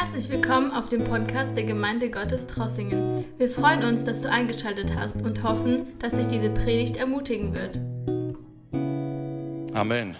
Herzlich 0.00 0.28
willkommen 0.28 0.70
auf 0.70 0.88
dem 0.88 1.02
Podcast 1.02 1.56
der 1.56 1.64
Gemeinde 1.64 2.08
Gottes 2.08 2.46
Trossingen. 2.46 3.24
Wir 3.36 3.50
freuen 3.50 3.82
uns, 3.82 4.04
dass 4.04 4.20
du 4.20 4.30
eingeschaltet 4.30 4.94
hast 4.94 5.22
und 5.22 5.42
hoffen, 5.42 5.98
dass 5.98 6.12
dich 6.12 6.28
diese 6.28 6.50
Predigt 6.50 6.98
ermutigen 6.98 7.52
wird. 7.52 7.80
Amen. 9.76 10.14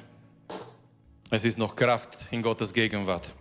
Es 1.30 1.45
ist 1.45 1.59
noch 1.59 1.77
Kraft 1.77 2.27
in 2.32 2.43
Gottes 2.43 2.72
Gegenwart. 2.72 3.32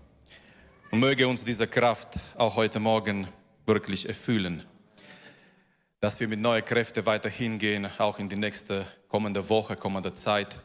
Und 0.91 0.99
möge 0.99 1.27
uns 1.27 1.43
diese 1.43 1.65
Kraft 1.65 2.19
auch 2.37 2.55
heute 2.55 2.79
Morgen 2.79 3.27
wirklich 3.65 4.07
erfüllen. 4.07 4.63
Dass 6.01 6.19
wir 6.19 6.27
mit 6.27 6.39
neuen 6.39 6.63
Kräften 6.63 7.03
weiter 7.07 7.29
hingehen, 7.29 7.87
auch 7.97 8.19
in 8.19 8.29
die 8.29 8.37
nächste 8.37 8.85
kommende 9.07 9.49
Woche, 9.49 9.75
kommende 9.75 10.13
Zeit. 10.13 10.59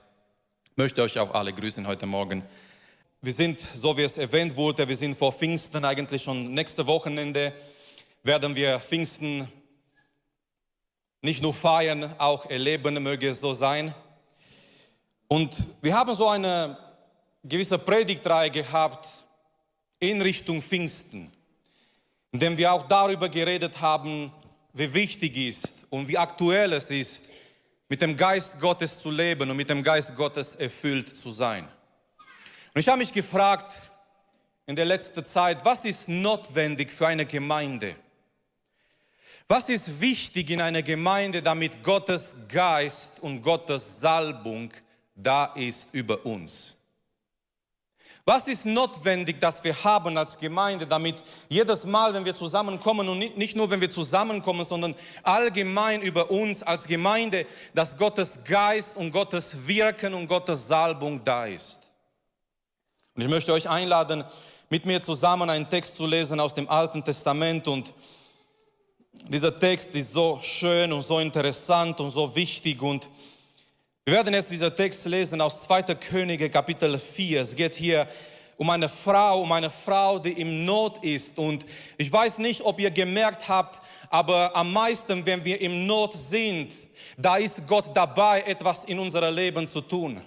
Ich 0.67 0.77
möchte 0.77 1.01
euch 1.01 1.19
auch 1.19 1.33
alle 1.33 1.55
grüßen 1.55 1.87
heute 1.87 2.05
Morgen. 2.05 2.43
Wir 3.25 3.33
sind, 3.33 3.61
so 3.61 3.97
wie 3.97 4.03
es 4.03 4.19
erwähnt 4.19 4.57
wurde, 4.57 4.89
wir 4.89 4.97
sind 4.97 5.17
vor 5.17 5.31
Pfingsten 5.31 5.85
eigentlich 5.85 6.25
schon 6.25 6.53
nächste 6.55 6.85
Wochenende 6.89 7.53
werden 8.25 8.57
wir 8.57 8.81
Pfingsten 8.81 9.47
nicht 11.21 11.41
nur 11.41 11.55
feiern, 11.55 12.13
auch 12.19 12.51
erleben, 12.51 13.01
möge 13.01 13.29
es 13.29 13.41
so 13.41 13.53
sein. 13.53 13.95
Und 15.29 15.55
wir 15.83 15.95
haben 15.95 16.13
so 16.17 16.27
eine 16.31 16.77
gewisse 17.45 17.79
Predigtreihe 17.79 18.51
gehabt 18.51 19.07
in 20.01 20.21
Richtung 20.21 20.61
Pfingsten, 20.61 21.31
in 22.33 22.41
dem 22.41 22.57
wir 22.57 22.73
auch 22.73 22.89
darüber 22.89 23.29
geredet 23.29 23.81
haben, 23.81 24.33
wie 24.73 24.93
wichtig 24.93 25.37
ist 25.37 25.87
und 25.91 26.09
wie 26.09 26.19
aktuell 26.19 26.73
es 26.73 26.91
ist, 26.91 27.29
mit 27.89 28.03
dem 28.03 28.17
Geist 28.17 28.59
Gottes 28.59 28.99
zu 28.99 29.13
leben 29.13 29.49
und 29.49 29.57
mit 29.57 29.71
dem 29.71 29.85
Geist 29.85 30.17
Gottes 30.17 30.57
erfüllt 30.57 31.09
zu 31.17 31.31
sein. 31.31 31.69
Und 32.75 32.81
ich 32.81 32.89
habe 32.89 32.99
mich 32.99 33.13
gefragt 33.13 33.75
in 34.67 34.77
der 34.77 34.87
letzten 34.87 35.25
Zeit, 35.25 35.65
was 35.65 35.85
ist 35.85 36.09
notwendig 36.09 36.91
für 36.91 37.07
eine 37.07 37.27
Gemeinde? 37.27 37.95
Was 39.47 39.69
ist 39.69 40.01
wichtig 40.01 40.51
in 40.51 40.63
einer 40.63 40.83
Gemeinde, 40.83 41.43
damit 41.43 41.83
Gottes 41.83 42.49
Geist 42.49 43.21
und 43.21 43.43
Gottes 43.43 44.01
Salbung 44.01 44.73
da 45.15 45.47
ist 45.47 45.93
über 45.93 46.25
uns? 46.25 46.79
Was 48.25 48.47
ist 48.47 48.65
notwendig, 48.65 49.41
dass 49.41 49.63
wir 49.65 49.75
haben 49.83 50.17
als 50.17 50.39
Gemeinde, 50.39 50.87
damit 50.87 51.23
jedes 51.49 51.85
Mal, 51.85 52.15
wenn 52.15 52.25
wir 52.25 52.35
zusammenkommen 52.35 53.09
und 53.09 53.19
nicht 53.37 53.57
nur, 53.57 53.69
wenn 53.69 53.81
wir 53.81 53.91
zusammenkommen, 53.91 54.65
sondern 54.65 54.95
allgemein 55.25 56.01
über 56.01 56.31
uns 56.31 56.63
als 56.63 56.87
Gemeinde, 56.87 57.47
dass 57.75 57.99
Gottes 57.99 58.45
Geist 58.45 58.97
und 58.97 59.11
Gottes 59.11 59.67
Wirken 59.67 60.15
und 60.15 60.29
Gottes 60.29 60.69
Salbung 60.69 61.23
da 61.25 61.47
ist? 61.47 61.82
Und 63.15 63.23
ich 63.23 63.29
möchte 63.29 63.53
euch 63.53 63.69
einladen, 63.69 64.25
mit 64.71 64.87
mir 64.87 65.03
zusammen 65.03 65.51
einen 65.51 65.69
Text 65.69 65.97
zu 65.97 66.07
lesen 66.07 66.41
aus 66.41 66.55
dem 66.55 66.67
Alten 66.69 67.05
Testament. 67.05 67.69
Und 67.69 67.93
dieser 69.29 69.55
Text 69.55 69.95
ist 69.95 70.15
so 70.15 70.41
schön 70.43 70.91
und 70.95 71.03
so 71.03 71.19
interessant 71.19 72.01
und 72.01 72.09
so 72.09 72.35
wichtig. 72.35 72.81
Und 72.81 73.07
wir 74.07 74.15
werden 74.15 74.33
jetzt 74.33 74.51
diesen 74.51 74.75
Text 74.75 75.05
lesen 75.05 75.43
aus 75.43 75.65
2. 75.65 75.95
Könige 75.97 76.49
Kapitel 76.49 76.99
4. 76.99 77.43
Es 77.43 77.55
geht 77.55 77.75
hier 77.75 78.09
um 78.57 78.71
eine 78.71 78.89
Frau, 78.89 79.43
um 79.43 79.53
eine 79.53 79.69
Frau, 79.69 80.19
die 80.19 80.33
im 80.33 80.65
Not 80.65 81.05
ist. 81.05 81.39
Und 81.39 81.67
ich 81.99 82.11
weiß 82.11 82.39
nicht, 82.39 82.63
ob 82.63 82.81
ihr 82.81 82.91
gemerkt 82.91 83.47
habt, 83.47 83.83
aber 84.09 84.57
am 84.57 84.73
meisten, 84.73 85.27
wenn 85.27 85.45
wir 85.45 85.61
im 85.61 85.87
Not 85.87 86.15
sind, 86.15 86.73
da 87.19 87.37
ist 87.37 87.69
Gott 87.69 87.91
dabei, 87.95 88.41
etwas 88.43 88.85
in 88.85 88.99
unserem 88.99 89.35
Leben 89.35 89.69
zu 89.69 89.83
tun. 89.83 90.19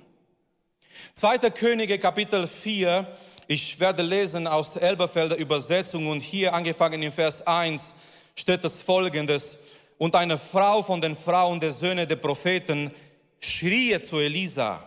2. 1.13 1.37
Könige 1.51 1.99
Kapitel 1.99 2.47
4, 2.47 3.07
ich 3.47 3.79
werde 3.79 4.03
lesen 4.03 4.47
aus 4.47 4.73
der 4.73 4.83
Elberfelder 4.83 5.35
Übersetzung 5.35 6.07
und 6.07 6.19
hier 6.19 6.53
angefangen 6.53 7.01
in 7.01 7.11
Vers 7.11 7.45
1 7.45 7.95
steht 8.35 8.63
das 8.63 8.81
folgendes. 8.81 9.59
Und 9.97 10.15
eine 10.15 10.37
Frau 10.37 10.81
von 10.81 10.99
den 10.99 11.15
Frauen 11.15 11.59
der 11.59 11.71
Söhne 11.71 12.07
der 12.07 12.17
Propheten 12.17 12.93
schrie 13.39 14.01
zu 14.01 14.17
Elisa 14.17 14.83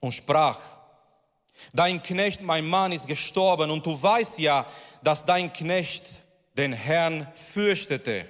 und 0.00 0.12
sprach, 0.12 0.58
dein 1.72 2.02
Knecht, 2.02 2.42
mein 2.42 2.66
Mann, 2.66 2.92
ist 2.92 3.06
gestorben 3.06 3.70
und 3.70 3.84
du 3.86 4.00
weißt 4.00 4.38
ja, 4.38 4.66
dass 5.02 5.24
dein 5.24 5.52
Knecht 5.52 6.04
den 6.56 6.72
Herrn 6.72 7.26
fürchtete. 7.34 8.26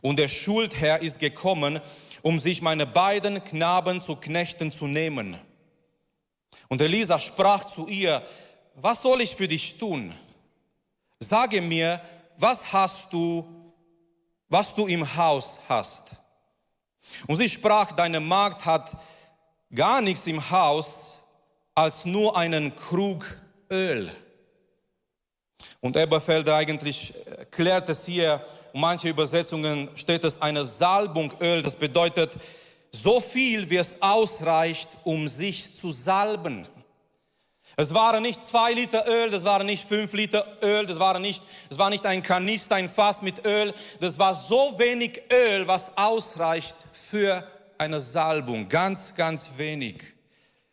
Und 0.00 0.18
der 0.18 0.28
Schuldherr 0.28 1.02
ist 1.02 1.18
gekommen, 1.18 1.80
um 2.22 2.38
sich 2.38 2.62
meine 2.62 2.86
beiden 2.86 3.42
Knaben 3.44 4.00
zu 4.00 4.16
Knechten 4.16 4.72
zu 4.72 4.86
nehmen. 4.86 5.36
Und 6.68 6.80
Elisa 6.80 7.18
sprach 7.18 7.64
zu 7.64 7.86
ihr, 7.86 8.22
was 8.74 9.02
soll 9.02 9.22
ich 9.22 9.34
für 9.34 9.48
dich 9.48 9.78
tun? 9.78 10.14
Sage 11.18 11.60
mir, 11.60 12.00
was 12.36 12.72
hast 12.72 13.12
du, 13.12 13.72
was 14.48 14.74
du 14.74 14.86
im 14.86 15.16
Haus 15.16 15.58
hast? 15.68 16.10
Und 17.26 17.36
sie 17.36 17.48
sprach, 17.48 17.92
deine 17.92 18.20
Magd 18.20 18.64
hat 18.64 18.96
gar 19.74 20.00
nichts 20.00 20.26
im 20.26 20.50
Haus 20.50 21.18
als 21.74 22.04
nur 22.04 22.36
einen 22.36 22.74
Krug 22.76 23.24
Öl. 23.70 24.10
Und 25.80 25.96
Eberfelder 25.96 26.56
eigentlich 26.56 27.14
klärt 27.50 27.88
es 27.88 28.04
hier, 28.04 28.44
manche 28.72 29.08
Übersetzungen 29.08 29.88
steht 29.96 30.24
es 30.24 30.42
eine 30.42 30.64
Salbung 30.64 31.32
Öl, 31.40 31.62
das 31.62 31.76
bedeutet 31.76 32.36
so 33.02 33.20
viel, 33.20 33.68
wie 33.70 33.76
es 33.76 34.02
ausreicht, 34.02 34.88
um 35.04 35.28
sich 35.28 35.74
zu 35.74 35.92
salben. 35.92 36.66
Es 37.76 37.94
waren 37.94 38.22
nicht 38.22 38.44
zwei 38.44 38.72
Liter 38.72 39.06
Öl, 39.06 39.30
das 39.30 39.44
waren 39.44 39.66
nicht 39.66 39.86
fünf 39.86 40.12
Liter 40.12 40.44
Öl, 40.62 40.84
das 40.84 40.98
war 40.98 41.18
nicht, 41.20 41.44
das 41.68 41.78
war 41.78 41.90
nicht 41.90 42.04
ein 42.04 42.24
Kanister, 42.24 42.74
ein 42.74 42.88
Fass 42.88 43.22
mit 43.22 43.46
Öl. 43.46 43.72
Das 44.00 44.18
war 44.18 44.34
so 44.34 44.76
wenig 44.78 45.22
Öl, 45.32 45.68
was 45.68 45.96
ausreicht 45.96 46.74
für 46.92 47.46
eine 47.78 48.00
Salbung. 48.00 48.68
Ganz, 48.68 49.14
ganz 49.14 49.50
wenig. 49.56 50.02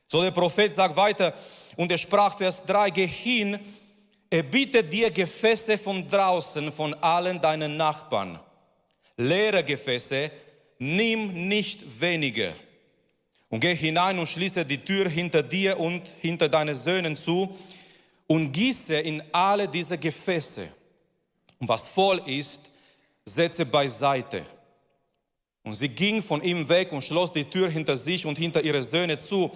So 0.07 0.24
der 0.24 0.31
Prophet 0.31 0.74
sagt 0.74 0.96
weiter 0.96 1.34
und 1.75 1.92
er 1.92 1.97
sprach 2.00 2.36
Vers 2.38 2.63
3, 2.66 2.90
geh 2.90 3.06
hin, 3.06 3.59
er 4.31 4.42
bietet 4.42 4.92
dir 4.92 5.12
Gefäße 5.12 5.78
von 5.78 6.07
draußen, 6.07 6.72
von 6.72 6.96
allen 6.96 7.40
deinen 7.40 7.78
Nachbarn. 7.78 8.40
Leere 9.18 9.63
Gefäße, 9.63 10.31
nimm 10.80 11.47
nicht 11.47 12.02
wenige. 12.02 12.56
Und 13.50 13.59
geh 13.59 13.75
hinein 13.75 14.19
und 14.19 14.28
schließe 14.28 14.66
die 14.66 14.80
Tür 14.80 15.09
hinter 15.09 15.44
dir 15.44 15.80
und 15.80 16.02
hinter 16.19 16.50
deinen 16.50 16.75
Söhnen 16.75 17.16
zu 17.16 17.56
und 18.28 18.52
gieße 18.52 18.96
in 19.00 19.24
alle 19.31 19.68
diese 19.68 19.97
Gefäße. 19.97 20.68
Und 21.59 21.69
was 21.69 21.88
voll 21.88 22.22
ist, 22.25 22.69
setze 23.24 23.66
beiseite. 23.66 24.44
Und 25.63 25.74
sie 25.75 25.90
ging 25.90 26.22
von 26.22 26.44
ihm 26.44 26.68
weg 26.69 26.92
und 26.92 27.03
schloss 27.03 27.31
die 27.31 27.46
Tür 27.46 27.69
hinter 27.69 27.96
sich 27.96 28.25
und 28.25 28.38
hinter 28.38 28.62
ihre 28.63 28.84
Söhne 28.84 29.18
zu. 29.18 29.52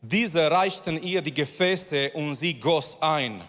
Diese 0.00 0.50
reichten 0.50 1.02
ihr 1.02 1.22
die 1.22 1.34
Gefäße 1.34 2.10
und 2.12 2.34
sie 2.34 2.54
goss 2.54 3.00
ein. 3.00 3.40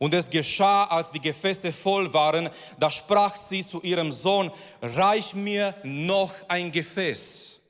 Und 0.00 0.14
es 0.14 0.30
geschah, 0.30 0.84
als 0.84 1.10
die 1.12 1.20
Gefäße 1.20 1.74
voll 1.74 2.10
waren, 2.14 2.48
da 2.78 2.90
sprach 2.90 3.36
sie 3.36 3.62
zu 3.62 3.82
ihrem 3.82 4.10
Sohn, 4.10 4.50
reich 4.80 5.34
mir 5.34 5.74
noch 5.82 6.32
ein 6.48 6.72
Gefäß. 6.72 7.60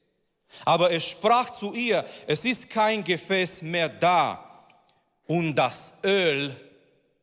Aber 0.64 0.92
er 0.92 1.00
sprach 1.00 1.50
zu 1.50 1.74
ihr, 1.74 2.04
es 2.28 2.44
ist 2.44 2.70
kein 2.70 3.02
Gefäß 3.02 3.62
mehr 3.62 3.88
da. 3.88 4.46
Und 5.26 5.56
das 5.56 5.98
Öl 6.04 6.54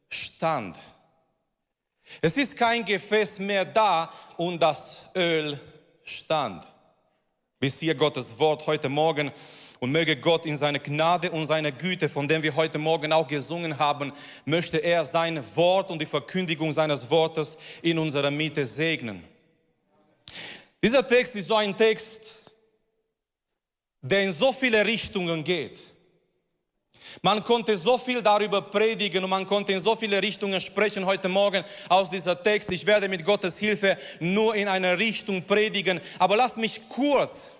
stand. 0.10 0.78
Es 2.22 2.36
ist 2.36 2.58
kein 2.58 2.84
Gefäß 2.84 3.40
mehr 3.40 3.64
da 3.64 4.12
und 4.36 4.60
das 4.60 5.04
Öl 5.16 5.58
stand. 6.04 6.68
Bis 7.60 7.80
hier 7.80 7.96
Gottes 7.96 8.38
Wort 8.40 8.68
heute 8.68 8.90
Morgen. 8.90 9.32
Und 9.80 9.92
möge 9.92 10.18
Gott 10.18 10.46
in 10.46 10.58
seine 10.58 10.80
Gnade 10.80 11.32
und 11.32 11.46
seine 11.46 11.72
Güte, 11.72 12.10
von 12.10 12.28
dem 12.28 12.42
wir 12.42 12.56
heute 12.56 12.78
Morgen 12.78 13.14
auch 13.14 13.28
gesungen 13.28 13.78
haben, 13.78 14.12
möchte 14.46 14.78
er 14.78 15.06
sein 15.06 15.44
Wort 15.56 15.92
und 15.92 16.00
die 16.00 16.06
Verkündigung 16.06 16.72
seines 16.72 17.10
Wortes 17.10 17.58
in 17.82 18.00
unserer 18.00 18.32
Mitte 18.32 18.66
segnen. 18.66 19.24
Dieser 20.84 21.08
Text 21.08 21.36
ist 21.36 21.48
so 21.48 21.56
ein 21.56 21.76
Text, 21.76 22.22
der 24.02 24.24
in 24.24 24.32
so 24.32 24.52
viele 24.52 24.86
Richtungen 24.86 25.44
geht. 25.44 25.80
Man 27.22 27.44
konnte 27.44 27.76
so 27.76 27.98
viel 27.98 28.22
darüber 28.22 28.62
predigen 28.62 29.24
und 29.24 29.30
man 29.30 29.48
konnte 29.48 29.74
in 29.74 29.80
so 29.80 29.96
viele 29.96 30.22
Richtungen 30.22 30.60
sprechen 30.62 31.06
heute 31.06 31.30
Morgen 31.30 31.64
aus 31.90 32.10
dieser 32.10 32.42
Text. 32.42 32.72
Ich 32.72 32.86
werde 32.86 33.08
mit 33.08 33.26
Gottes 33.26 33.58
Hilfe 33.58 33.98
nur 34.20 34.56
in 34.56 34.68
eine 34.68 34.98
Richtung 35.00 35.44
predigen. 35.44 36.00
Aber 36.20 36.36
lass 36.36 36.58
mich 36.58 36.82
kurz 36.90 37.54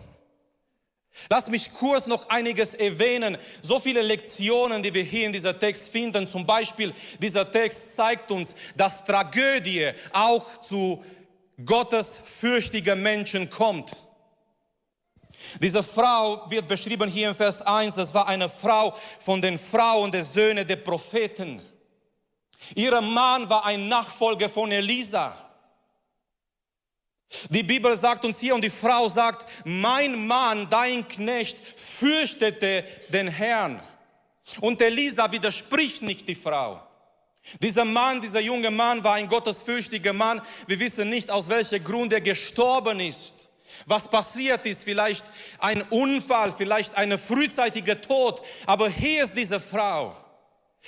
Lass 1.30 1.48
mich 1.48 1.74
kurz 1.74 2.08
noch 2.08 2.30
einiges 2.30 2.74
erwähnen. 2.74 3.38
So 3.62 3.80
viele 3.80 4.02
Lektionen, 4.02 4.84
die 4.84 4.94
wir 4.94 5.04
hier 5.04 5.26
in 5.26 5.34
dieser 5.34 5.58
Text 5.58 5.90
finden. 5.90 6.28
Zum 6.28 6.46
Beispiel, 6.46 6.94
dieser 7.20 7.52
Text 7.52 7.96
zeigt 7.96 8.32
uns, 8.32 8.56
dass 8.76 9.06
Tragödie 9.06 9.92
auch 10.14 10.58
zu 10.58 11.04
gottesfürchtigen 11.64 13.02
Menschen 13.02 13.50
kommt. 13.50 13.92
Diese 15.62 15.84
Frau 15.84 16.50
wird 16.50 16.68
beschrieben 16.68 17.10
hier 17.10 17.30
in 17.30 17.36
Vers 17.36 17.62
1, 17.62 17.96
das 17.96 18.14
war 18.14 18.28
eine 18.28 18.50
Frau 18.50 18.96
von 19.20 19.42
den 19.42 19.58
Frauen 19.58 20.12
der 20.12 20.24
Söhne 20.24 20.66
der 20.66 20.76
Propheten. 20.78 21.62
Ihr 22.76 23.00
Mann 23.02 23.50
war 23.50 23.66
ein 23.66 23.88
Nachfolger 23.88 24.50
von 24.50 24.72
Elisa. 24.72 25.36
Die 27.50 27.64
Bibel 27.64 27.96
sagt 27.98 28.24
uns 28.24 28.40
hier 28.40 28.56
und 28.56 28.62
die 28.62 28.70
Frau 28.70 29.10
sagt, 29.10 29.46
mein 29.66 30.28
Mann, 30.28 30.70
dein 30.70 31.08
Knecht, 31.08 31.58
fürchtete 31.78 32.86
den 33.10 33.28
Herrn. 33.28 33.82
Und 34.62 34.82
Elisa 34.82 35.32
widerspricht 35.32 36.02
nicht 36.02 36.28
die 36.28 36.36
Frau. 36.36 36.82
Dieser 37.62 37.86
Mann, 37.86 38.22
dieser 38.22 38.40
junge 38.40 38.72
Mann 38.72 39.04
war 39.04 39.16
ein 39.16 39.28
gottesfürchtiger 39.28 40.14
Mann. 40.14 40.42
Wir 40.68 40.80
wissen 40.80 41.10
nicht, 41.10 41.30
aus 41.30 41.48
welchem 41.50 41.84
Grund 41.84 42.14
er 42.14 42.22
gestorben 42.22 43.00
ist. 43.00 43.36
Was 43.86 44.08
passiert 44.10 44.66
ist, 44.66 44.84
vielleicht 44.84 45.26
ein 45.60 45.82
Unfall, 45.84 46.52
vielleicht 46.52 46.96
ein 46.96 47.18
frühzeitiger 47.18 48.00
Tod. 48.00 48.42
Aber 48.66 48.90
hier 48.90 49.24
ist 49.24 49.36
diese 49.36 49.60
Frau. 49.60 50.16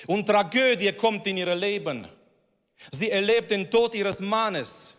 Und 0.08 0.26
Tragödie 0.26 0.92
kommt 0.94 1.28
in 1.28 1.38
ihr 1.38 1.54
Leben. 1.56 2.08
Sie 2.92 3.10
erlebt 3.10 3.52
den 3.52 3.70
Tod 3.70 3.94
ihres 3.94 4.20
Mannes. 4.20 4.99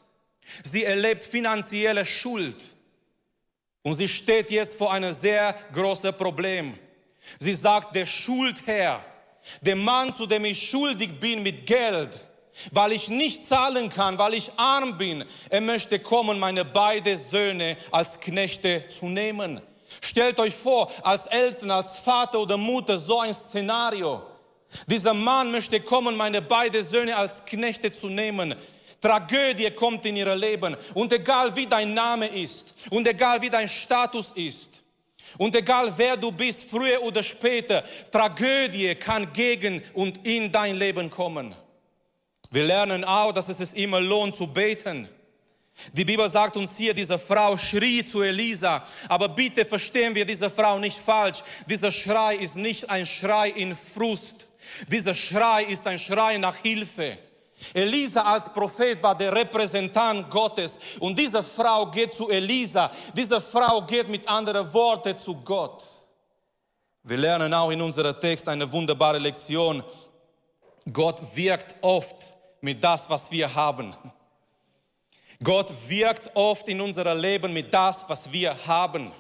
Sie 0.71 0.85
erlebt 0.85 1.25
finanzielle 1.25 2.05
Schuld. 2.05 2.57
Und 3.83 3.95
sie 3.95 4.09
steht 4.09 4.51
jetzt 4.51 4.77
vor 4.77 4.93
einem 4.93 5.13
sehr 5.13 5.55
großen 5.73 6.13
Problem. 6.15 6.77
Sie 7.39 7.55
sagt, 7.55 7.95
der 7.95 8.07
Schuldherr, 8.07 9.03
der 9.63 9.77
Mann, 9.77 10.15
zu 10.15 10.27
dem 10.27 10.45
ich 10.45 10.69
schuldig 10.69 11.19
bin 11.19 11.43
mit 11.43 11.67
Geld, 11.67 12.27
weil 12.73 12.93
ich 12.93 13.09
nicht 13.09 13.49
zahlen 13.49 13.89
kann, 13.89 14.19
weil 14.19 14.35
ich 14.35 14.51
arm 14.57 14.99
bin, 14.99 15.25
er 15.49 15.61
möchte 15.61 15.99
kommen, 15.99 16.39
meine 16.39 16.65
beiden 16.65 17.17
Söhne 17.17 17.77
als 17.91 18.21
Knechte 18.21 18.87
zu 18.89 19.07
nehmen. 19.07 19.61
Stellt 20.03 20.39
euch 20.39 20.55
vor, 20.55 20.93
als 21.03 21.27
Eltern, 21.27 21.71
als 21.71 21.99
Vater 21.99 22.41
oder 22.41 22.57
Mutter 22.57 22.99
so 22.99 23.21
ein 23.21 23.35
Szenario. 23.35 24.23
Dieser 24.87 25.15
Mann 25.15 25.51
möchte 25.51 25.81
kommen, 25.81 26.17
meine 26.17 26.43
beiden 26.43 26.83
Söhne 26.83 27.17
als 27.17 27.45
Knechte 27.45 27.91
zu 27.91 28.09
nehmen. 28.09 28.55
Tragödie 29.01 29.71
kommt 29.71 30.05
in 30.07 30.17
ihr 30.17 30.35
Leben. 30.35 30.77
Und 30.95 31.13
egal 31.13 31.55
wie 31.57 31.67
dein 31.67 31.95
Name 31.95 32.27
ist 32.27 32.75
und 32.91 33.07
egal 33.07 33.41
wie 33.41 33.51
dein 33.51 33.69
Status 33.69 34.33
ist 34.33 34.81
und 35.39 35.55
egal 35.55 35.93
wer 35.97 36.17
du 36.17 36.31
bist, 36.31 36.65
früher 36.65 37.03
oder 37.03 37.23
später, 37.23 37.85
Tragödie 38.11 38.95
kann 38.95 39.33
gegen 39.33 39.83
und 39.95 40.27
in 40.27 40.53
dein 40.53 40.77
Leben 40.77 41.09
kommen. 41.09 41.55
Wir 42.51 42.65
lernen 42.65 43.05
auch, 43.05 43.33
dass 43.33 43.49
es 43.49 43.59
sich 43.59 43.77
immer 43.77 44.01
lohnt 44.01 44.35
zu 44.35 44.47
beten. 44.47 45.09
Die 45.93 46.05
Bibel 46.05 46.29
sagt 46.29 46.57
uns 46.57 46.77
hier, 46.77 46.93
diese 46.93 47.19
Frau 47.19 47.57
schrie 47.57 48.05
zu 48.05 48.21
Elisa, 48.21 48.85
aber 49.09 49.29
bitte 49.29 49.65
verstehen 49.65 50.15
wir 50.15 50.27
diese 50.27 50.51
Frau 50.51 50.79
nicht 50.79 50.99
falsch. 50.99 51.43
Dieser 51.67 51.91
Schrei 51.91 52.37
ist 52.37 52.57
nicht 52.57 52.91
ein 52.91 53.07
Schrei 53.07 53.49
in 53.51 53.75
Frust. 53.75 54.49
Dieser 54.89 55.15
Schrei 55.15 55.65
ist 55.65 55.87
ein 55.87 55.99
Schrei 55.99 56.37
nach 56.37 56.57
Hilfe. 56.57 57.19
Elisa 57.75 58.23
als 58.23 58.49
Prophet 58.53 59.03
war 59.03 59.15
der 59.15 59.35
Repräsentant 59.35 60.31
Gottes 60.31 60.79
und 60.99 61.19
diese 61.19 61.43
Frau 61.43 61.87
geht 61.87 62.15
zu 62.15 62.29
Elisa. 62.29 62.91
Diese 63.15 63.41
Frau 63.41 63.83
geht 63.83 64.09
mit 64.09 64.29
anderen 64.29 64.73
Worten 64.73 65.17
zu 65.19 65.35
Gott. 65.37 65.85
Wir 67.03 67.17
lernen 67.17 67.53
auch 67.55 67.71
in 67.71 67.81
unserem 67.81 68.19
Text 68.19 68.49
eine 68.49 68.71
wunderbare 68.71 69.19
Lektion. 69.19 69.83
Gott 70.93 71.21
wirkt 71.35 71.75
oft 71.83 72.35
mit 72.61 72.83
das, 72.83 73.09
was 73.09 73.31
wir 73.31 73.53
haben. 73.55 73.95
Gott 75.43 75.73
wirkt 75.89 76.31
oft 76.35 76.69
in 76.69 76.81
unserem 76.81 77.19
Leben 77.19 77.53
mit 77.53 77.73
das, 77.73 78.05
was 78.09 78.31
wir 78.31 78.55
haben. 78.67 79.11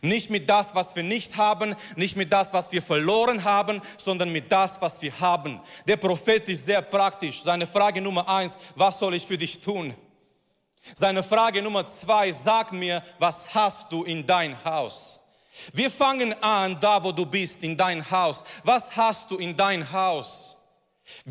Nicht 0.00 0.30
mit 0.30 0.48
das, 0.48 0.74
was 0.74 0.96
wir 0.96 1.02
nicht 1.02 1.36
haben, 1.36 1.74
nicht 1.96 2.16
mit 2.16 2.32
das, 2.32 2.52
was 2.52 2.72
wir 2.72 2.82
verloren 2.82 3.44
haben, 3.44 3.80
sondern 3.98 4.32
mit 4.32 4.50
das, 4.50 4.80
was 4.80 5.02
wir 5.02 5.18
haben. 5.20 5.60
Der 5.86 5.96
Prophet 5.96 6.48
ist 6.48 6.64
sehr 6.64 6.82
praktisch. 6.82 7.42
Seine 7.42 7.66
Frage 7.66 8.00
Nummer 8.00 8.28
eins, 8.28 8.56
was 8.74 8.98
soll 8.98 9.14
ich 9.14 9.26
für 9.26 9.38
dich 9.38 9.60
tun? 9.60 9.94
Seine 10.94 11.22
Frage 11.22 11.62
Nummer 11.62 11.86
zwei, 11.86 12.32
sag 12.32 12.72
mir, 12.72 13.02
was 13.18 13.54
hast 13.54 13.92
du 13.92 14.04
in 14.04 14.26
dein 14.26 14.56
Haus? 14.64 15.20
Wir 15.72 15.90
fangen 15.90 16.34
an, 16.42 16.78
da 16.80 17.02
wo 17.04 17.12
du 17.12 17.26
bist, 17.26 17.62
in 17.62 17.76
dein 17.76 18.10
Haus. 18.10 18.42
Was 18.64 18.96
hast 18.96 19.30
du 19.30 19.36
in 19.36 19.56
dein 19.56 19.92
Haus? 19.92 20.58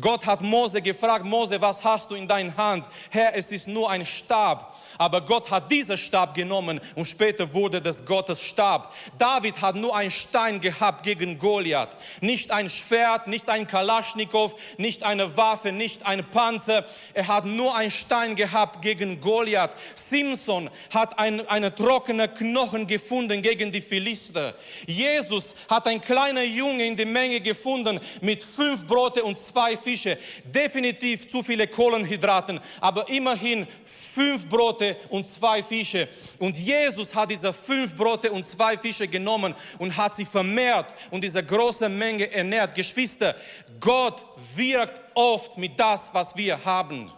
Gott 0.00 0.26
hat 0.26 0.40
Mose 0.40 0.80
gefragt, 0.80 1.24
Mose, 1.24 1.60
was 1.60 1.82
hast 1.82 2.10
du 2.10 2.14
in 2.14 2.28
deiner 2.28 2.56
Hand? 2.56 2.86
Herr, 3.10 3.36
es 3.36 3.50
ist 3.50 3.66
nur 3.66 3.90
ein 3.90 4.06
Stab. 4.06 4.74
Aber 4.98 5.20
Gott 5.22 5.50
hat 5.50 5.70
diesen 5.70 5.96
Stab 5.96 6.34
genommen 6.34 6.80
und 6.94 7.06
später 7.06 7.52
wurde 7.52 7.80
das 7.80 8.04
Gottes 8.04 8.40
Stab. 8.40 8.94
David 9.18 9.60
hat 9.60 9.76
nur 9.76 9.94
einen 9.96 10.10
Stein 10.10 10.60
gehabt 10.60 11.02
gegen 11.02 11.38
Goliath. 11.38 11.96
Nicht 12.20 12.50
ein 12.50 12.70
Schwert, 12.70 13.26
nicht 13.26 13.48
ein 13.48 13.66
Kalaschnikow, 13.66 14.54
nicht 14.78 15.02
eine 15.02 15.36
Waffe, 15.36 15.72
nicht 15.72 16.06
ein 16.06 16.28
Panzer. 16.30 16.84
Er 17.14 17.28
hat 17.28 17.44
nur 17.44 17.74
einen 17.76 17.90
Stein 17.90 18.36
gehabt 18.36 18.82
gegen 18.82 19.20
Goliath. 19.20 19.72
Simson 19.94 20.70
hat 20.92 21.18
ein, 21.18 21.46
eine 21.48 21.74
trockene 21.74 22.28
Knochen 22.28 22.86
gefunden 22.86 23.42
gegen 23.42 23.72
die 23.72 23.80
Philister. 23.80 24.54
Jesus 24.86 25.54
hat 25.68 25.86
ein 25.86 26.00
kleiner 26.00 26.42
Junge 26.42 26.86
in 26.86 26.96
der 26.96 27.06
Menge 27.06 27.40
gefunden 27.40 28.00
mit 28.20 28.42
fünf 28.42 28.86
Brote 28.86 29.22
und 29.22 29.38
zwei 29.38 29.76
Fische. 29.76 30.18
Definitiv 30.44 31.30
zu 31.30 31.42
viele 31.42 31.66
Kohlenhydraten, 31.66 32.60
aber 32.80 33.08
immerhin 33.08 33.66
fünf 33.84 34.48
Brote 34.48 34.91
und 35.08 35.26
zwei 35.26 35.62
Fische. 35.62 36.08
Und 36.38 36.56
Jesus 36.56 37.14
hat 37.14 37.30
diese 37.30 37.52
fünf 37.52 37.94
Brote 37.96 38.30
und 38.32 38.44
zwei 38.44 38.76
Fische 38.76 39.08
genommen 39.08 39.54
und 39.78 39.96
hat 39.96 40.14
sie 40.14 40.24
vermehrt 40.24 40.94
und 41.10 41.22
diese 41.22 41.44
große 41.44 41.88
Menge 41.88 42.30
ernährt. 42.32 42.74
Geschwister, 42.74 43.34
Gott 43.80 44.26
wirkt 44.54 45.00
oft 45.14 45.58
mit 45.58 45.78
das, 45.78 46.12
was 46.12 46.36
wir 46.36 46.64
haben. 46.64 47.12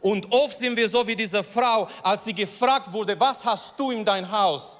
Und 0.00 0.32
oft 0.32 0.58
sind 0.58 0.76
wir 0.76 0.88
so 0.88 1.06
wie 1.06 1.16
diese 1.16 1.42
Frau, 1.42 1.86
als 2.02 2.24
sie 2.24 2.34
gefragt 2.34 2.92
wurde, 2.92 3.18
was 3.20 3.44
hast 3.44 3.78
du 3.78 3.90
in 3.90 4.04
dein 4.04 4.30
Haus? 4.30 4.76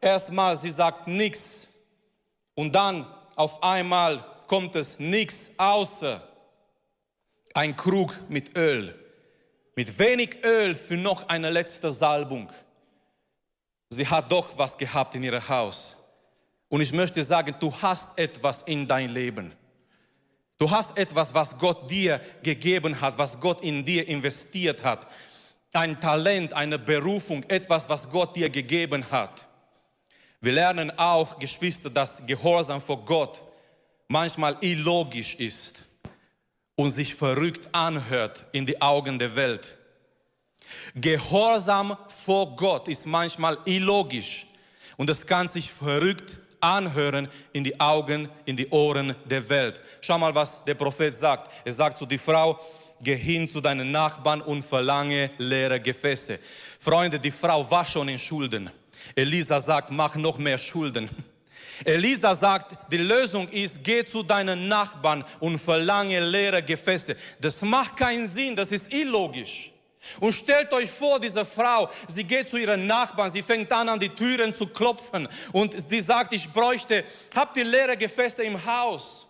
Erstmal, 0.00 0.56
sie 0.56 0.70
sagt 0.70 1.06
nichts. 1.06 1.68
Und 2.54 2.74
dann 2.74 3.06
auf 3.36 3.62
einmal 3.62 4.24
kommt 4.46 4.74
es 4.74 4.98
nichts 4.98 5.52
außer 5.58 6.20
ein 7.54 7.76
Krug 7.76 8.14
mit 8.28 8.56
Öl 8.56 9.05
mit 9.76 9.98
wenig 9.98 10.42
Öl 10.42 10.74
für 10.74 10.96
noch 10.96 11.28
eine 11.28 11.50
letzte 11.50 11.92
Salbung. 11.92 12.50
Sie 13.90 14.08
hat 14.08 14.32
doch 14.32 14.58
was 14.58 14.76
gehabt 14.76 15.14
in 15.14 15.22
ihrem 15.22 15.46
Haus. 15.48 16.02
Und 16.68 16.80
ich 16.80 16.92
möchte 16.92 17.22
sagen, 17.22 17.54
du 17.60 17.72
hast 17.82 18.18
etwas 18.18 18.62
in 18.62 18.88
dein 18.88 19.10
Leben. 19.10 19.52
Du 20.58 20.70
hast 20.70 20.96
etwas, 20.96 21.34
was 21.34 21.58
Gott 21.58 21.90
dir 21.90 22.18
gegeben 22.42 22.98
hat, 23.00 23.18
was 23.18 23.38
Gott 23.38 23.62
in 23.62 23.84
dir 23.84 24.08
investiert 24.08 24.82
hat. 24.82 25.06
Ein 25.74 26.00
Talent, 26.00 26.54
eine 26.54 26.78
Berufung, 26.78 27.42
etwas, 27.44 27.88
was 27.90 28.10
Gott 28.10 28.34
dir 28.34 28.48
gegeben 28.48 29.08
hat. 29.10 29.46
Wir 30.40 30.52
lernen 30.52 30.90
auch, 30.98 31.38
Geschwister, 31.38 31.90
dass 31.90 32.26
Gehorsam 32.26 32.80
vor 32.80 33.04
Gott 33.04 33.42
manchmal 34.08 34.56
illogisch 34.62 35.34
ist 35.34 35.85
und 36.76 36.90
sich 36.90 37.14
verrückt 37.14 37.68
anhört 37.72 38.46
in 38.52 38.66
die 38.66 38.80
Augen 38.80 39.18
der 39.18 39.34
Welt. 39.34 39.78
Gehorsam 40.94 41.96
vor 42.08 42.54
Gott 42.54 42.88
ist 42.88 43.06
manchmal 43.06 43.58
illogisch 43.64 44.46
und 44.96 45.10
es 45.10 45.26
kann 45.26 45.48
sich 45.48 45.70
verrückt 45.70 46.38
anhören 46.60 47.28
in 47.52 47.64
die 47.64 47.78
Augen, 47.80 48.28
in 48.44 48.56
die 48.56 48.68
Ohren 48.68 49.14
der 49.24 49.48
Welt. 49.48 49.80
Schau 50.00 50.18
mal, 50.18 50.34
was 50.34 50.64
der 50.64 50.74
Prophet 50.74 51.14
sagt. 51.14 51.50
Er 51.64 51.72
sagt 51.72 51.98
zu 51.98 52.06
die 52.06 52.18
Frau, 52.18 52.58
geh 53.00 53.16
hin 53.16 53.48
zu 53.48 53.60
deinen 53.60 53.90
Nachbarn 53.90 54.40
und 54.40 54.62
verlange 54.62 55.30
leere 55.38 55.80
Gefäße. 55.80 56.38
Freunde, 56.78 57.18
die 57.18 57.30
Frau 57.30 57.68
war 57.70 57.84
schon 57.84 58.08
in 58.08 58.18
Schulden. 58.18 58.70
Elisa 59.14 59.60
sagt, 59.60 59.90
mach 59.90 60.14
noch 60.16 60.38
mehr 60.38 60.58
Schulden. 60.58 61.08
Elisa 61.84 62.34
sagt, 62.34 62.92
die 62.92 62.98
Lösung 62.98 63.48
ist, 63.48 63.84
geh 63.84 64.04
zu 64.04 64.22
deinen 64.22 64.68
Nachbarn 64.68 65.24
und 65.40 65.58
verlange 65.58 66.20
leere 66.20 66.62
Gefäße. 66.62 67.16
Das 67.40 67.60
macht 67.62 67.96
keinen 67.96 68.28
Sinn, 68.28 68.56
das 68.56 68.72
ist 68.72 68.92
illogisch. 68.92 69.72
Und 70.20 70.32
stellt 70.32 70.72
euch 70.72 70.90
vor, 70.90 71.18
diese 71.18 71.44
Frau, 71.44 71.90
sie 72.06 72.24
geht 72.24 72.48
zu 72.48 72.56
ihren 72.56 72.86
Nachbarn, 72.86 73.30
sie 73.30 73.42
fängt 73.42 73.72
an, 73.72 73.88
an 73.88 73.98
die 73.98 74.08
Türen 74.08 74.54
zu 74.54 74.68
klopfen 74.68 75.28
und 75.52 75.74
sie 75.88 76.00
sagt, 76.00 76.32
ich 76.32 76.52
bräuchte, 76.52 77.04
habt 77.34 77.56
ihr 77.56 77.64
leere 77.64 77.96
Gefäße 77.96 78.42
im 78.42 78.64
Haus? 78.64 79.26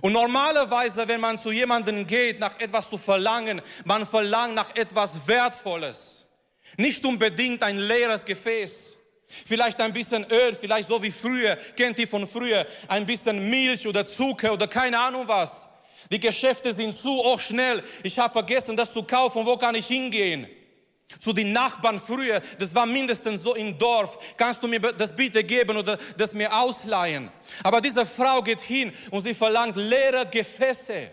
Und 0.00 0.12
normalerweise, 0.12 1.06
wenn 1.06 1.20
man 1.20 1.38
zu 1.38 1.50
jemandem 1.50 2.06
geht, 2.06 2.38
nach 2.38 2.58
etwas 2.60 2.88
zu 2.88 2.96
verlangen, 2.96 3.60
man 3.84 4.06
verlangt 4.06 4.54
nach 4.54 4.74
etwas 4.74 5.26
Wertvolles. 5.26 6.30
Nicht 6.78 7.04
unbedingt 7.04 7.62
ein 7.62 7.76
leeres 7.76 8.24
Gefäß. 8.24 9.01
Vielleicht 9.46 9.80
ein 9.80 9.92
bisschen 9.92 10.24
Öl, 10.30 10.54
vielleicht 10.54 10.88
so 10.88 11.02
wie 11.02 11.10
früher, 11.10 11.56
kennt 11.76 11.98
ihr 11.98 12.08
von 12.08 12.26
früher, 12.26 12.66
ein 12.88 13.06
bisschen 13.06 13.48
Milch 13.48 13.86
oder 13.86 14.04
Zucker 14.04 14.52
oder 14.52 14.68
keine 14.68 14.98
Ahnung 14.98 15.26
was. 15.26 15.68
Die 16.10 16.20
Geschäfte 16.20 16.74
sind 16.74 16.94
zu 16.94 17.22
auch 17.22 17.40
schnell. 17.40 17.82
Ich 18.02 18.18
habe 18.18 18.30
vergessen, 18.30 18.76
das 18.76 18.92
zu 18.92 19.02
kaufen. 19.02 19.46
Wo 19.46 19.56
kann 19.56 19.74
ich 19.74 19.86
hingehen? 19.86 20.46
Zu 21.20 21.32
den 21.32 21.52
Nachbarn 21.52 22.00
früher, 22.00 22.40
das 22.58 22.74
war 22.74 22.86
mindestens 22.86 23.42
so 23.42 23.54
im 23.54 23.76
Dorf. 23.78 24.36
Kannst 24.36 24.62
du 24.62 24.68
mir 24.68 24.80
das 24.80 25.14
bitte 25.14 25.44
geben 25.44 25.76
oder 25.76 25.98
das 26.16 26.34
mir 26.34 26.54
ausleihen? 26.54 27.30
Aber 27.62 27.80
diese 27.80 28.06
Frau 28.06 28.42
geht 28.42 28.60
hin 28.60 28.92
und 29.10 29.22
sie 29.22 29.34
verlangt 29.34 29.76
leere 29.76 30.26
Gefäße. 30.26 31.10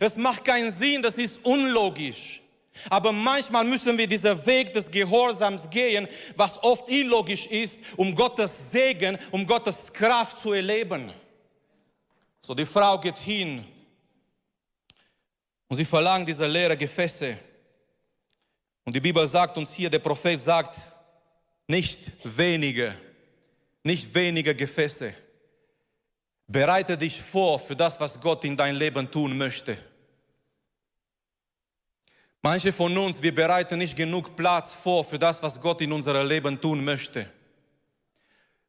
Es 0.00 0.16
macht 0.16 0.44
keinen 0.44 0.70
Sinn, 0.70 1.02
das 1.02 1.18
ist 1.18 1.44
unlogisch. 1.44 2.43
Aber 2.90 3.12
manchmal 3.12 3.64
müssen 3.64 3.96
wir 3.96 4.06
diesen 4.06 4.44
Weg 4.46 4.72
des 4.72 4.90
Gehorsams 4.90 5.70
gehen, 5.70 6.08
was 6.36 6.62
oft 6.62 6.88
illogisch 6.88 7.46
ist, 7.46 7.80
um 7.96 8.14
Gottes 8.14 8.72
Segen, 8.72 9.18
um 9.30 9.46
Gottes 9.46 9.92
Kraft 9.92 10.40
zu 10.40 10.52
erleben. 10.52 11.12
So, 12.40 12.54
die 12.54 12.64
Frau 12.64 12.98
geht 12.98 13.16
hin 13.18 13.64
und 15.68 15.76
sie 15.76 15.84
verlangt 15.84 16.28
diese 16.28 16.46
leere 16.46 16.76
Gefäße. 16.76 17.36
Und 18.84 18.94
die 18.94 19.00
Bibel 19.00 19.26
sagt 19.26 19.56
uns 19.56 19.72
hier, 19.72 19.88
der 19.88 19.98
Prophet 19.98 20.38
sagt, 20.38 20.76
nicht 21.66 22.12
wenige, 22.22 22.94
nicht 23.82 24.14
wenige 24.14 24.54
Gefäße. 24.54 25.14
Bereite 26.46 26.98
dich 26.98 27.20
vor 27.22 27.58
für 27.58 27.74
das, 27.74 27.98
was 27.98 28.20
Gott 28.20 28.44
in 28.44 28.56
dein 28.56 28.74
Leben 28.74 29.10
tun 29.10 29.38
möchte. 29.38 29.78
Manche 32.46 32.74
von 32.74 32.94
uns, 32.98 33.22
wir 33.22 33.34
bereiten 33.34 33.78
nicht 33.78 33.96
genug 33.96 34.36
Platz 34.36 34.74
vor 34.74 35.02
für 35.02 35.18
das, 35.18 35.42
was 35.42 35.58
Gott 35.58 35.80
in 35.80 35.90
unserem 35.90 36.28
Leben 36.28 36.60
tun 36.60 36.84
möchte. 36.84 37.24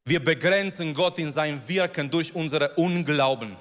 Wir 0.06 0.24
begrenzen 0.24 0.94
Gott 0.94 1.20
in 1.20 1.30
sein 1.30 1.62
Wirken 1.68 2.10
durch 2.10 2.34
unsere 2.34 2.70
Unglauben. 2.76 3.58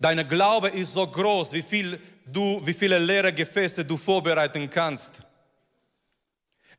Dein 0.00 0.26
Glaube 0.26 0.70
ist 0.70 0.94
so 0.94 1.06
groß, 1.06 1.52
wie, 1.52 1.60
viel 1.60 2.00
du, 2.24 2.62
wie 2.64 2.72
viele 2.72 2.98
leere 2.98 3.34
Gefäße 3.34 3.84
du 3.84 3.98
vorbereiten 3.98 4.70
kannst. 4.70 5.24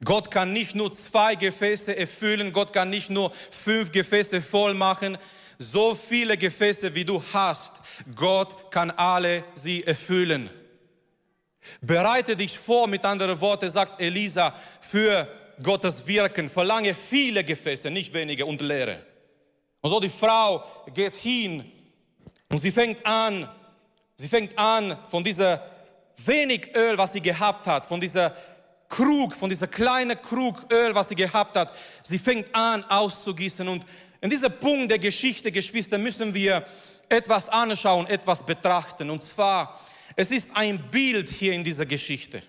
Gott 0.03 0.31
kann 0.31 0.51
nicht 0.51 0.73
nur 0.73 0.91
zwei 0.91 1.35
Gefäße 1.35 1.95
erfüllen, 1.95 2.51
Gott 2.51 2.73
kann 2.73 2.89
nicht 2.89 3.11
nur 3.11 3.29
fünf 3.31 3.91
Gefäße 3.91 4.41
voll 4.41 4.73
machen, 4.73 5.19
so 5.59 5.93
viele 5.93 6.35
Gefäße 6.35 6.95
wie 6.95 7.05
du 7.05 7.23
hast, 7.31 7.75
Gott 8.15 8.71
kann 8.71 8.89
alle 8.89 9.43
sie 9.53 9.83
erfüllen. 9.83 10.49
Bereite 11.81 12.35
dich 12.35 12.57
vor, 12.57 12.88
mit 12.88 13.05
anderen 13.05 13.39
Worten 13.41 13.69
sagt 13.69 14.01
Elisa, 14.01 14.53
für 14.81 15.27
Gottes 15.61 16.05
Wirken. 16.07 16.49
Verlange 16.49 16.93
viele 16.95 17.43
Gefäße, 17.43 17.89
nicht 17.89 18.13
wenige 18.13 18.45
und 18.45 18.61
leere. 18.61 18.99
Und 19.81 19.89
so 19.89 19.99
die 19.99 20.09
Frau 20.09 20.63
geht 20.93 21.15
hin 21.15 21.71
und 22.49 22.57
sie 22.57 22.71
fängt 22.71 23.05
an, 23.05 23.47
sie 24.15 24.27
fängt 24.27 24.57
an 24.57 24.97
von 25.05 25.23
dieser 25.23 25.63
wenig 26.25 26.75
Öl, 26.75 26.97
was 26.97 27.13
sie 27.13 27.21
gehabt 27.21 27.65
hat, 27.67 27.85
von 27.85 27.99
dieser 27.99 28.35
Krug, 28.89 29.33
von 29.35 29.49
dieser 29.49 29.67
kleinen 29.67 30.21
Krug 30.21 30.65
Öl, 30.71 30.95
was 30.95 31.09
sie 31.09 31.15
gehabt 31.15 31.55
hat, 31.55 31.73
sie 32.03 32.17
fängt 32.17 32.53
an 32.53 32.83
auszugießen. 32.83 33.67
Und 33.67 33.85
in 34.19 34.29
diesem 34.29 34.51
Punkt 34.51 34.91
der 34.91 34.99
Geschichte, 34.99 35.51
Geschwister, 35.51 35.97
müssen 35.97 36.33
wir 36.33 36.65
etwas 37.07 37.49
anschauen, 37.49 38.07
etwas 38.07 38.45
betrachten. 38.45 39.09
Und 39.09 39.23
zwar, 39.23 39.79
es 40.19 40.31
ist 40.31 40.49
ein 40.53 40.77
Bild 40.91 41.29
hier 41.29 41.53
in 41.53 41.63
dieser 41.63 41.85
Geschichte. 41.85 42.43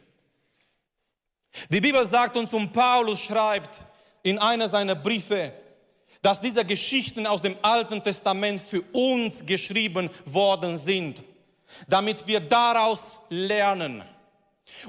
Die 1.68 1.80
Bibel 1.80 2.04
sagt 2.04 2.36
uns 2.36 2.52
und 2.52 2.72
Paulus 2.72 3.20
schreibt 3.20 3.84
in 4.24 4.40
einer 4.40 4.68
seiner 4.68 4.96
Briefe, 4.96 5.52
dass 6.20 6.40
diese 6.40 6.64
Geschichten 6.64 7.28
aus 7.28 7.42
dem 7.42 7.56
Alten 7.62 8.02
Testament 8.02 8.60
für 8.60 8.82
uns 8.92 9.46
geschrieben 9.46 10.10
worden 10.24 10.76
sind, 10.76 11.22
damit 11.86 12.26
wir 12.26 12.40
daraus 12.40 13.26
lernen. 13.28 14.02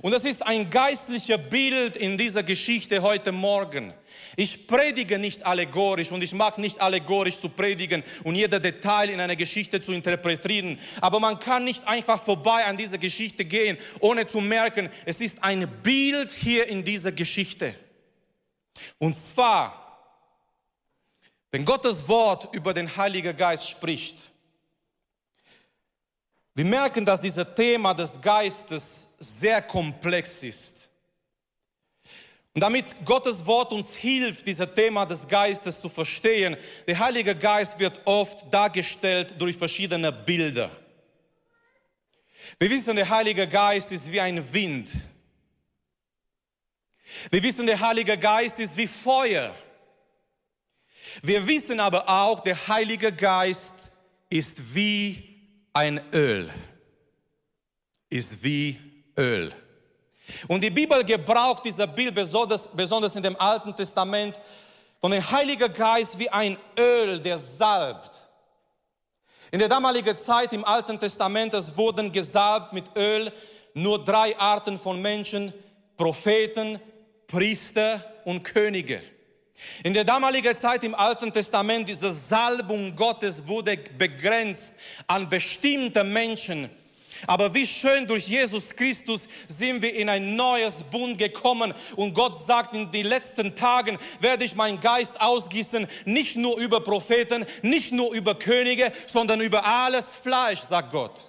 Und 0.01 0.13
es 0.13 0.23
ist 0.23 0.45
ein 0.45 0.69
geistliches 0.69 1.39
Bild 1.49 1.97
in 1.97 2.17
dieser 2.17 2.43
Geschichte 2.43 3.01
heute 3.01 3.31
Morgen. 3.31 3.93
Ich 4.35 4.67
predige 4.67 5.19
nicht 5.19 5.45
allegorisch 5.45 6.11
und 6.11 6.23
ich 6.23 6.33
mag 6.33 6.57
nicht 6.57 6.81
allegorisch 6.81 7.39
zu 7.39 7.49
predigen 7.49 8.03
und 8.23 8.35
jeder 8.35 8.59
Detail 8.59 9.09
in 9.09 9.19
einer 9.19 9.35
Geschichte 9.35 9.81
zu 9.81 9.91
interpretieren. 9.91 10.79
Aber 11.01 11.19
man 11.19 11.39
kann 11.39 11.63
nicht 11.63 11.87
einfach 11.87 12.21
vorbei 12.21 12.65
an 12.65 12.77
dieser 12.77 12.97
Geschichte 12.97 13.45
gehen, 13.45 13.77
ohne 13.99 14.25
zu 14.27 14.41
merken, 14.41 14.89
es 15.05 15.19
ist 15.19 15.43
ein 15.43 15.67
Bild 15.83 16.31
hier 16.31 16.67
in 16.67 16.83
dieser 16.83 17.11
Geschichte. 17.11 17.75
Und 18.99 19.15
zwar 19.15 19.81
wenn 21.51 21.65
Gottes 21.65 22.07
Wort 22.07 22.53
über 22.53 22.73
den 22.73 22.95
Heiligen 22.95 23.35
Geist 23.35 23.67
spricht, 23.67 24.31
wir 26.55 26.65
merken, 26.65 27.05
dass 27.05 27.19
dieses 27.19 27.45
Thema 27.55 27.93
des 27.93 28.21
Geistes 28.21 29.10
sehr 29.21 29.61
komplex 29.61 30.43
ist. 30.43 30.89
Und 32.53 32.61
damit 32.61 33.05
Gottes 33.05 33.45
Wort 33.45 33.71
uns 33.71 33.95
hilft, 33.95 34.45
dieses 34.45 34.73
Thema 34.73 35.05
des 35.05 35.27
Geistes 35.27 35.79
zu 35.79 35.87
verstehen, 35.87 36.57
der 36.85 36.99
Heilige 36.99 37.33
Geist 37.33 37.79
wird 37.79 38.01
oft 38.03 38.51
dargestellt 38.53 39.39
durch 39.39 39.55
verschiedene 39.55 40.11
Bilder. 40.11 40.69
Wir 42.59 42.69
wissen, 42.69 42.95
der 42.95 43.09
Heilige 43.09 43.47
Geist 43.47 43.91
ist 43.91 44.11
wie 44.11 44.19
ein 44.19 44.53
Wind. 44.53 44.89
Wir 47.29 47.41
wissen, 47.43 47.65
der 47.65 47.79
Heilige 47.79 48.17
Geist 48.17 48.59
ist 48.59 48.75
wie 48.75 48.87
Feuer. 48.87 49.55
Wir 51.21 51.45
wissen 51.47 51.79
aber 51.79 52.09
auch, 52.09 52.41
der 52.41 52.67
Heilige 52.67 53.11
Geist 53.13 53.73
ist 54.29 54.75
wie 54.75 55.39
ein 55.73 56.01
Öl. 56.11 56.49
Ist 58.09 58.43
wie 58.43 58.90
Öl. 59.17 59.51
Und 60.47 60.61
die 60.61 60.69
Bibel 60.69 61.03
gebraucht 61.03 61.65
dieses 61.65 61.87
Bild 61.87 62.15
besonders, 62.15 62.67
besonders 62.67 63.15
in 63.15 63.23
dem 63.23 63.39
Alten 63.39 63.75
Testament 63.75 64.39
von 64.99 65.11
dem 65.11 65.31
Heiligen 65.31 65.73
Geist 65.73 66.17
wie 66.19 66.29
ein 66.29 66.57
Öl, 66.77 67.19
der 67.19 67.37
salbt. 67.37 68.27
In 69.51 69.59
der 69.59 69.67
damaligen 69.67 70.17
Zeit 70.17 70.53
im 70.53 70.63
Alten 70.63 70.99
Testament 70.99 71.53
es 71.53 71.75
wurden 71.75 72.11
gesalbt 72.11 72.71
mit 72.71 72.85
Öl 72.95 73.31
nur 73.73 74.03
drei 74.03 74.37
Arten 74.37 74.77
von 74.77 75.01
Menschen, 75.01 75.53
Propheten, 75.97 76.79
Priester 77.27 78.03
und 78.25 78.43
Könige. 78.43 79.01
In 79.83 79.93
der 79.93 80.03
damaligen 80.03 80.55
Zeit 80.57 80.83
im 80.83 80.95
Alten 80.95 81.31
Testament, 81.31 81.87
diese 81.87 82.11
Salbung 82.11 82.95
Gottes 82.95 83.47
wurde 83.47 83.77
begrenzt 83.97 84.79
an 85.07 85.29
bestimmte 85.29 86.03
Menschen. 86.03 86.69
Aber 87.27 87.53
wie 87.53 87.67
schön 87.67 88.07
durch 88.07 88.27
Jesus 88.27 88.71
Christus 88.71 89.27
sind 89.47 89.81
wir 89.81 89.93
in 89.93 90.09
ein 90.09 90.35
neues 90.35 90.83
Bund 90.83 91.17
gekommen 91.17 91.73
und 91.95 92.13
Gott 92.13 92.37
sagt, 92.37 92.73
in 92.73 92.91
den 92.91 93.05
letzten 93.05 93.55
Tagen 93.55 93.97
werde 94.19 94.43
ich 94.43 94.55
meinen 94.55 94.79
Geist 94.79 95.19
ausgießen, 95.21 95.87
nicht 96.05 96.35
nur 96.35 96.57
über 96.57 96.81
Propheten, 96.81 97.45
nicht 97.61 97.91
nur 97.91 98.13
über 98.13 98.35
Könige, 98.35 98.91
sondern 99.07 99.41
über 99.41 99.65
alles 99.65 100.07
Fleisch, 100.07 100.59
sagt 100.59 100.91
Gott. 100.91 101.25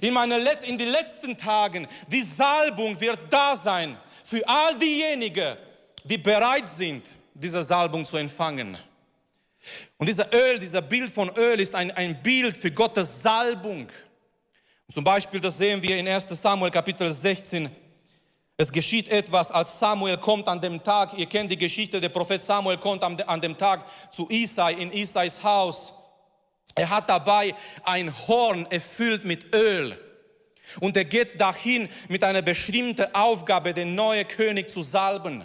In, 0.00 0.14
meine 0.14 0.38
Letz 0.38 0.62
in 0.62 0.78
den 0.78 0.88
letzten 0.88 1.36
Tagen, 1.36 1.86
die 2.08 2.22
Salbung 2.22 3.00
wird 3.00 3.18
da 3.30 3.56
sein 3.56 3.96
für 4.24 4.46
all 4.46 4.76
diejenigen, 4.76 5.56
die 6.04 6.18
bereit 6.18 6.68
sind, 6.68 7.06
diese 7.34 7.62
Salbung 7.62 8.04
zu 8.04 8.16
empfangen. 8.16 8.76
Und 9.96 10.08
dieser 10.08 10.32
Öl, 10.32 10.58
dieser 10.58 10.82
Bild 10.82 11.10
von 11.10 11.30
Öl 11.36 11.60
ist 11.60 11.74
ein, 11.74 11.90
ein 11.90 12.22
Bild 12.22 12.56
für 12.56 12.70
Gottes 12.70 13.22
Salbung. 13.22 13.88
Zum 14.90 15.04
Beispiel, 15.04 15.38
das 15.38 15.58
sehen 15.58 15.82
wir 15.82 15.98
in 15.98 16.08
1 16.08 16.28
Samuel 16.30 16.70
Kapitel 16.70 17.12
16. 17.12 17.68
Es 18.56 18.72
geschieht 18.72 19.08
etwas, 19.08 19.50
als 19.50 19.78
Samuel 19.78 20.16
kommt 20.16 20.48
an 20.48 20.62
dem 20.62 20.82
Tag, 20.82 21.12
ihr 21.18 21.26
kennt 21.26 21.50
die 21.50 21.58
Geschichte, 21.58 22.00
der 22.00 22.08
Prophet 22.08 22.40
Samuel 22.40 22.78
kommt 22.78 23.04
an 23.04 23.40
dem 23.42 23.58
Tag 23.58 23.84
zu 24.10 24.26
Isai, 24.30 24.72
in 24.72 24.90
Isais 24.90 25.42
Haus. 25.42 25.92
Er 26.74 26.88
hat 26.88 27.10
dabei 27.10 27.54
ein 27.84 28.12
Horn 28.26 28.66
erfüllt 28.70 29.26
mit 29.26 29.54
Öl. 29.54 29.94
Und 30.80 30.96
er 30.96 31.04
geht 31.04 31.38
dahin 31.38 31.90
mit 32.08 32.24
einer 32.24 32.40
bestimmten 32.40 33.14
Aufgabe, 33.14 33.74
den 33.74 33.94
neuen 33.94 34.26
König 34.26 34.70
zu 34.70 34.80
salben. 34.80 35.44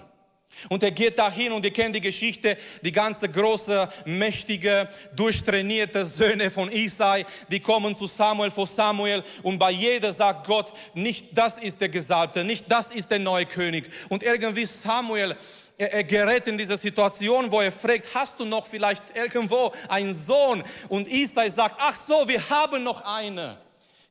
Und 0.69 0.83
er 0.83 0.91
geht 0.91 1.19
dahin 1.19 1.51
und 1.51 1.65
ihr 1.65 1.73
kennt 1.73 1.95
die 1.95 2.01
Geschichte, 2.01 2.57
die 2.81 2.91
ganze 2.91 3.29
große, 3.29 3.89
mächtige, 4.05 4.87
durchtrainierte 5.15 6.05
Söhne 6.05 6.49
von 6.49 6.71
Isai, 6.71 7.25
die 7.49 7.59
kommen 7.59 7.95
zu 7.95 8.07
Samuel 8.07 8.49
vor 8.49 8.67
Samuel 8.67 9.23
und 9.43 9.59
bei 9.59 9.71
jeder 9.71 10.13
sagt 10.13 10.47
Gott, 10.47 10.71
nicht 10.93 11.37
das 11.37 11.57
ist 11.57 11.81
der 11.81 11.89
Gesalbte, 11.89 12.43
nicht 12.43 12.71
das 12.71 12.91
ist 12.91 13.11
der 13.11 13.19
neue 13.19 13.45
König. 13.45 13.89
Und 14.09 14.23
irgendwie 14.23 14.65
Samuel, 14.65 15.35
er, 15.77 15.93
er 15.93 16.03
gerät 16.03 16.47
in 16.47 16.57
diese 16.57 16.77
Situation, 16.77 17.51
wo 17.51 17.59
er 17.59 17.71
fragt, 17.71 18.13
hast 18.13 18.39
du 18.39 18.45
noch 18.45 18.67
vielleicht 18.67 19.15
irgendwo 19.15 19.71
einen 19.89 20.13
Sohn? 20.13 20.63
Und 20.89 21.07
Isai 21.07 21.49
sagt, 21.49 21.75
ach 21.79 21.95
so, 21.95 22.27
wir 22.27 22.49
haben 22.49 22.83
noch 22.83 23.01
eine. 23.01 23.57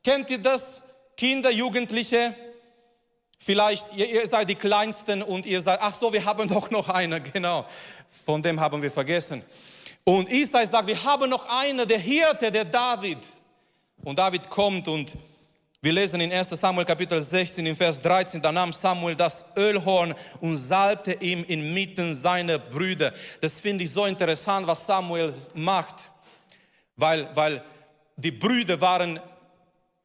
Kennt 0.03 0.29
ihr 0.29 0.39
das, 0.39 0.81
Kinder, 1.15 1.49
Jugendliche? 1.49 2.35
Vielleicht, 3.45 3.85
ihr, 3.93 4.09
ihr, 4.09 4.25
seid 4.25 4.47
die 4.47 4.55
Kleinsten 4.55 5.21
und 5.21 5.45
ihr 5.45 5.59
sagt, 5.59 5.83
ach 5.83 5.93
so, 5.93 6.13
wir 6.13 6.23
haben 6.23 6.47
doch 6.47 6.71
noch 6.71 6.87
eine, 6.87 7.19
genau. 7.19 7.65
Von 8.25 8.41
dem 8.41 8.57
haben 8.57 8.81
wir 8.81 8.89
vergessen. 8.89 9.43
Und 10.05 10.31
Isai 10.31 10.65
sagt, 10.65 10.87
wir 10.87 11.03
haben 11.03 11.29
noch 11.29 11.45
eine, 11.49 11.85
der 11.85 11.99
Hirte, 11.99 12.49
der 12.49 12.63
David. 12.63 13.17
Und 14.01 14.17
David 14.17 14.49
kommt 14.49 14.87
und 14.87 15.11
wir 15.81 15.91
lesen 15.91 16.21
in 16.21 16.31
1 16.31 16.51
Samuel 16.51 16.85
Kapitel 16.85 17.19
16 17.19 17.65
in 17.65 17.75
Vers 17.75 18.01
13, 18.01 18.41
da 18.41 18.53
nahm 18.53 18.71
Samuel 18.71 19.17
das 19.17 19.51
Ölhorn 19.57 20.15
und 20.39 20.55
salbte 20.55 21.11
ihm 21.15 21.43
inmitten 21.43 22.15
seiner 22.15 22.57
Brüder. 22.57 23.11
Das 23.41 23.59
finde 23.59 23.83
ich 23.83 23.91
so 23.91 24.05
interessant, 24.05 24.65
was 24.67 24.85
Samuel 24.85 25.33
macht, 25.53 25.95
weil, 26.95 27.29
weil 27.35 27.61
die 28.15 28.31
Brüder 28.31 28.79
waren 28.79 29.19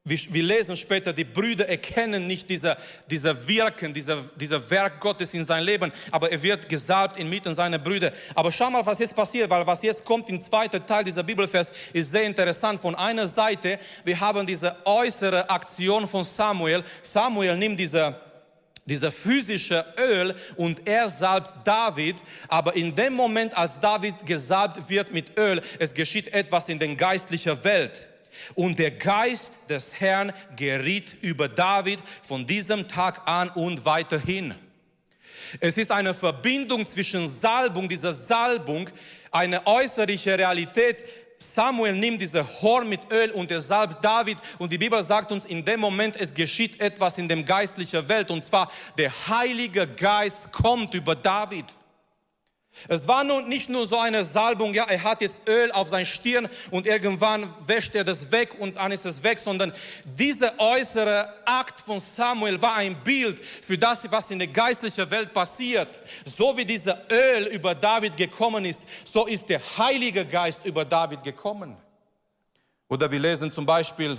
wir, 0.05 0.43
lesen 0.43 0.77
später, 0.77 1.13
die 1.13 1.25
Brüder 1.25 1.69
erkennen 1.69 2.27
nicht 2.27 2.49
dieser, 2.49 2.77
dieser 3.11 3.47
Wirken, 3.47 3.93
dieser, 3.93 4.23
dieser 4.37 4.71
Werk 4.71 5.01
Gottes 5.01 5.35
in 5.35 5.45
sein 5.45 5.65
Leben, 5.65 5.93
aber 6.11 6.33
er 6.33 6.43
wird 6.43 6.69
gesalbt 6.69 7.19
inmitten 7.19 7.55
seiner 7.55 7.79
Brüder. 7.79 8.13
Aber 8.35 8.51
schau 8.51 8.71
mal, 8.71 8.85
was 8.85 8.99
jetzt 8.99 9.15
passiert, 9.15 9.51
weil 9.51 9.67
was 9.67 9.83
jetzt 9.83 10.05
kommt 10.05 10.29
im 10.31 10.41
zweiten 10.41 10.85
Teil 10.87 11.05
dieser 11.05 11.23
Bibelvers 11.23 11.73
ist 11.93 12.11
sehr 12.11 12.25
interessant. 12.25 12.81
Von 12.81 12.95
einer 12.95 13.27
Seite, 13.27 13.79
wir 14.05 14.19
haben 14.19 14.47
diese 14.47 14.75
äußere 14.85 15.49
Aktion 15.51 16.07
von 16.07 16.25
Samuel. 16.25 16.83
Samuel 17.03 17.57
nimmt 17.57 17.79
diese 17.79 18.15
dieser 18.87 19.13
physische 19.13 19.85
Öl 19.99 20.35
und 20.57 20.87
er 20.87 21.11
salbt 21.11 21.53
David, 21.63 22.17
aber 22.49 22.75
in 22.75 22.95
dem 22.95 23.13
Moment, 23.13 23.55
als 23.55 23.79
David 23.79 24.25
gesalbt 24.25 24.89
wird 24.89 25.13
mit 25.13 25.39
Öl, 25.39 25.61
es 25.79 25.93
geschieht 25.93 26.33
etwas 26.33 26.71
in 26.71 26.79
der 26.79 26.95
geistlichen 26.97 27.63
Welt. 27.65 28.08
Und 28.55 28.79
der 28.79 28.93
Geist 28.93 29.69
des 29.69 30.01
Herrn 30.01 30.33
geriet 30.57 31.17
über 31.23 31.49
David 31.49 32.01
von 32.23 32.47
diesem 32.47 32.87
Tag 32.89 33.27
an 33.27 33.51
und 33.51 33.85
weiterhin. 33.85 34.55
Es 35.61 35.77
ist 35.77 35.91
eine 35.91 36.15
Verbindung 36.15 36.85
zwischen 36.87 37.29
Salbung, 37.29 37.89
dieser 37.89 38.13
Salbung, 38.13 38.91
eine 39.31 39.67
äußerliche 39.67 40.39
Realität. 40.39 41.05
Samuel 41.39 41.95
nimmt 41.95 42.21
diese 42.21 42.47
Horn 42.61 42.89
mit 42.89 43.11
Öl 43.13 43.31
und 43.31 43.51
er 43.51 43.61
salbt 43.61 44.05
David 44.05 44.39
und 44.59 44.73
die 44.73 44.79
Bibel 44.79 45.03
sagt 45.03 45.31
uns, 45.31 45.45
in 45.45 45.65
dem 45.65 45.81
Moment 45.81 46.17
es 46.17 46.35
geschieht 46.35 46.81
etwas 46.81 47.17
in 47.17 47.29
dem 47.29 47.45
geistlichen 47.45 48.09
Welt 48.09 48.31
und 48.31 48.45
zwar 48.45 48.71
der 48.97 49.13
Heilige 49.29 49.87
Geist 49.87 50.53
kommt 50.53 50.95
über 50.95 51.15
David. 51.15 51.65
Es 52.87 53.09
war 53.09 53.25
nun 53.25 53.49
nicht 53.49 53.69
nur 53.69 53.87
so 53.87 53.99
eine 53.99 54.23
Salbung, 54.25 54.75
ja, 54.75 54.85
er 54.85 55.03
hat 55.03 55.21
jetzt 55.21 55.49
Öl 55.49 55.73
auf 55.73 55.89
sein 55.89 56.07
Stirn 56.07 56.49
und 56.71 56.87
irgendwann 56.87 57.49
wäscht 57.67 57.95
er 57.95 58.05
das 58.05 58.31
weg 58.31 58.57
und 58.59 58.77
dann 58.77 58.93
ist 58.93 59.05
es 59.05 59.23
weg, 59.23 59.39
sondern 59.39 59.73
dieser 60.05 60.59
äußere 60.59 61.33
Akt 61.45 61.81
von 61.81 61.99
Samuel 61.99 62.61
war 62.63 62.77
ein 62.77 62.95
Bild 63.03 63.45
für 63.45 63.77
das, 63.77 64.11
was 64.11 64.31
in 64.31 64.39
der 64.39 64.49
geistlichen 64.49 65.11
Welt 65.11 65.33
passiert. 65.33 66.03
So 66.25 66.57
wie 66.57 66.65
dieser 66.65 67.11
Öl 67.11 67.47
über 67.47 67.75
David 67.75 68.17
gekommen 68.17 68.65
ist, 68.65 68.83
so 69.05 69.27
ist 69.27 69.49
der 69.49 69.61
Heilige 69.77 70.25
Geist 70.25 70.65
über 70.65 70.85
David 70.85 71.25
gekommen. 71.25 71.77
Oder 72.89 73.11
wir 73.11 73.19
lesen 73.19 73.53
zum 73.53 73.67
Beispiel 73.67 74.17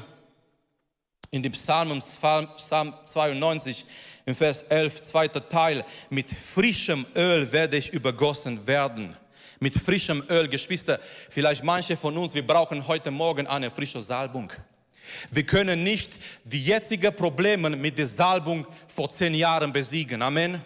in 1.32 1.44
dem 1.44 1.52
Psalm, 1.52 2.00
Psalm 2.00 2.94
92, 3.04 3.86
im 4.30 4.36
Vers 4.36 4.64
11, 4.70 5.02
zweiter 5.02 5.50
Teil, 5.50 5.84
mit 6.10 6.30
frischem 6.30 7.06
Öl 7.16 7.52
werde 7.52 7.78
ich 7.78 7.92
übergossen 7.92 8.66
werden. 8.68 9.16
Mit 9.60 9.74
frischem 9.74 10.24
Öl, 10.30 10.48
Geschwister, 10.48 11.00
vielleicht 11.30 11.64
manche 11.64 11.98
von 11.98 12.16
uns, 12.16 12.34
wir 12.34 12.46
brauchen 12.46 12.88
heute 12.88 13.12
Morgen 13.12 13.48
eine 13.48 13.70
frische 13.70 14.00
Salbung. 14.00 14.54
Wir 15.32 15.44
können 15.44 15.84
nicht 15.84 16.12
die 16.44 16.64
jetzigen 16.64 17.14
Probleme 17.16 17.72
mit 17.72 17.98
der 17.98 18.06
Salbung 18.06 18.68
vor 18.88 19.10
zehn 19.10 19.34
Jahren 19.34 19.74
besiegen. 19.74 20.22
Amen. 20.22 20.62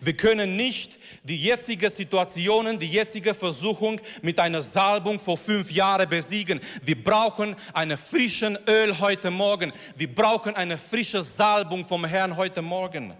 Wir 0.00 0.16
können 0.16 0.56
nicht 0.56 0.98
die 1.22 1.36
jetzige 1.36 1.90
Situationen, 1.90 2.78
die 2.78 2.90
jetzige 2.90 3.34
Versuchung 3.34 4.00
mit 4.22 4.40
einer 4.40 4.60
Salbung 4.60 5.20
vor 5.20 5.36
fünf 5.36 5.70
Jahren 5.70 6.08
besiegen. 6.08 6.60
Wir 6.82 7.02
brauchen 7.02 7.56
eine 7.72 7.96
frischen 7.96 8.58
Öl 8.66 8.98
heute 8.98 9.30
Morgen. 9.30 9.72
Wir 9.96 10.14
brauchen 10.14 10.54
eine 10.54 10.78
frische 10.78 11.22
Salbung 11.22 11.84
vom 11.84 12.04
Herrn 12.04 12.36
heute 12.36 12.62
Morgen. 12.62 13.14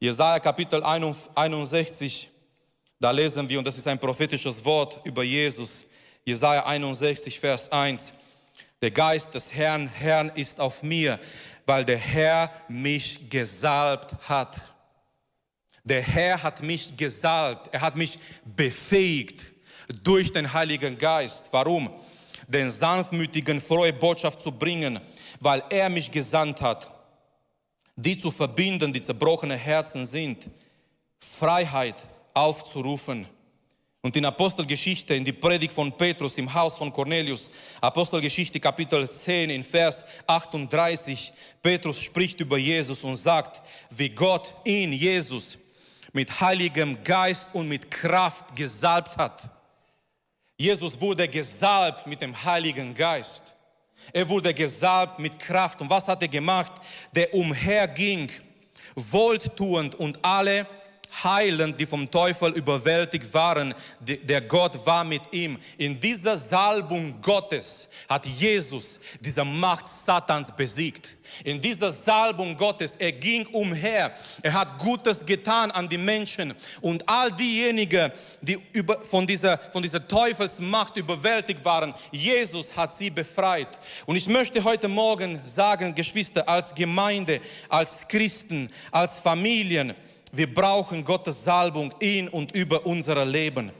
Jesaja 0.00 0.38
Kapitel 0.38 0.82
61, 0.82 2.30
da 3.00 3.10
lesen 3.10 3.48
wir, 3.48 3.58
und 3.58 3.66
das 3.66 3.78
ist 3.78 3.88
ein 3.88 3.98
prophetisches 3.98 4.64
Wort 4.64 5.00
über 5.04 5.22
Jesus. 5.22 5.84
Jesaja 6.24 6.66
61, 6.66 7.38
Vers 7.40 7.70
1. 7.72 8.12
Der 8.80 8.90
Geist 8.92 9.34
des 9.34 9.52
Herrn, 9.54 9.88
Herrn 9.88 10.30
ist 10.34 10.60
auf 10.60 10.82
mir, 10.82 11.18
weil 11.66 11.84
der 11.84 11.98
Herr 11.98 12.50
mich 12.68 13.28
gesalbt 13.28 14.14
hat 14.28 14.60
der 15.88 16.02
Herr 16.02 16.42
hat 16.42 16.62
mich 16.62 16.96
gesalbt, 16.96 17.68
er 17.72 17.80
hat 17.80 17.96
mich 17.96 18.18
befähigt 18.44 19.52
durch 20.02 20.30
den 20.32 20.52
Heiligen 20.52 20.98
Geist. 20.98 21.46
Warum? 21.50 21.90
Den 22.46 22.70
sanftmütigen 22.70 23.60
frohe 23.60 23.92
Botschaft 23.92 24.40
zu 24.40 24.52
bringen, 24.52 25.00
weil 25.40 25.62
er 25.70 25.88
mich 25.88 26.10
gesandt 26.10 26.60
hat, 26.60 26.90
die 27.96 28.18
zu 28.18 28.30
verbinden, 28.30 28.92
die 28.92 29.00
zerbrochene 29.00 29.56
Herzen 29.56 30.06
sind, 30.06 30.50
Freiheit 31.18 31.96
aufzurufen. 32.32 33.26
Und 34.00 34.16
in 34.16 34.24
Apostelgeschichte, 34.24 35.14
in 35.14 35.24
die 35.24 35.32
Predigt 35.32 35.72
von 35.72 35.92
Petrus 35.92 36.38
im 36.38 36.52
Haus 36.54 36.76
von 36.76 36.92
Cornelius, 36.92 37.50
Apostelgeschichte 37.80 38.60
Kapitel 38.60 39.10
10 39.10 39.50
in 39.50 39.64
Vers 39.64 40.04
38, 40.26 41.32
Petrus 41.60 41.98
spricht 41.98 42.40
über 42.40 42.56
Jesus 42.56 43.02
und 43.02 43.16
sagt, 43.16 43.60
wie 43.90 44.08
Gott 44.08 44.54
in 44.64 44.92
Jesus 44.92 45.58
mit 46.12 46.40
heiligem 46.40 47.02
Geist 47.04 47.54
und 47.54 47.68
mit 47.68 47.90
Kraft 47.90 48.54
gesalbt 48.56 49.16
hat. 49.16 49.50
Jesus 50.56 51.00
wurde 51.00 51.28
gesalbt 51.28 52.06
mit 52.06 52.20
dem 52.20 52.44
Heiligen 52.44 52.94
Geist. 52.94 53.54
Er 54.12 54.28
wurde 54.28 54.54
gesalbt 54.54 55.18
mit 55.18 55.38
Kraft. 55.38 55.80
Und 55.80 55.90
was 55.90 56.08
hat 56.08 56.22
er 56.22 56.28
gemacht? 56.28 56.72
Der 57.14 57.32
umherging, 57.34 58.30
wohltuend 58.94 59.94
und 59.94 60.24
alle 60.24 60.66
heilend, 61.22 61.78
die 61.80 61.86
vom 61.86 62.10
Teufel 62.10 62.52
überwältigt 62.52 63.32
waren. 63.32 63.74
Der 64.00 64.40
Gott 64.40 64.84
war 64.86 65.04
mit 65.04 65.22
ihm. 65.32 65.58
In 65.76 65.98
dieser 65.98 66.36
Salbung 66.36 67.20
Gottes 67.20 67.88
hat 68.08 68.26
Jesus 68.26 69.00
diese 69.20 69.44
Macht 69.44 69.88
Satans 69.88 70.54
besiegt. 70.54 71.16
In 71.44 71.60
dieser 71.60 71.92
Salbung 71.92 72.56
Gottes, 72.56 72.96
er 72.96 73.12
ging 73.12 73.46
umher. 73.48 74.12
Er 74.42 74.52
hat 74.52 74.78
Gutes 74.78 75.24
getan 75.24 75.70
an 75.70 75.88
die 75.88 75.98
Menschen. 75.98 76.54
Und 76.80 77.08
all 77.08 77.32
diejenigen, 77.32 78.12
die 78.40 78.58
über, 78.72 79.02
von, 79.04 79.26
dieser, 79.26 79.58
von 79.58 79.82
dieser 79.82 80.06
Teufelsmacht 80.06 80.96
überwältigt 80.96 81.64
waren, 81.64 81.94
Jesus 82.12 82.76
hat 82.76 82.94
sie 82.94 83.10
befreit. 83.10 83.78
Und 84.06 84.16
ich 84.16 84.28
möchte 84.28 84.62
heute 84.64 84.88
Morgen 84.88 85.40
sagen, 85.44 85.94
Geschwister, 85.94 86.48
als 86.48 86.74
Gemeinde, 86.74 87.40
als 87.68 88.06
Christen, 88.08 88.70
als 88.90 89.20
Familien, 89.20 89.94
wir 90.32 90.52
brauchen 90.52 91.04
Gottes 91.04 91.44
Salbung 91.44 91.92
in 92.00 92.28
und 92.28 92.52
über 92.52 92.84
unser 92.86 93.24
Leben. 93.24 93.72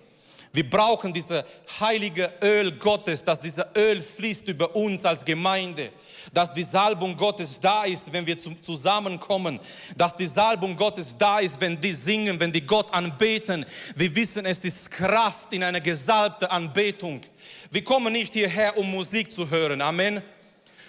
Wir 0.52 0.68
brauchen 0.68 1.12
diese 1.12 1.44
heilige 1.78 2.32
Öl 2.42 2.72
Gottes, 2.72 3.22
dass 3.22 3.38
dieser 3.38 3.68
Öl 3.76 4.00
fließt 4.00 4.48
über 4.48 4.74
uns 4.74 5.04
als 5.04 5.24
Gemeinde, 5.24 5.90
dass 6.32 6.52
die 6.52 6.62
Salbung 6.62 7.16
Gottes 7.16 7.60
da 7.60 7.84
ist, 7.84 8.10
wenn 8.12 8.26
wir 8.26 8.38
zusammenkommen, 8.38 9.60
dass 9.96 10.16
die 10.16 10.26
Salbung 10.26 10.76
Gottes 10.76 11.16
da 11.16 11.40
ist, 11.40 11.60
wenn 11.60 11.78
die 11.78 11.92
singen, 11.92 12.40
wenn 12.40 12.50
die 12.50 12.66
Gott 12.66 12.92
anbeten. 12.94 13.66
Wir 13.94 14.14
wissen, 14.14 14.46
es 14.46 14.64
ist 14.64 14.90
Kraft 14.90 15.52
in 15.52 15.62
einer 15.62 15.80
gesalbten 15.82 16.48
Anbetung. 16.48 17.20
Wir 17.70 17.84
kommen 17.84 18.12
nicht 18.12 18.32
hierher, 18.32 18.76
um 18.78 18.90
Musik 18.90 19.30
zu 19.30 19.50
hören. 19.50 19.82
Amen. 19.82 20.22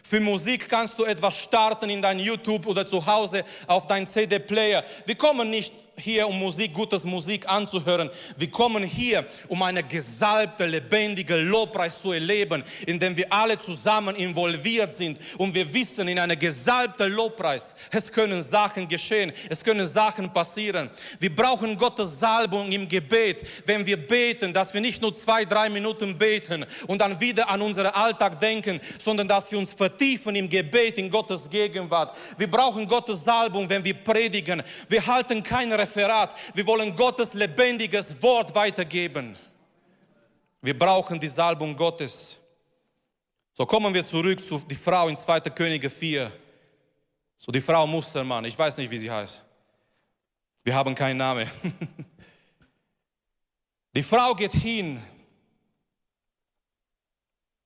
Für 0.09 0.19
Musik 0.19 0.67
kannst 0.67 0.97
du 0.97 1.05
etwas 1.05 1.37
starten 1.37 1.87
in 1.87 2.01
dein 2.01 2.17
YouTube 2.17 2.65
oder 2.65 2.83
zu 2.83 3.05
Hause 3.05 3.45
auf 3.67 3.85
dein 3.85 4.07
CD-Player. 4.07 4.83
Wir 5.05 5.13
kommen 5.13 5.51
nicht 5.51 5.71
hier, 5.99 6.27
um 6.27 6.39
Musik, 6.39 6.73
gutes 6.73 7.03
Musik 7.03 7.47
anzuhören. 7.47 8.09
Wir 8.37 8.49
kommen 8.49 8.83
hier, 8.83 9.25
um 9.47 9.61
eine 9.61 9.83
gesalbte, 9.83 10.65
lebendige 10.65 11.35
Lobpreis 11.35 12.01
zu 12.01 12.11
erleben, 12.11 12.63
in 12.87 12.99
dem 12.99 13.15
wir 13.15 13.31
alle 13.31 13.57
zusammen 13.57 14.15
involviert 14.15 14.93
sind 14.93 15.19
und 15.37 15.53
wir 15.53 15.71
wissen, 15.73 16.07
in 16.07 16.19
einer 16.19 16.35
gesalbten 16.35 17.11
Lobpreis, 17.11 17.75
es 17.91 18.11
können 18.11 18.41
Sachen 18.41 18.87
geschehen, 18.87 19.31
es 19.49 19.63
können 19.63 19.87
Sachen 19.87 20.31
passieren. 20.31 20.89
Wir 21.19 21.35
brauchen 21.35 21.77
Gottes 21.77 22.19
Salbung 22.19 22.71
im 22.71 22.87
Gebet, 22.87 23.43
wenn 23.65 23.85
wir 23.85 23.97
beten, 23.97 24.53
dass 24.53 24.73
wir 24.73 24.81
nicht 24.81 25.01
nur 25.01 25.13
zwei, 25.13 25.45
drei 25.45 25.69
Minuten 25.69 26.17
beten 26.17 26.65
und 26.87 26.99
dann 26.99 27.19
wieder 27.19 27.49
an 27.49 27.61
unseren 27.61 27.87
Alltag 27.87 28.39
denken, 28.39 28.79
sondern 28.97 29.27
dass 29.27 29.51
wir 29.51 29.59
uns 29.59 29.73
vertiefen 29.73 30.35
im 30.35 30.49
Gebet 30.49 30.97
in 30.97 31.09
Gottes 31.09 31.49
Gegenwart. 31.49 32.15
Wir 32.37 32.49
brauchen 32.49 32.87
Gottes 32.87 33.23
Salbung, 33.23 33.67
wenn 33.69 33.83
wir 33.83 33.93
predigen. 33.93 34.63
Wir 34.87 35.05
halten 35.05 35.43
keine 35.43 35.77
Referat. 35.89 36.35
Wir 36.55 36.65
wollen 36.67 36.95
Gottes 36.95 37.33
lebendiges 37.33 38.21
Wort 38.21 38.53
weitergeben. 38.53 39.35
Wir 40.61 40.77
brauchen 40.77 41.19
die 41.19 41.27
Salbung 41.27 41.75
Gottes. 41.75 42.37
So 43.53 43.65
kommen 43.65 43.93
wir 43.93 44.03
zurück 44.03 44.45
zu 44.45 44.59
die 44.59 44.75
Frau 44.75 45.07
in 45.07 45.17
2. 45.17 45.41
Könige 45.41 45.89
4. 45.89 46.31
So 47.37 47.51
die 47.51 47.61
Frau 47.61 47.87
Mustermann, 47.87 48.45
ich 48.45 48.57
weiß 48.57 48.77
nicht, 48.77 48.91
wie 48.91 48.97
sie 48.97 49.09
heißt. 49.09 49.45
Wir 50.63 50.75
haben 50.75 50.93
keinen 50.93 51.17
Namen. 51.17 51.49
Die 53.95 54.03
Frau 54.03 54.35
geht 54.35 54.51
hin 54.51 55.01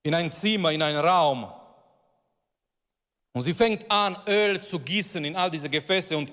in 0.03 0.13
ein 0.13 0.31
Zimmer, 0.31 0.71
in 0.71 0.81
einen 0.81 0.99
Raum 0.99 1.51
und 3.33 3.41
sie 3.41 3.53
fängt 3.53 3.91
an, 3.91 4.17
Öl 4.25 4.61
zu 4.61 4.79
gießen 4.79 5.25
in 5.25 5.35
all 5.35 5.51
diese 5.51 5.69
Gefäße 5.69 6.15
und 6.15 6.31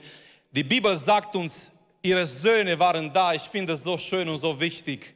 die 0.52 0.62
Bibel 0.64 0.96
sagt 0.96 1.34
uns, 1.34 1.72
ihre 2.02 2.26
Söhne 2.26 2.78
waren 2.78 3.12
da. 3.12 3.34
Ich 3.34 3.42
finde 3.42 3.74
es 3.74 3.82
so 3.82 3.98
schön 3.98 4.28
und 4.28 4.38
so 4.38 4.58
wichtig. 4.58 5.14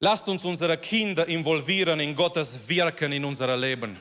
Lasst 0.00 0.28
uns 0.28 0.44
unsere 0.44 0.76
Kinder 0.78 1.26
involvieren 1.28 2.00
in 2.00 2.16
Gottes 2.16 2.68
Wirken 2.68 3.12
in 3.12 3.24
unser 3.24 3.56
Leben. 3.56 4.00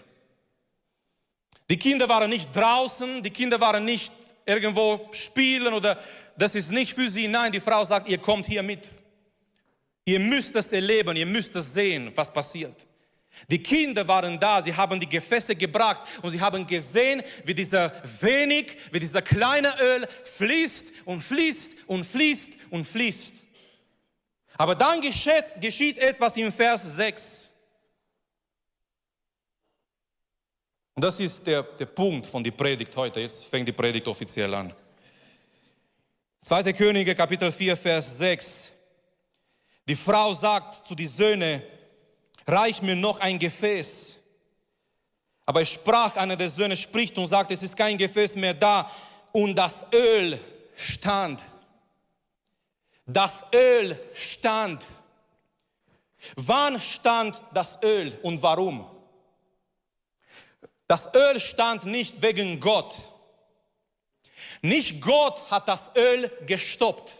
Die 1.70 1.78
Kinder 1.78 2.10
waren 2.10 2.30
nicht 2.30 2.56
draußen, 2.56 3.22
die 3.22 3.30
Kinder 3.30 3.62
waren 3.62 3.86
nicht 3.86 4.12
irgendwo 4.46 5.10
spielen 5.14 5.74
oder 5.74 5.98
das 6.38 6.56
ist 6.56 6.72
nicht 6.72 6.94
für 6.94 7.10
sie. 7.10 7.28
Nein, 7.28 7.52
die 7.52 7.60
Frau 7.60 7.86
sagt, 7.86 8.10
ihr 8.10 8.18
kommt 8.18 8.46
hier 8.46 8.64
mit. 8.64 8.90
Ihr 10.04 10.20
müsst 10.20 10.56
es 10.56 10.74
erleben, 10.74 11.16
ihr 11.16 11.26
müsst 11.26 11.56
es 11.56 11.72
sehen, 11.72 12.12
was 12.16 12.34
passiert. 12.34 12.88
Die 13.50 13.62
Kinder 13.62 14.08
waren 14.08 14.40
da, 14.40 14.62
sie 14.62 14.74
haben 14.74 15.00
die 15.00 15.08
Gefäße 15.08 15.56
gebracht 15.56 16.02
und 16.22 16.32
sie 16.32 16.40
haben 16.40 16.66
gesehen, 16.68 17.24
wie 17.44 17.54
dieser 17.54 17.92
wenig, 18.22 18.78
wie 18.92 19.00
dieser 19.00 19.22
kleine 19.22 19.74
Öl 19.80 20.08
fließt 20.24 20.92
und 21.06 21.22
fließt 21.22 21.76
und 21.88 22.04
fließt 22.04 22.52
und 22.70 22.84
fließt. 22.86 23.36
Aber 24.58 24.76
dann 24.76 25.02
geschieht, 25.02 25.46
geschieht 25.60 25.98
etwas 25.98 26.38
im 26.38 26.52
Vers 26.52 26.96
6. 26.96 27.50
Und 30.94 31.04
das 31.04 31.20
ist 31.20 31.48
der, 31.48 31.64
der 31.64 31.86
Punkt 31.86 32.28
von 32.28 32.44
der 32.44 32.52
Predigt 32.52 32.96
heute. 32.96 33.22
Jetzt 33.22 33.46
fängt 33.46 33.68
die 33.68 33.72
Predigt 33.72 34.08
offiziell 34.08 34.54
an. 34.54 34.74
2. 36.42 36.74
Könige, 36.74 37.16
Kapitel 37.16 37.52
4, 37.52 37.78
Vers 37.78 38.18
6. 38.18 38.72
Die 39.88 39.96
Frau 39.96 40.34
sagt 40.34 40.86
zu 40.86 40.94
den 40.94 41.08
Söhnen, 41.08 41.62
reich 42.52 42.82
mir 42.82 42.96
noch 42.96 43.20
ein 43.20 43.40
Gefäß. 43.40 44.18
Aber 45.46 45.66
sprach, 45.66 46.16
einer 46.16 46.36
der 46.36 46.50
Söhne 46.50 46.78
spricht 46.78 47.18
und 47.18 47.28
sagt, 47.28 47.52
es 47.52 47.64
ist 47.64 47.76
kein 47.76 47.98
Gefäß 47.98 48.36
mehr 48.36 48.54
da. 48.54 48.92
Und 49.32 49.56
das 49.56 49.86
Öl 49.94 50.40
stand. 50.76 51.42
Das 53.06 53.46
Öl 53.54 54.00
stand. 54.14 54.86
Wann 56.36 56.80
stand 56.80 57.42
das 57.54 57.80
Öl 57.84 58.18
und 58.22 58.42
warum? 58.44 58.86
Das 60.88 61.14
Öl 61.16 61.40
stand 61.40 61.86
nicht 61.86 62.22
wegen 62.22 62.60
Gott. 62.60 62.94
Nicht 64.62 65.02
Gott 65.02 65.50
hat 65.50 65.68
das 65.68 65.92
Öl 65.96 66.30
gestoppt. 66.46 67.14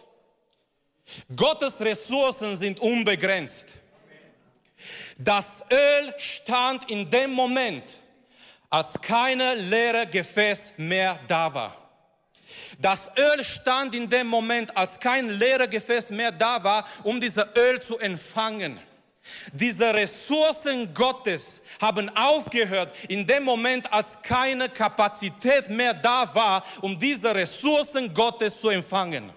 Gottes 1.34 1.80
Ressourcen 1.80 2.56
sind 2.56 2.80
unbegrenzt. 2.80 3.80
Das 5.18 5.62
Öl 5.70 6.14
stand 6.18 6.88
in 6.90 7.08
dem 7.08 7.32
Moment, 7.32 7.84
als 8.70 9.00
keine 9.00 9.54
leere 9.54 10.06
Gefäß 10.06 10.74
mehr 10.76 11.18
da 11.26 11.52
war. 11.52 11.76
Das 12.78 13.10
Öl 13.16 13.44
stand 13.44 13.94
in 13.94 14.08
dem 14.08 14.26
Moment, 14.26 14.76
als 14.76 14.98
kein 14.98 15.28
leere 15.28 15.68
Gefäß 15.68 16.10
mehr 16.10 16.32
da 16.32 16.62
war, 16.62 16.86
um 17.02 17.20
dieses 17.20 17.44
Öl 17.56 17.80
zu 17.80 17.98
empfangen. 17.98 18.80
Diese 19.52 19.94
Ressourcen 19.94 20.92
Gottes 20.92 21.60
haben 21.80 22.14
aufgehört 22.16 22.92
in 23.08 23.24
dem 23.24 23.44
Moment, 23.44 23.90
als 23.92 24.20
keine 24.20 24.68
Kapazität 24.68 25.70
mehr 25.70 25.94
da 25.94 26.28
war, 26.34 26.64
um 26.80 26.98
diese 26.98 27.32
Ressourcen 27.34 28.12
Gottes 28.12 28.60
zu 28.60 28.68
empfangen. 28.70 29.30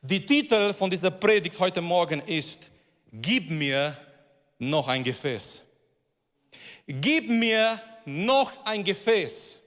Die 0.00 0.24
Titel 0.24 0.72
von 0.72 0.88
dieser 0.88 1.10
Predigt 1.10 1.58
heute 1.58 1.80
Morgen 1.80 2.20
ist, 2.20 2.70
Gib 3.12 3.50
mir 3.50 3.96
noch 4.60 4.86
ein 4.86 5.02
Gefäß. 5.02 5.64
Gib 6.86 7.28
mir 7.28 7.80
noch 8.04 8.52
ein 8.64 8.84
Gefäß. 8.84 9.58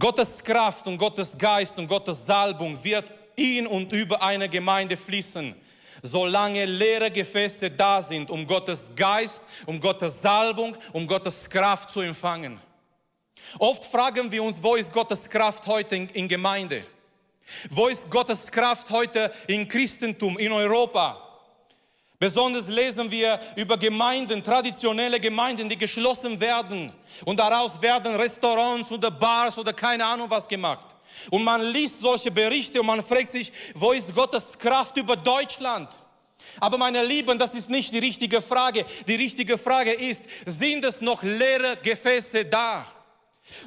Gottes 0.00 0.42
Kraft 0.42 0.86
und 0.86 0.96
Gottes 0.96 1.36
Geist 1.36 1.76
und 1.78 1.88
Gottes 1.88 2.24
Salbung 2.24 2.82
wird 2.82 3.12
in 3.36 3.66
und 3.66 3.92
über 3.92 4.22
eine 4.22 4.48
Gemeinde 4.48 4.96
fließen, 4.96 5.54
solange 6.02 6.64
leere 6.66 7.10
Gefäße 7.10 7.70
da 7.72 8.00
sind, 8.00 8.30
um 8.30 8.46
Gottes 8.46 8.92
Geist, 8.94 9.42
um 9.66 9.80
Gottes 9.80 10.22
Salbung, 10.22 10.76
um 10.92 11.06
Gottes 11.06 11.50
Kraft 11.50 11.90
zu 11.90 12.00
empfangen. 12.00 12.60
Oft 13.58 13.84
fragen 13.84 14.30
wir 14.30 14.42
uns, 14.42 14.62
wo 14.62 14.76
ist 14.76 14.92
Gottes 14.92 15.28
Kraft 15.28 15.66
heute 15.66 15.96
in, 15.96 16.08
in 16.10 16.28
Gemeinde? 16.28 16.84
Wo 17.70 17.88
ist 17.88 18.08
Gottes 18.10 18.48
Kraft 18.50 18.90
heute 18.90 19.32
im 19.48 19.66
Christentum, 19.66 20.38
in 20.38 20.52
Europa? 20.52 21.27
Besonders 22.18 22.66
lesen 22.66 23.10
wir 23.10 23.38
über 23.54 23.76
Gemeinden, 23.76 24.42
traditionelle 24.42 25.20
Gemeinden, 25.20 25.68
die 25.68 25.78
geschlossen 25.78 26.40
werden. 26.40 26.92
Und 27.24 27.38
daraus 27.38 27.80
werden 27.80 28.16
Restaurants 28.16 28.90
oder 28.90 29.10
Bars 29.10 29.56
oder 29.56 29.72
keine 29.72 30.04
Ahnung 30.04 30.28
was 30.28 30.48
gemacht. 30.48 30.86
Und 31.30 31.44
man 31.44 31.62
liest 31.62 32.00
solche 32.00 32.30
Berichte 32.30 32.80
und 32.80 32.86
man 32.86 33.02
fragt 33.02 33.30
sich, 33.30 33.52
wo 33.74 33.92
ist 33.92 34.14
Gottes 34.14 34.58
Kraft 34.58 34.96
über 34.96 35.16
Deutschland? 35.16 35.88
Aber 36.60 36.76
meine 36.76 37.04
Lieben, 37.04 37.38
das 37.38 37.54
ist 37.54 37.70
nicht 37.70 37.92
die 37.92 37.98
richtige 37.98 38.40
Frage. 38.40 38.84
Die 39.06 39.14
richtige 39.14 39.56
Frage 39.56 39.92
ist, 39.92 40.24
sind 40.44 40.84
es 40.84 41.00
noch 41.00 41.22
leere 41.22 41.76
Gefäße 41.76 42.44
da? 42.44 42.84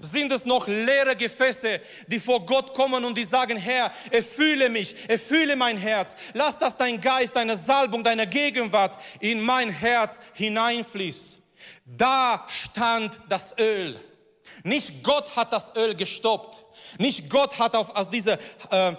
Sind 0.01 0.31
es 0.31 0.45
noch 0.45 0.67
leere 0.67 1.15
Gefäße, 1.15 1.81
die 2.07 2.19
vor 2.19 2.45
Gott 2.45 2.73
kommen 2.73 3.03
und 3.03 3.17
die 3.17 3.25
sagen, 3.25 3.57
Herr, 3.57 3.91
erfülle 4.11 4.69
mich, 4.69 4.95
erfülle 5.09 5.55
mein 5.55 5.77
Herz. 5.77 6.15
Lass, 6.33 6.57
dass 6.57 6.77
dein 6.77 7.01
Geist, 7.01 7.35
deine 7.35 7.55
Salbung, 7.55 8.03
deine 8.03 8.27
Gegenwart 8.27 8.97
in 9.19 9.41
mein 9.41 9.69
Herz 9.69 10.19
hineinfließt. 10.33 11.39
Da 11.85 12.45
stand 12.47 13.19
das 13.27 13.57
Öl. 13.57 13.99
Nicht 14.63 15.03
Gott 15.03 15.35
hat 15.35 15.53
das 15.53 15.75
Öl 15.75 15.95
gestoppt. 15.95 16.65
Nicht 16.97 17.29
Gott 17.29 17.57
hat 17.59 17.75
auf, 17.75 17.95
aus 17.95 18.09
dieser 18.09 18.37
äh, 18.69 18.93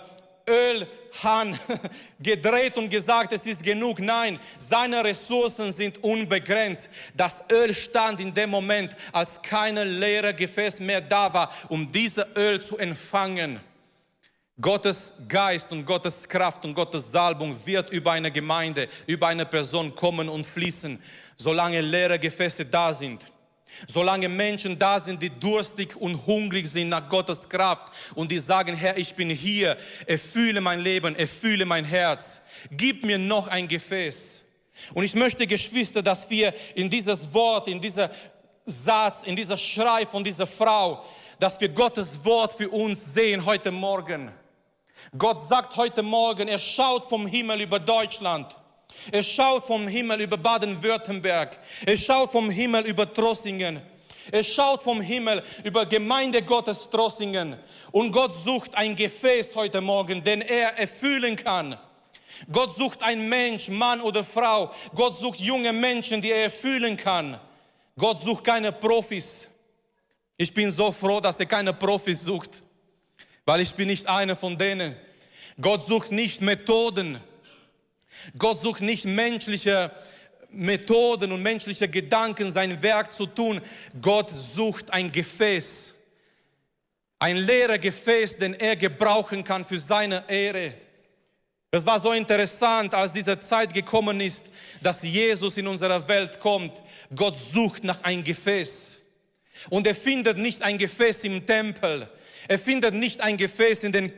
Öl 0.49 0.89
Hahn 1.23 1.59
gedreht 2.21 2.79
und 2.79 2.89
gesagt, 2.89 3.33
es 3.33 3.47
ist 3.47 3.63
genug. 3.63 4.01
Nein, 4.01 4.39
seine 4.59 5.05
Ressourcen 5.05 5.73
sind 5.73 6.03
unbegrenzt. 6.03 6.89
Das 7.15 7.45
Öl 7.51 7.75
stand 7.75 8.21
in 8.21 8.33
dem 8.33 8.51
Moment, 8.51 8.97
als 9.13 9.41
keine 9.41 9.85
leere 9.85 10.35
Gefäß 10.35 10.81
mehr 10.81 11.01
da 11.01 11.33
war, 11.33 11.53
um 11.69 11.91
dieses 11.91 12.25
Öl 12.37 12.61
zu 12.61 12.79
empfangen. 12.79 13.61
Gottes 14.61 15.15
Geist 15.29 15.73
und 15.73 15.87
Gottes 15.87 16.29
Kraft 16.29 16.65
und 16.65 16.75
Gottes 16.75 17.11
Salbung 17.11 17.57
wird 17.67 17.91
über 17.91 18.13
eine 18.13 18.31
Gemeinde, 18.31 18.87
über 19.07 19.29
eine 19.29 19.47
Person 19.47 19.95
kommen 19.97 20.29
und 20.29 20.47
fließen, 20.47 21.03
solange 21.37 21.81
leere 21.81 22.19
Gefäße 22.19 22.67
da 22.67 22.93
sind. 22.93 23.25
Solange 23.89 24.29
Menschen 24.29 24.79
da 24.79 25.01
sind, 25.01 25.23
die 25.23 25.31
durstig 25.31 25.97
und 25.97 26.27
hungrig 26.27 26.67
sind 26.67 26.91
nach 26.91 27.09
Gottes 27.09 27.49
Kraft 27.49 27.93
und 28.15 28.31
die 28.31 28.39
sagen, 28.39 28.75
Herr, 28.75 28.97
ich 28.99 29.15
bin 29.15 29.31
hier, 29.31 29.77
erfülle 30.07 30.61
mein 30.61 30.81
Leben, 30.81 31.17
erfülle 31.17 31.65
mein 31.65 31.85
Herz, 31.85 32.43
gib 32.71 33.05
mir 33.05 33.19
noch 33.19 33.49
ein 33.49 33.69
Gefäß. 33.69 34.45
Und 34.95 35.05
ich 35.05 35.15
möchte, 35.15 35.47
Geschwister, 35.47 36.03
dass 36.03 36.29
wir 36.31 36.53
in 36.75 36.91
dieses 36.91 37.33
Wort, 37.33 37.69
in 37.69 37.81
dieser 37.81 38.11
Satz, 38.65 39.23
in 39.25 39.37
dieser 39.37 39.57
Schrei 39.57 40.07
von 40.07 40.23
dieser 40.23 40.47
Frau, 40.47 41.05
dass 41.39 41.61
wir 41.61 41.69
Gottes 41.69 42.25
Wort 42.25 42.53
für 42.53 42.69
uns 42.69 43.15
sehen 43.15 43.45
heute 43.45 43.71
Morgen. 43.71 44.33
Gott 45.17 45.39
sagt 45.39 45.77
heute 45.77 46.03
Morgen, 46.03 46.49
er 46.49 46.59
schaut 46.59 47.05
vom 47.05 47.27
Himmel 47.27 47.63
über 47.63 47.81
Deutschland 47.81 48.57
er 49.11 49.23
schaut 49.23 49.65
vom 49.65 49.89
Himmel 49.89 50.21
über 50.21 50.37
Baden-Württemberg. 50.37 51.59
Er 51.87 51.97
schaut 51.97 52.31
vom 52.31 52.51
Himmel 52.51 52.87
über 52.87 53.13
Trossingen. 53.13 53.81
Er 54.31 54.45
schaut 54.45 54.83
vom 54.83 55.01
Himmel 55.01 55.43
über 55.65 55.87
Gemeinde 55.87 56.43
Gottes 56.43 56.89
Trossingen. 56.89 57.57
Und 57.91 58.13
Gott 58.13 58.33
sucht 58.33 58.75
ein 58.75 58.95
Gefäß 58.95 59.57
heute 59.57 59.81
Morgen, 59.81 60.23
den 60.23 60.43
er 60.43 60.79
erfüllen 60.79 61.37
kann. 61.37 61.77
Gott 62.51 62.75
sucht 62.75 63.03
ein 63.03 63.29
Mensch, 63.29 63.69
Mann 63.69 64.01
oder 64.01 64.25
Frau. 64.25 64.73
Gott 64.95 65.19
sucht 65.19 65.41
junge 65.41 65.73
Menschen, 65.73 66.21
die 66.21 66.31
er 66.31 66.45
erfüllen 66.45 66.97
kann. 66.97 67.39
Gott 67.99 68.19
sucht 68.19 68.45
keine 68.45 68.73
Profis. 68.73 69.51
Ich 70.37 70.53
bin 70.55 70.71
so 70.71 70.91
froh, 70.91 71.21
dass 71.21 71.39
er 71.39 71.47
keine 71.47 71.73
Profis 71.73 72.23
sucht, 72.23 72.63
weil 73.45 73.61
ich 73.61 73.75
bin 73.75 73.89
nicht 73.89 74.07
einer 74.09 74.35
von 74.35 74.57
denen. 74.57 74.97
Gott 75.61 75.85
sucht 75.85 76.11
nicht 76.11 76.41
Methoden. 76.41 77.21
Gott 78.39 78.61
sucht 78.61 78.83
nicht 78.83 79.05
menschliche 79.05 79.91
Methoden 80.51 81.33
und 81.33 81.43
menschliche 81.43 81.89
Gedanken, 81.89 82.53
sein 82.53 82.83
Werk 82.83 83.11
zu 83.13 83.27
tun. 83.27 83.61
Gott 84.01 84.31
sucht 84.31 84.93
ein 84.93 85.11
Gefäß, 85.11 85.95
ein 87.19 87.37
leeres 87.37 87.81
Gefäß, 87.81 88.39
den 88.39 88.55
er 88.55 88.77
gebrauchen 88.77 89.45
kann 89.45 89.65
für 89.65 89.79
seine 89.79 90.25
Ehre. 90.29 90.75
Es 91.71 91.87
war 91.87 91.99
so 91.99 92.13
interessant, 92.13 92.95
als 92.95 93.15
diese 93.15 93.39
Zeit 93.39 93.73
gekommen 93.73 94.21
ist, 94.21 94.51
dass 94.83 95.03
Jesus 95.03 95.57
in 95.57 95.67
unsere 95.67 96.07
Welt 96.07 96.39
kommt. 96.39 96.83
Gott 97.15 97.35
sucht 97.35 97.83
nach 97.83 98.03
ein 98.03 98.23
Gefäß. 98.23 99.01
Und 99.71 99.87
er 99.87 99.95
findet 99.95 100.37
nicht 100.37 100.61
ein 100.61 100.77
Gefäß 100.77 101.25
im 101.25 101.47
Tempel. 101.47 102.09
Er 102.47 102.59
findet 102.59 102.93
nicht 102.93 103.23
ein 103.23 103.39
Gefäß 103.39 103.85
in 103.85 103.93
den 103.93 104.13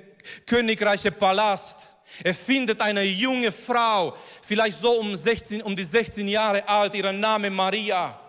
königreichen 0.46 1.14
Palast. 1.14 1.93
Er 2.22 2.34
findet 2.34 2.80
eine 2.80 3.02
junge 3.02 3.50
Frau, 3.50 4.16
vielleicht 4.42 4.78
so 4.78 4.92
um, 4.92 5.16
16, 5.16 5.62
um 5.62 5.74
die 5.74 5.84
16 5.84 6.28
Jahre 6.28 6.66
alt, 6.68 6.94
ihren 6.94 7.18
Name 7.18 7.50
Maria. 7.50 8.20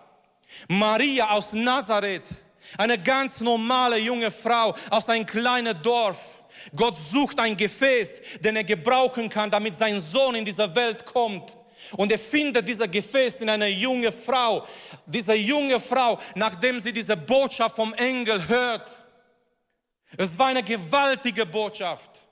Maria 0.68 1.30
aus 1.30 1.52
Nazareth, 1.52 2.28
eine 2.76 3.00
ganz 3.00 3.40
normale 3.40 3.98
junge 3.98 4.30
Frau 4.30 4.74
aus 4.90 5.08
einem 5.08 5.26
kleinen 5.26 5.80
Dorf. 5.82 6.42
Gott 6.74 6.96
sucht 7.12 7.38
ein 7.38 7.56
Gefäß, 7.56 8.40
den 8.40 8.56
er 8.56 8.64
gebrauchen 8.64 9.28
kann, 9.28 9.50
damit 9.50 9.76
sein 9.76 10.00
Sohn 10.00 10.34
in 10.34 10.44
diese 10.44 10.74
Welt 10.74 11.04
kommt. 11.04 11.56
Und 11.92 12.10
er 12.10 12.18
findet 12.18 12.66
dieser 12.66 12.88
Gefäß 12.88 13.42
in 13.42 13.50
einer 13.50 13.68
junge 13.68 14.10
Frau. 14.10 14.66
Diese 15.04 15.34
junge 15.34 15.78
Frau, 15.78 16.18
nachdem 16.34 16.80
sie 16.80 16.92
diese 16.92 17.16
Botschaft 17.16 17.76
vom 17.76 17.94
Engel 17.94 18.48
hört. 18.48 18.90
Es 20.16 20.36
war 20.38 20.48
eine 20.48 20.62
gewaltige 20.62 21.46
Botschaft. 21.46 22.25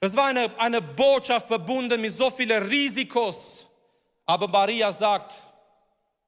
Es 0.00 0.14
war 0.14 0.26
eine, 0.26 0.50
eine 0.58 0.80
Botschaft 0.80 1.48
verbunden 1.48 2.00
mit 2.00 2.12
so 2.12 2.30
vielen 2.30 2.62
Risikos. 2.64 3.66
Aber 4.26 4.48
Maria 4.48 4.92
sagt, 4.92 5.34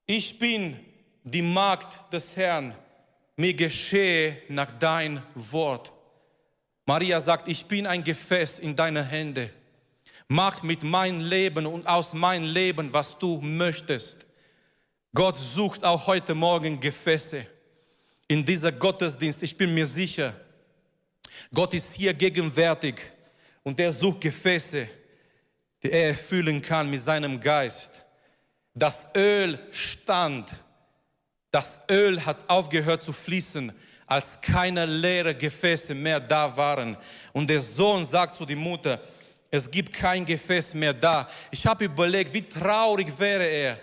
ich 0.06 0.38
bin 0.38 0.78
die 1.22 1.42
Magd 1.42 2.12
des 2.12 2.36
Herrn. 2.36 2.74
Mir 3.36 3.54
geschehe 3.54 4.42
nach 4.48 4.70
dein 4.70 5.22
Wort. 5.34 5.92
Maria 6.84 7.20
sagt, 7.20 7.48
ich 7.48 7.64
bin 7.64 7.86
ein 7.86 8.02
Gefäß 8.02 8.58
in 8.58 8.74
deine 8.74 9.04
Hände. 9.04 9.48
Mach 10.28 10.62
mit 10.62 10.82
meinem 10.82 11.20
Leben 11.20 11.66
und 11.66 11.86
aus 11.86 12.12
meinem 12.12 12.52
Leben, 12.52 12.92
was 12.92 13.18
du 13.18 13.40
möchtest. 13.40 14.26
Gott 15.14 15.36
sucht 15.36 15.84
auch 15.84 16.06
heute 16.06 16.34
Morgen 16.34 16.80
Gefäße 16.80 17.46
in 18.28 18.44
dieser 18.44 18.72
Gottesdienst. 18.72 19.42
Ich 19.42 19.56
bin 19.56 19.74
mir 19.74 19.86
sicher, 19.86 20.34
Gott 21.52 21.74
ist 21.74 21.94
hier 21.94 22.14
gegenwärtig 22.14 22.94
und 23.62 23.78
er 23.78 23.92
sucht 23.92 24.20
Gefäße, 24.20 24.88
die 25.82 25.90
er 25.90 26.08
erfüllen 26.08 26.60
kann 26.60 26.90
mit 26.90 27.00
seinem 27.00 27.40
Geist. 27.40 28.04
Das 28.74 29.08
Öl 29.14 29.58
stand, 29.70 30.50
das 31.50 31.80
Öl 31.90 32.24
hat 32.24 32.48
aufgehört 32.48 33.02
zu 33.02 33.12
fließen, 33.12 33.72
als 34.06 34.40
keine 34.40 34.86
leeren 34.86 35.36
Gefäße 35.36 35.94
mehr 35.94 36.20
da 36.20 36.54
waren. 36.56 36.96
Und 37.32 37.48
der 37.48 37.60
Sohn 37.60 38.04
sagt 38.04 38.36
zu 38.36 38.44
der 38.44 38.56
Mutter, 38.56 39.00
es 39.50 39.70
gibt 39.70 39.92
kein 39.92 40.24
Gefäß 40.24 40.74
mehr 40.74 40.94
da. 40.94 41.28
Ich 41.50 41.66
habe 41.66 41.84
überlegt, 41.84 42.32
wie 42.32 42.42
traurig 42.42 43.08
wäre 43.18 43.44
er, 43.44 43.78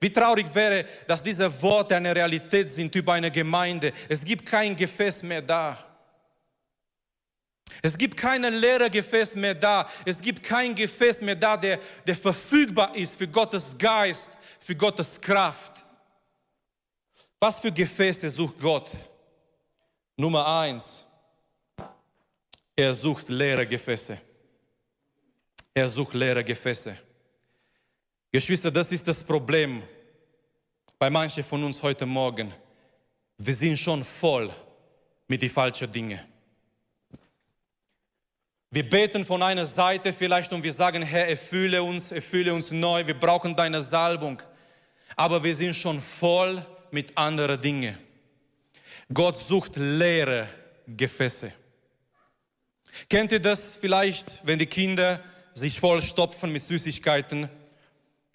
wie 0.00 0.12
traurig 0.12 0.52
wäre, 0.52 0.84
dass 1.06 1.22
diese 1.22 1.62
Worte 1.62 1.94
eine 1.94 2.14
Realität 2.14 2.68
sind 2.68 2.92
über 2.96 3.12
eine 3.12 3.30
Gemeinde. 3.30 3.92
Es 4.08 4.24
gibt 4.24 4.44
kein 4.44 4.74
Gefäß 4.74 5.22
mehr 5.22 5.42
da. 5.42 5.78
Es 7.80 7.96
gibt 7.96 8.16
keine 8.16 8.50
leere 8.50 8.90
Gefäß 8.90 9.36
mehr 9.36 9.54
da. 9.54 9.88
Es 10.04 10.20
gibt 10.20 10.42
kein 10.42 10.74
Gefäß 10.74 11.20
mehr 11.22 11.36
da, 11.36 11.56
der, 11.56 11.78
der 12.06 12.16
verfügbar 12.16 12.94
ist 12.94 13.16
für 13.16 13.28
Gottes 13.28 13.76
Geist, 13.78 14.36
für 14.58 14.74
Gottes 14.74 15.20
Kraft. 15.20 15.86
Was 17.40 17.60
für 17.60 17.72
Gefäße 17.72 18.28
sucht 18.30 18.58
Gott? 18.60 18.90
Nummer 20.16 20.46
eins, 20.46 21.04
er 22.76 22.94
sucht 22.94 23.28
leere 23.28 23.66
Gefäße. 23.66 24.18
Er 25.74 25.88
sucht 25.88 26.14
leere 26.14 26.44
Gefäße. 26.44 26.96
Geschwister, 28.30 28.70
das 28.70 28.92
ist 28.92 29.06
das 29.08 29.22
Problem 29.22 29.82
bei 30.98 31.10
manchen 31.10 31.42
von 31.42 31.64
uns 31.64 31.82
heute 31.82 32.06
Morgen. 32.06 32.52
Wir 33.38 33.54
sind 33.54 33.78
schon 33.78 34.04
voll 34.04 34.50
mit 35.26 35.42
den 35.42 35.50
falschen 35.50 35.90
Dingen. 35.90 36.20
Wir 38.74 38.88
beten 38.88 39.22
von 39.22 39.42
einer 39.42 39.66
Seite 39.66 40.14
vielleicht 40.14 40.50
und 40.50 40.62
wir 40.62 40.72
sagen, 40.72 41.02
Herr, 41.02 41.28
erfülle 41.28 41.82
uns, 41.82 42.10
erfülle 42.10 42.54
uns 42.54 42.70
neu, 42.70 43.06
wir 43.06 43.20
brauchen 43.20 43.54
deine 43.54 43.82
Salbung. 43.82 44.40
Aber 45.14 45.44
wir 45.44 45.54
sind 45.54 45.76
schon 45.76 46.00
voll 46.00 46.64
mit 46.90 47.18
anderen 47.18 47.60
Dingen. 47.60 47.98
Gott 49.12 49.36
sucht 49.36 49.76
leere 49.76 50.48
Gefäße. 50.86 51.52
Kennt 53.10 53.32
ihr 53.32 53.40
das 53.40 53.76
vielleicht, 53.76 54.40
wenn 54.46 54.58
die 54.58 54.64
Kinder 54.64 55.22
sich 55.52 55.78
vollstopfen 55.78 56.50
mit 56.50 56.62
Süßigkeiten 56.62 57.50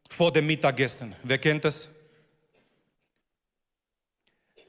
vor 0.07 0.31
dem 0.31 0.45
Mittagessen? 0.45 1.15
Wer 1.23 1.39
kennt 1.39 1.65
das? 1.65 1.89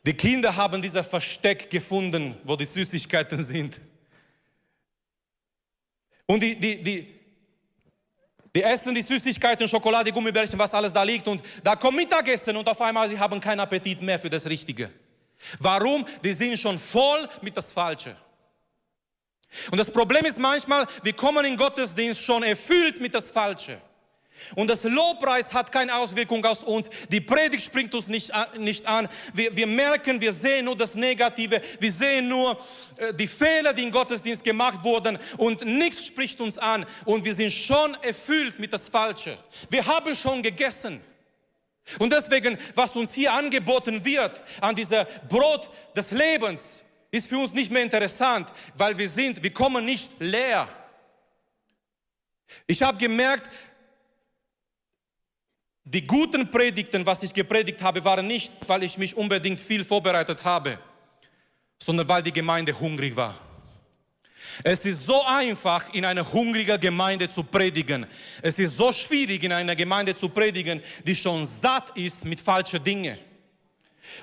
Die 0.06 0.14
Kinder 0.14 0.56
haben 0.56 0.80
dieser 0.80 1.04
Versteck 1.04 1.68
gefunden, 1.68 2.38
wo 2.44 2.56
die 2.56 2.64
Süßigkeiten 2.64 3.44
sind. 3.44 3.78
Und 6.30 6.42
die, 6.42 6.54
die, 6.56 6.82
die, 6.82 7.14
die 8.54 8.62
essen 8.62 8.94
die 8.94 9.00
Süßigkeiten, 9.00 9.66
Schokolade, 9.66 10.12
Gummibärchen, 10.12 10.58
was 10.58 10.74
alles 10.74 10.92
da 10.92 11.02
liegt. 11.02 11.26
Und 11.26 11.42
da 11.64 11.74
kommt 11.74 11.96
Mittagessen 11.96 12.54
und 12.54 12.68
auf 12.68 12.80
einmal 12.82 13.08
sie 13.08 13.18
haben 13.18 13.40
keinen 13.40 13.60
Appetit 13.60 14.02
mehr 14.02 14.18
für 14.18 14.28
das 14.28 14.44
Richtige. 14.46 14.90
Warum? 15.58 16.04
Die 16.22 16.34
sind 16.34 16.58
schon 16.58 16.78
voll 16.78 17.26
mit 17.40 17.56
das 17.56 17.72
Falsche. 17.72 18.14
Und 19.70 19.78
das 19.78 19.90
Problem 19.90 20.26
ist 20.26 20.38
manchmal, 20.38 20.86
wir 21.02 21.14
kommen 21.14 21.46
in 21.46 21.56
Gottesdienst 21.56 22.20
schon 22.20 22.42
erfüllt 22.42 23.00
mit 23.00 23.14
das 23.14 23.30
Falsche. 23.30 23.80
Und 24.54 24.68
das 24.68 24.84
Lobpreis 24.84 25.52
hat 25.52 25.72
keine 25.72 25.96
Auswirkung 25.96 26.44
auf 26.44 26.62
uns. 26.62 26.88
Die 27.10 27.20
Predigt 27.20 27.64
springt 27.64 27.94
uns 27.94 28.08
nicht 28.08 28.34
an. 28.34 28.46
Nicht 28.58 28.86
an. 28.86 29.08
Wir, 29.34 29.54
wir 29.54 29.66
merken, 29.66 30.20
wir 30.20 30.32
sehen 30.32 30.66
nur 30.66 30.76
das 30.76 30.94
Negative. 30.94 31.60
Wir 31.78 31.92
sehen 31.92 32.28
nur 32.28 32.58
äh, 32.96 33.14
die 33.14 33.26
Fehler, 33.26 33.72
die 33.72 33.84
im 33.84 33.90
Gottesdienst 33.90 34.44
gemacht 34.44 34.82
wurden. 34.82 35.18
Und 35.36 35.64
nichts 35.64 36.06
spricht 36.06 36.40
uns 36.40 36.58
an. 36.58 36.86
Und 37.04 37.24
wir 37.24 37.34
sind 37.34 37.52
schon 37.52 37.94
erfüllt 38.02 38.58
mit 38.58 38.72
das 38.72 38.88
Falsche. 38.88 39.36
Wir 39.70 39.86
haben 39.86 40.14
schon 40.14 40.42
gegessen. 40.42 41.00
Und 41.98 42.12
deswegen, 42.12 42.58
was 42.74 42.94
uns 42.96 43.14
hier 43.14 43.32
angeboten 43.32 44.04
wird 44.04 44.44
an 44.60 44.74
dieser 44.74 45.06
Brot 45.28 45.70
des 45.96 46.10
Lebens, 46.10 46.84
ist 47.10 47.28
für 47.28 47.38
uns 47.38 47.54
nicht 47.54 47.72
mehr 47.72 47.82
interessant, 47.82 48.52
weil 48.76 48.98
wir 48.98 49.08
sind, 49.08 49.42
wir 49.42 49.52
kommen 49.52 49.84
nicht 49.84 50.12
leer. 50.18 50.68
Ich 52.66 52.82
habe 52.82 52.98
gemerkt, 52.98 53.50
die 55.90 56.06
guten 56.06 56.50
Predigten, 56.50 57.04
was 57.06 57.22
ich 57.22 57.32
gepredigt 57.32 57.80
habe, 57.80 58.04
waren 58.04 58.26
nicht, 58.26 58.52
weil 58.66 58.82
ich 58.82 58.98
mich 58.98 59.16
unbedingt 59.16 59.58
viel 59.58 59.84
vorbereitet 59.84 60.44
habe, 60.44 60.78
sondern 61.82 62.06
weil 62.06 62.22
die 62.22 62.32
Gemeinde 62.32 62.78
hungrig 62.78 63.16
war. 63.16 63.34
Es 64.62 64.84
ist 64.84 65.06
so 65.06 65.24
einfach, 65.24 65.94
in 65.94 66.04
einer 66.04 66.30
hungrigen 66.30 66.78
Gemeinde 66.78 67.28
zu 67.28 67.42
predigen. 67.42 68.06
Es 68.42 68.58
ist 68.58 68.76
so 68.76 68.92
schwierig, 68.92 69.44
in 69.44 69.52
einer 69.52 69.76
Gemeinde 69.76 70.14
zu 70.14 70.28
predigen, 70.28 70.82
die 71.06 71.16
schon 71.16 71.46
satt 71.46 71.96
ist 71.96 72.24
mit 72.24 72.40
falschen 72.40 72.82
Dingen. 72.82 73.16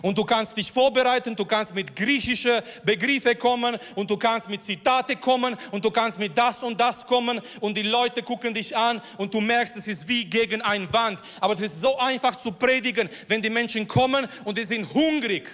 Und 0.01 0.17
du 0.17 0.23
kannst 0.23 0.57
dich 0.57 0.71
vorbereiten, 0.71 1.35
du 1.35 1.45
kannst 1.45 1.73
mit 1.73 1.95
griechischen 1.95 2.61
Begriffen 2.83 3.37
kommen 3.37 3.77
und 3.95 4.09
du 4.09 4.17
kannst 4.17 4.49
mit 4.49 4.63
Zitate 4.63 5.15
kommen 5.15 5.55
und 5.71 5.83
du 5.83 5.91
kannst 5.91 6.19
mit 6.19 6.37
das 6.37 6.63
und 6.63 6.79
das 6.79 7.05
kommen 7.05 7.41
und 7.61 7.75
die 7.77 7.83
Leute 7.83 8.23
gucken 8.23 8.53
dich 8.53 8.75
an 8.75 9.01
und 9.17 9.33
du 9.33 9.41
merkst, 9.41 9.77
es 9.77 9.87
ist 9.87 10.07
wie 10.07 10.25
gegen 10.25 10.61
ein 10.61 10.91
Wand. 10.91 11.19
Aber 11.39 11.53
es 11.53 11.61
ist 11.61 11.81
so 11.81 11.97
einfach 11.97 12.35
zu 12.35 12.51
predigen, 12.51 13.09
wenn 13.27 13.41
die 13.41 13.49
Menschen 13.49 13.87
kommen 13.87 14.27
und 14.43 14.57
die 14.57 14.63
sind 14.63 14.93
hungrig, 14.93 15.49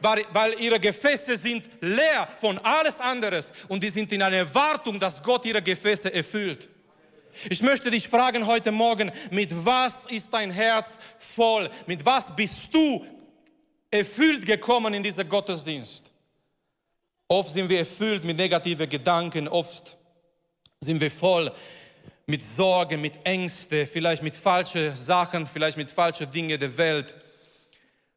weil, 0.00 0.24
weil 0.32 0.54
ihre 0.60 0.80
Gefäße 0.80 1.36
sind 1.36 1.68
leer 1.80 2.28
von 2.38 2.58
alles 2.58 3.00
anderes 3.00 3.52
und 3.68 3.82
die 3.82 3.90
sind 3.90 4.10
in 4.12 4.22
einer 4.22 4.36
Erwartung, 4.36 4.98
dass 4.98 5.22
Gott 5.22 5.44
ihre 5.44 5.62
Gefäße 5.62 6.12
erfüllt. 6.12 6.68
Ich 7.50 7.62
möchte 7.62 7.90
dich 7.90 8.08
fragen 8.08 8.46
heute 8.46 8.70
Morgen, 8.70 9.10
mit 9.30 9.50
was 9.64 10.06
ist 10.06 10.32
dein 10.32 10.50
Herz 10.50 10.98
voll? 11.18 11.68
Mit 11.86 12.04
was 12.06 12.34
bist 12.34 12.72
du 12.72 13.04
erfüllt 13.94 14.44
gekommen 14.44 14.92
in 14.92 15.04
dieser 15.04 15.24
Gottesdienst. 15.24 16.10
Oft 17.28 17.50
sind 17.50 17.68
wir 17.68 17.78
erfüllt 17.78 18.24
mit 18.24 18.36
negativen 18.36 18.88
Gedanken, 18.88 19.46
oft 19.46 19.96
sind 20.80 21.00
wir 21.00 21.10
voll 21.10 21.52
mit 22.26 22.42
Sorgen, 22.42 23.00
mit 23.00 23.24
Ängsten, 23.24 23.86
vielleicht 23.86 24.22
mit 24.22 24.34
falschen 24.34 24.96
Sachen, 24.96 25.46
vielleicht 25.46 25.76
mit 25.76 25.92
falschen 25.92 26.28
Dingen 26.28 26.58
der 26.58 26.76
Welt. 26.76 27.14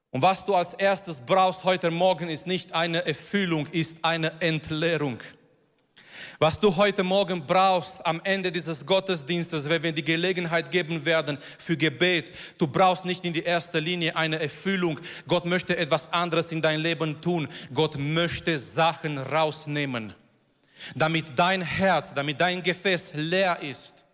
Und 0.10 0.24
was 0.24 0.44
du 0.44 0.56
als 0.56 0.74
erstes 0.74 1.22
brauchst 1.22 1.64
heute 1.64 1.92
Morgen 1.92 2.28
ist 2.28 2.48
nicht 2.48 2.74
eine 2.74 3.06
Erfüllung, 3.06 3.68
ist 3.68 4.04
eine 4.04 4.32
Entleerung. 4.42 5.20
Was 6.40 6.60
du 6.60 6.76
heute 6.76 7.04
Morgen 7.04 7.44
brauchst 7.48 8.06
am 8.06 8.22
Ende 8.24 8.52
dieses 8.52 8.86
Gottesdienstes, 8.86 9.68
wenn 9.68 9.82
wir 9.82 9.92
die 9.92 10.04
Gelegenheit 10.04 10.70
geben 10.70 11.04
werden 11.04 11.40
für 11.58 11.76
Gebet, 11.76 12.32
du 12.60 12.68
brauchst 12.68 13.06
nicht 13.06 13.26
in 13.26 13.34
die 13.34 13.42
erste 13.42 13.80
Linie 13.80 14.16
eine 14.16 14.40
Erfüllung. 14.40 15.00
Gott 15.28 15.46
möchte 15.46 15.76
etwas 15.76 16.14
anderes 16.14 16.52
in 16.52 16.62
dein 16.62 16.80
Leben 16.80 17.20
tun. 17.22 17.48
Gott 17.74 17.98
möchte 17.98 18.60
Sachen 18.60 19.18
rausnehmen, 19.18 20.14
damit 20.94 21.26
dein 21.36 21.64
Herz, 21.64 22.14
damit 22.14 22.40
dein 22.40 22.62
Gefäß 22.62 23.14
leer 23.16 23.60
ist. 23.64 24.06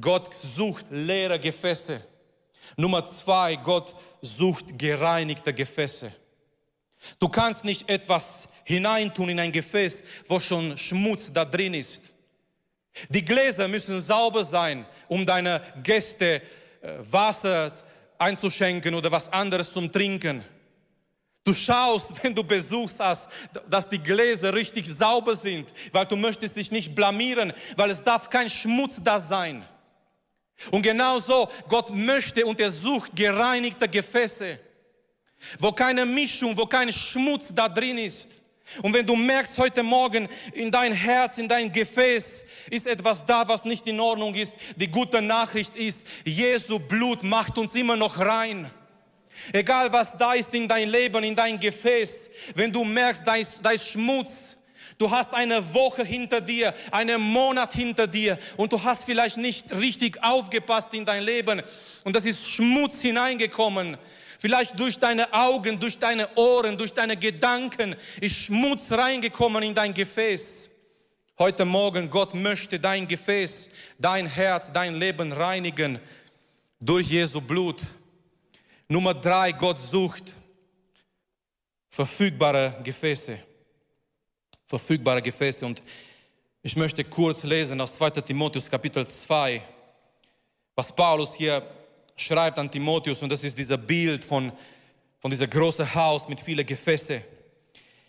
Gott 0.00 0.34
sucht 0.34 0.86
leere 0.90 1.38
Gefäße. 1.38 2.04
Nummer 2.76 3.04
zwei, 3.04 3.54
Gott 3.54 3.94
sucht 4.22 4.76
gereinigte 4.76 5.54
Gefäße. 5.54 6.12
Du 7.20 7.28
kannst 7.28 7.64
nicht 7.64 7.88
etwas 7.88 8.48
hineintun 8.70 9.28
in 9.30 9.40
ein 9.40 9.52
Gefäß, 9.52 10.02
wo 10.26 10.38
schon 10.38 10.76
Schmutz 10.78 11.30
da 11.32 11.44
drin 11.44 11.74
ist. 11.74 12.12
Die 13.08 13.24
Gläser 13.24 13.68
müssen 13.68 14.00
sauber 14.00 14.44
sein, 14.44 14.86
um 15.08 15.24
deine 15.24 15.60
Gäste 15.82 16.42
äh, 16.80 16.98
Wasser 17.00 17.72
einzuschenken 18.18 18.94
oder 18.94 19.10
was 19.10 19.32
anderes 19.32 19.72
zum 19.72 19.90
Trinken. 19.90 20.44
Du 21.44 21.54
schaust, 21.54 22.12
wenn 22.22 22.34
du 22.34 22.44
Besuch 22.44 22.90
hast, 22.98 23.30
dass 23.68 23.88
die 23.88 23.98
Gläser 23.98 24.54
richtig 24.54 24.86
sauber 24.86 25.34
sind, 25.34 25.72
weil 25.92 26.06
du 26.06 26.16
möchtest 26.16 26.56
dich 26.56 26.70
nicht 26.70 26.94
blamieren, 26.94 27.52
weil 27.76 27.90
es 27.90 28.02
darf 28.02 28.28
kein 28.28 28.50
Schmutz 28.50 29.00
da 29.02 29.18
sein. 29.18 29.64
Und 30.70 30.82
genau 30.82 31.18
so, 31.18 31.48
Gott 31.68 31.90
möchte 31.94 32.44
und 32.44 32.60
er 32.60 32.70
sucht 32.70 33.16
gereinigte 33.16 33.88
Gefäße, 33.88 34.58
wo 35.58 35.72
keine 35.72 36.04
Mischung, 36.04 36.54
wo 36.56 36.66
kein 36.66 36.92
Schmutz 36.92 37.48
da 37.54 37.66
drin 37.66 37.96
ist. 37.96 38.42
Und 38.82 38.92
wenn 38.92 39.06
du 39.06 39.16
merkst 39.16 39.58
heute 39.58 39.82
Morgen 39.82 40.28
in 40.52 40.70
dein 40.70 40.92
Herz, 40.92 41.38
in 41.38 41.48
dein 41.48 41.72
Gefäß 41.72 42.44
ist 42.70 42.86
etwas 42.86 43.24
da, 43.24 43.46
was 43.48 43.64
nicht 43.64 43.86
in 43.86 44.00
Ordnung 44.00 44.34
ist, 44.34 44.56
die 44.76 44.88
gute 44.88 45.20
Nachricht 45.20 45.76
ist, 45.76 46.06
Jesu 46.24 46.78
Blut 46.78 47.22
macht 47.22 47.58
uns 47.58 47.74
immer 47.74 47.96
noch 47.96 48.18
rein. 48.18 48.70
Egal 49.52 49.92
was 49.92 50.16
da 50.16 50.34
ist 50.34 50.54
in 50.54 50.68
dein 50.68 50.88
Leben, 50.88 51.24
in 51.24 51.34
dein 51.34 51.58
Gefäß, 51.58 52.30
wenn 52.54 52.72
du 52.72 52.84
merkst, 52.84 53.26
da 53.26 53.36
ist, 53.36 53.64
da 53.64 53.70
ist 53.70 53.88
Schmutz, 53.88 54.56
Du 55.00 55.10
hast 55.10 55.32
eine 55.32 55.72
Woche 55.72 56.04
hinter 56.04 56.42
dir, 56.42 56.74
einen 56.90 57.22
Monat 57.22 57.72
hinter 57.72 58.06
dir 58.06 58.36
und 58.58 58.70
du 58.70 58.84
hast 58.84 59.04
vielleicht 59.04 59.38
nicht 59.38 59.74
richtig 59.74 60.22
aufgepasst 60.22 60.92
in 60.92 61.06
dein 61.06 61.22
Leben 61.22 61.62
und 62.04 62.14
das 62.14 62.26
ist 62.26 62.46
Schmutz 62.46 63.00
hineingekommen. 63.00 63.96
Vielleicht 64.40 64.78
durch 64.78 64.98
deine 64.98 65.32
Augen, 65.32 65.78
durch 65.78 65.98
deine 65.98 66.26
Ohren, 66.36 66.76
durch 66.78 66.92
deine 66.92 67.16
Gedanken 67.16 67.94
ist 68.20 68.36
Schmutz 68.36 68.90
reingekommen 68.90 69.62
in 69.62 69.74
dein 69.74 69.92
Gefäß. 69.92 70.70
Heute 71.38 71.64
Morgen, 71.64 72.08
Gott 72.08 72.32
möchte 72.34 72.80
dein 72.80 73.06
Gefäß, 73.06 73.68
dein 73.98 74.26
Herz, 74.26 74.72
dein 74.72 74.94
Leben 74.96 75.30
reinigen 75.32 75.98
durch 76.80 77.08
Jesu 77.08 77.40
Blut. 77.40 77.82
Nummer 78.88 79.14
drei, 79.14 79.52
Gott 79.52 79.78
sucht 79.78 80.32
verfügbare 81.90 82.80
Gefäße 82.82 83.38
verfügbare 84.70 85.20
Gefäße. 85.20 85.66
Und 85.66 85.82
ich 86.62 86.76
möchte 86.76 87.02
kurz 87.02 87.42
lesen 87.42 87.80
aus 87.80 87.96
2 87.96 88.10
Timotheus 88.10 88.70
Kapitel 88.70 89.04
2, 89.04 89.60
was 90.76 90.94
Paulus 90.94 91.34
hier 91.34 91.60
schreibt 92.20 92.58
an 92.58 92.70
Timotheus. 92.70 93.22
Und 93.22 93.30
das 93.30 93.42
ist 93.44 93.58
dieser 93.58 93.78
Bild 93.78 94.24
von, 94.24 94.52
von 95.18 95.30
diesem 95.30 95.48
großen 95.48 95.94
Haus 95.94 96.28
mit 96.28 96.40
vielen 96.40 96.66
Gefäße. 96.66 97.22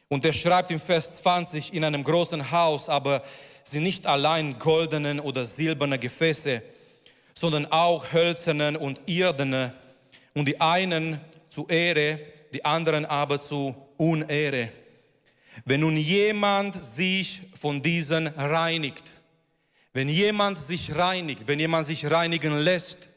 Und 0.09 0.25
er 0.25 0.33
schreibt 0.33 0.71
im 0.71 0.79
Vers 0.79 1.17
20, 1.17 1.73
in 1.73 1.83
einem 1.83 2.03
großen 2.03 2.51
Haus, 2.51 2.89
aber 2.89 3.23
sind 3.63 3.83
nicht 3.83 4.05
allein 4.05 4.59
goldenen 4.59 5.19
oder 5.19 5.45
silberne 5.45 5.97
Gefäße, 5.97 6.61
sondern 7.33 7.65
auch 7.71 8.11
hölzerne 8.11 8.77
und 8.77 9.01
irdene. 9.07 9.73
Und 10.33 10.45
die 10.45 10.59
einen 10.59 11.19
zu 11.49 11.67
Ehre, 11.67 12.19
die 12.53 12.65
anderen 12.65 13.05
aber 13.05 13.39
zu 13.39 13.75
Unehre. 13.97 14.69
Wenn 15.65 15.81
nun 15.81 15.97
jemand 15.97 16.75
sich 16.75 17.41
von 17.53 17.81
diesen 17.81 18.27
reinigt, 18.27 19.03
wenn 19.93 20.09
jemand 20.09 20.57
sich 20.57 20.95
reinigt, 20.95 21.47
wenn 21.47 21.59
jemand 21.59 21.87
sich 21.87 22.09
reinigen 22.09 22.57
lässt, 22.57 23.10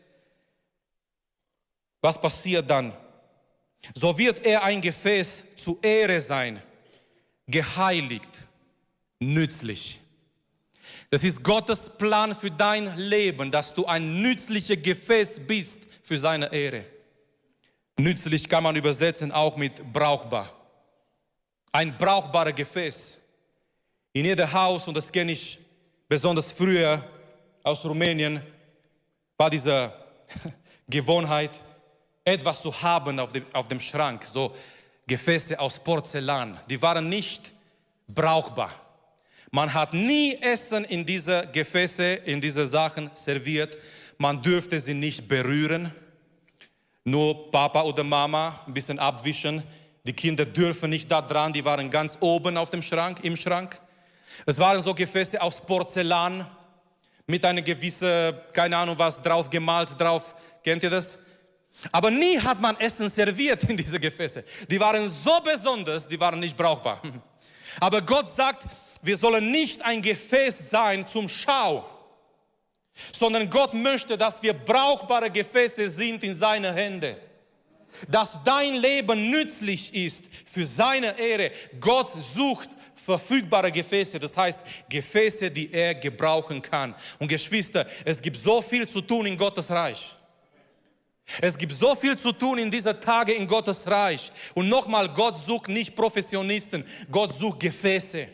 was 2.05 2.21
passiert 2.21 2.69
dann? 2.69 2.93
So 3.95 4.17
wird 4.17 4.45
er 4.45 4.63
ein 4.63 4.81
Gefäß 4.81 5.45
zu 5.57 5.79
Ehre 5.83 6.21
sein, 6.21 6.63
geheiligt, 7.47 8.31
nützlich. 9.19 10.01
Das 11.11 11.23
ist 11.23 11.43
Gottes 11.43 11.91
Plan 11.97 12.35
für 12.35 12.51
dein 12.51 12.97
Leben, 12.97 13.51
dass 13.51 13.75
du 13.75 13.85
ein 13.87 14.23
nützliches 14.23 14.83
Gefäß 14.83 15.41
bist 15.47 15.87
für 16.03 16.19
seine 16.19 16.53
Ehre. 16.53 16.85
Nützlich 17.97 18.49
kann 18.49 18.63
man 18.63 18.77
übersetzen 18.77 19.33
auch 19.33 19.57
mit 19.57 19.93
brauchbar 19.93 20.49
ein 21.75 21.99
brauchbares 21.99 22.55
Gefäß. 22.55 23.21
In 24.13 24.25
jedem 24.25 24.51
Haus, 24.53 24.87
und 24.87 24.97
das 24.97 25.11
kenne 25.11 25.33
ich 25.33 25.59
besonders 26.09 26.53
früher 26.53 27.05
aus 27.65 27.85
Rumänien, 27.85 28.41
war 29.37 29.51
diese 29.51 29.93
Gewohnheit, 30.89 31.51
etwas 32.25 32.63
zu 32.63 32.83
haben 32.83 33.19
auf 33.19 33.33
dem, 33.33 33.45
auf 33.53 33.69
dem 33.69 33.81
Schrank, 33.81 34.25
so 34.25 34.55
Gefäße 35.07 35.59
aus 35.59 35.79
Porzellan. 35.79 36.59
Die 36.69 36.81
waren 36.81 37.09
nicht 37.09 37.53
brauchbar. 38.09 38.71
Man 39.51 39.73
hat 39.73 39.93
nie 39.93 40.37
Essen 40.41 40.85
in 40.85 41.05
diese 41.05 41.47
Gefäße, 41.53 42.15
in 42.25 42.41
diese 42.41 42.67
Sachen 42.67 43.11
serviert. 43.15 43.77
Man 44.19 44.41
dürfte 44.41 44.81
sie 44.81 44.95
nicht 44.95 45.29
berühren. 45.29 45.93
Nur 47.05 47.51
Papa 47.51 47.83
oder 47.83 48.03
Mama 48.03 48.59
ein 48.67 48.75
bisschen 48.75 48.99
abwischen. 48.99 49.63
Die 50.07 50.13
Kinder 50.13 50.45
dürfen 50.45 50.91
nicht 50.91 51.11
da 51.11 51.23
dran, 51.23 51.53
die 51.53 51.65
waren 51.65 51.91
ganz 51.91 52.19
oben 52.21 52.57
auf 52.57 52.71
dem 52.71 52.83
Schrank, 52.83 53.21
im 53.23 53.37
Schrank. 53.37 53.81
Es 54.45 54.59
waren 54.59 54.83
so 54.83 54.95
Gefäße 54.95 55.41
aus 55.41 55.61
Porzellan 55.61 56.47
mit 57.27 57.45
einer 57.45 57.63
gewissen, 57.63 58.35
keine 58.53 58.77
Ahnung 58.77 58.99
was, 58.99 59.21
drauf 59.23 59.49
gemalt, 59.49 59.99
drauf. 59.99 60.35
Kennt 60.63 60.83
ihr 60.83 60.91
das? 60.91 61.19
Aber 61.93 62.11
nie 62.11 62.39
hat 62.39 62.61
man 62.61 62.79
Essen 62.79 63.11
serviert 63.11 63.65
in 63.65 63.77
diese 63.77 63.99
Gefäße. 63.99 64.45
Die 64.71 64.81
waren 64.81 65.09
so 65.09 65.41
besonders, 65.41 66.09
die 66.09 66.19
waren 66.19 66.41
nicht 66.41 66.57
brauchbar. 66.57 67.01
Aber 67.81 68.01
Gott 68.03 68.29
sagt, 68.29 68.67
wir 69.03 69.17
sollen 69.17 69.51
nicht 69.51 69.83
ein 69.83 70.01
Gefäß 70.01 70.71
sein 70.71 71.07
zum 71.07 71.29
Schau, 71.29 71.85
sondern 73.17 73.51
Gott 73.51 73.75
möchte, 73.75 74.17
dass 74.17 74.43
wir 74.43 74.53
brauchbare 74.53 75.31
Gefäße 75.31 75.91
sind 75.91 76.23
in 76.23 76.35
seine 76.35 76.73
Hände 76.73 77.19
dass 78.09 78.43
dein 78.43 78.75
Leben 78.75 79.31
nützlich 79.31 79.95
ist 79.95 80.29
für 80.45 80.65
seine 80.65 81.19
Ehre. 81.19 81.51
Gott 81.81 82.11
sucht 82.11 82.71
verfügbare 82.95 83.71
Gefäße, 83.71 84.19
das 84.19 84.37
heißt 84.37 84.65
Gefäße, 84.89 85.51
die 85.51 85.73
er 85.73 85.95
gebrauchen 85.95 86.61
kann. 86.63 86.95
Und 87.19 87.29
Geschwister, 87.29 87.87
es 88.05 88.21
gibt 88.21 88.37
so 88.37 88.61
viel 88.63 88.89
zu 88.89 89.01
tun 89.01 89.27
in 89.27 89.37
Gottes 89.37 89.71
Reich. 89.71 90.14
Es 91.41 91.57
gibt 91.57 91.73
so 91.73 91.95
viel 91.95 92.19
zu 92.19 92.33
tun 92.33 92.59
in 92.59 92.71
dieser 92.71 92.99
Tage 93.01 93.33
in 93.33 93.47
Gottes 93.47 93.87
Reich. 93.87 94.31
Und 94.55 94.69
nochmal, 94.69 95.09
Gott 95.09 95.37
sucht 95.37 95.69
nicht 95.69 95.95
Professionisten, 95.95 96.85
Gott 97.11 97.33
sucht 97.33 97.61
Gefäße. 97.61 98.29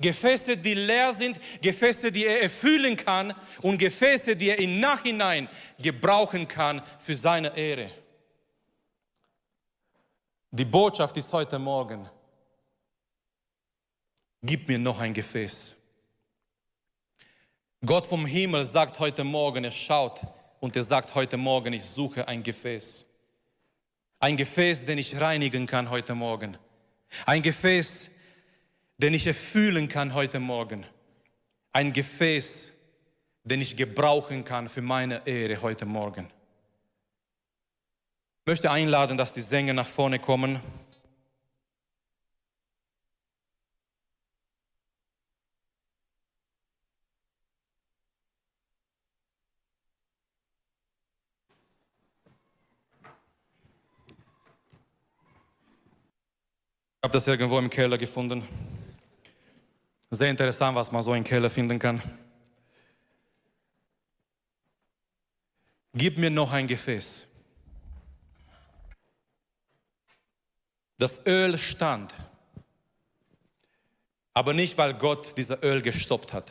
Gefäße, 0.00 0.56
die 0.56 0.74
leer 0.74 1.12
sind, 1.12 1.38
Gefäße, 1.60 2.10
die 2.10 2.24
er 2.24 2.42
erfüllen 2.42 2.96
kann 2.96 3.34
und 3.60 3.78
Gefäße, 3.78 4.34
die 4.34 4.48
er 4.48 4.58
im 4.58 4.80
Nachhinein 4.80 5.48
gebrauchen 5.78 6.48
kann 6.48 6.80
für 6.98 7.14
seine 7.14 7.54
Ehre. 7.56 7.90
Die 10.50 10.64
Botschaft 10.64 11.16
ist 11.18 11.30
heute 11.32 11.58
Morgen, 11.58 12.08
gib 14.42 14.66
mir 14.66 14.78
noch 14.78 14.98
ein 15.00 15.12
Gefäß. 15.12 15.76
Gott 17.84 18.06
vom 18.06 18.24
Himmel 18.24 18.64
sagt 18.64 18.98
heute 18.98 19.24
Morgen, 19.24 19.64
er 19.64 19.70
schaut 19.70 20.20
und 20.66 20.76
er 20.76 20.84
sagt 20.84 21.14
heute 21.14 21.36
Morgen, 21.36 21.72
ich 21.72 21.84
suche 21.84 22.28
ein 22.28 22.42
Gefäß. 22.42 23.06
Ein 24.18 24.36
Gefäß, 24.36 24.84
den 24.84 24.98
ich 24.98 25.20
reinigen 25.20 25.66
kann 25.66 25.90
heute 25.90 26.14
Morgen. 26.14 26.58
Ein 27.24 27.40
Gefäß, 27.40 28.10
den 28.98 29.14
ich 29.14 29.26
erfüllen 29.26 29.88
kann 29.88 30.12
heute 30.12 30.40
Morgen. 30.40 30.84
Ein 31.72 31.92
Gefäß, 31.92 32.72
den 33.44 33.60
ich 33.60 33.76
gebrauchen 33.76 34.44
kann 34.44 34.68
für 34.68 34.82
meine 34.82 35.26
Ehre 35.26 35.62
heute 35.62 35.86
Morgen 35.86 36.30
möchte 38.46 38.70
einladen, 38.70 39.18
dass 39.18 39.32
die 39.32 39.40
Sänger 39.40 39.72
nach 39.72 39.88
vorne 39.88 40.20
kommen. 40.20 40.60
Habe 57.06 57.12
das 57.12 57.28
irgendwo 57.28 57.56
im 57.60 57.70
Keller 57.70 57.98
gefunden. 57.98 58.42
Sehr 60.10 60.28
interessant, 60.28 60.74
was 60.74 60.90
man 60.90 61.04
so 61.04 61.14
im 61.14 61.22
Keller 61.22 61.48
finden 61.48 61.78
kann. 61.78 62.02
Gib 65.94 66.18
mir 66.18 66.30
noch 66.30 66.50
ein 66.50 66.66
Gefäß. 66.66 67.28
Das 70.98 71.24
Öl 71.24 71.56
stand, 71.56 72.12
aber 74.34 74.52
nicht, 74.52 74.76
weil 74.76 74.92
Gott 74.94 75.38
dieser 75.38 75.62
Öl 75.62 75.82
gestoppt 75.82 76.32
hat. 76.32 76.50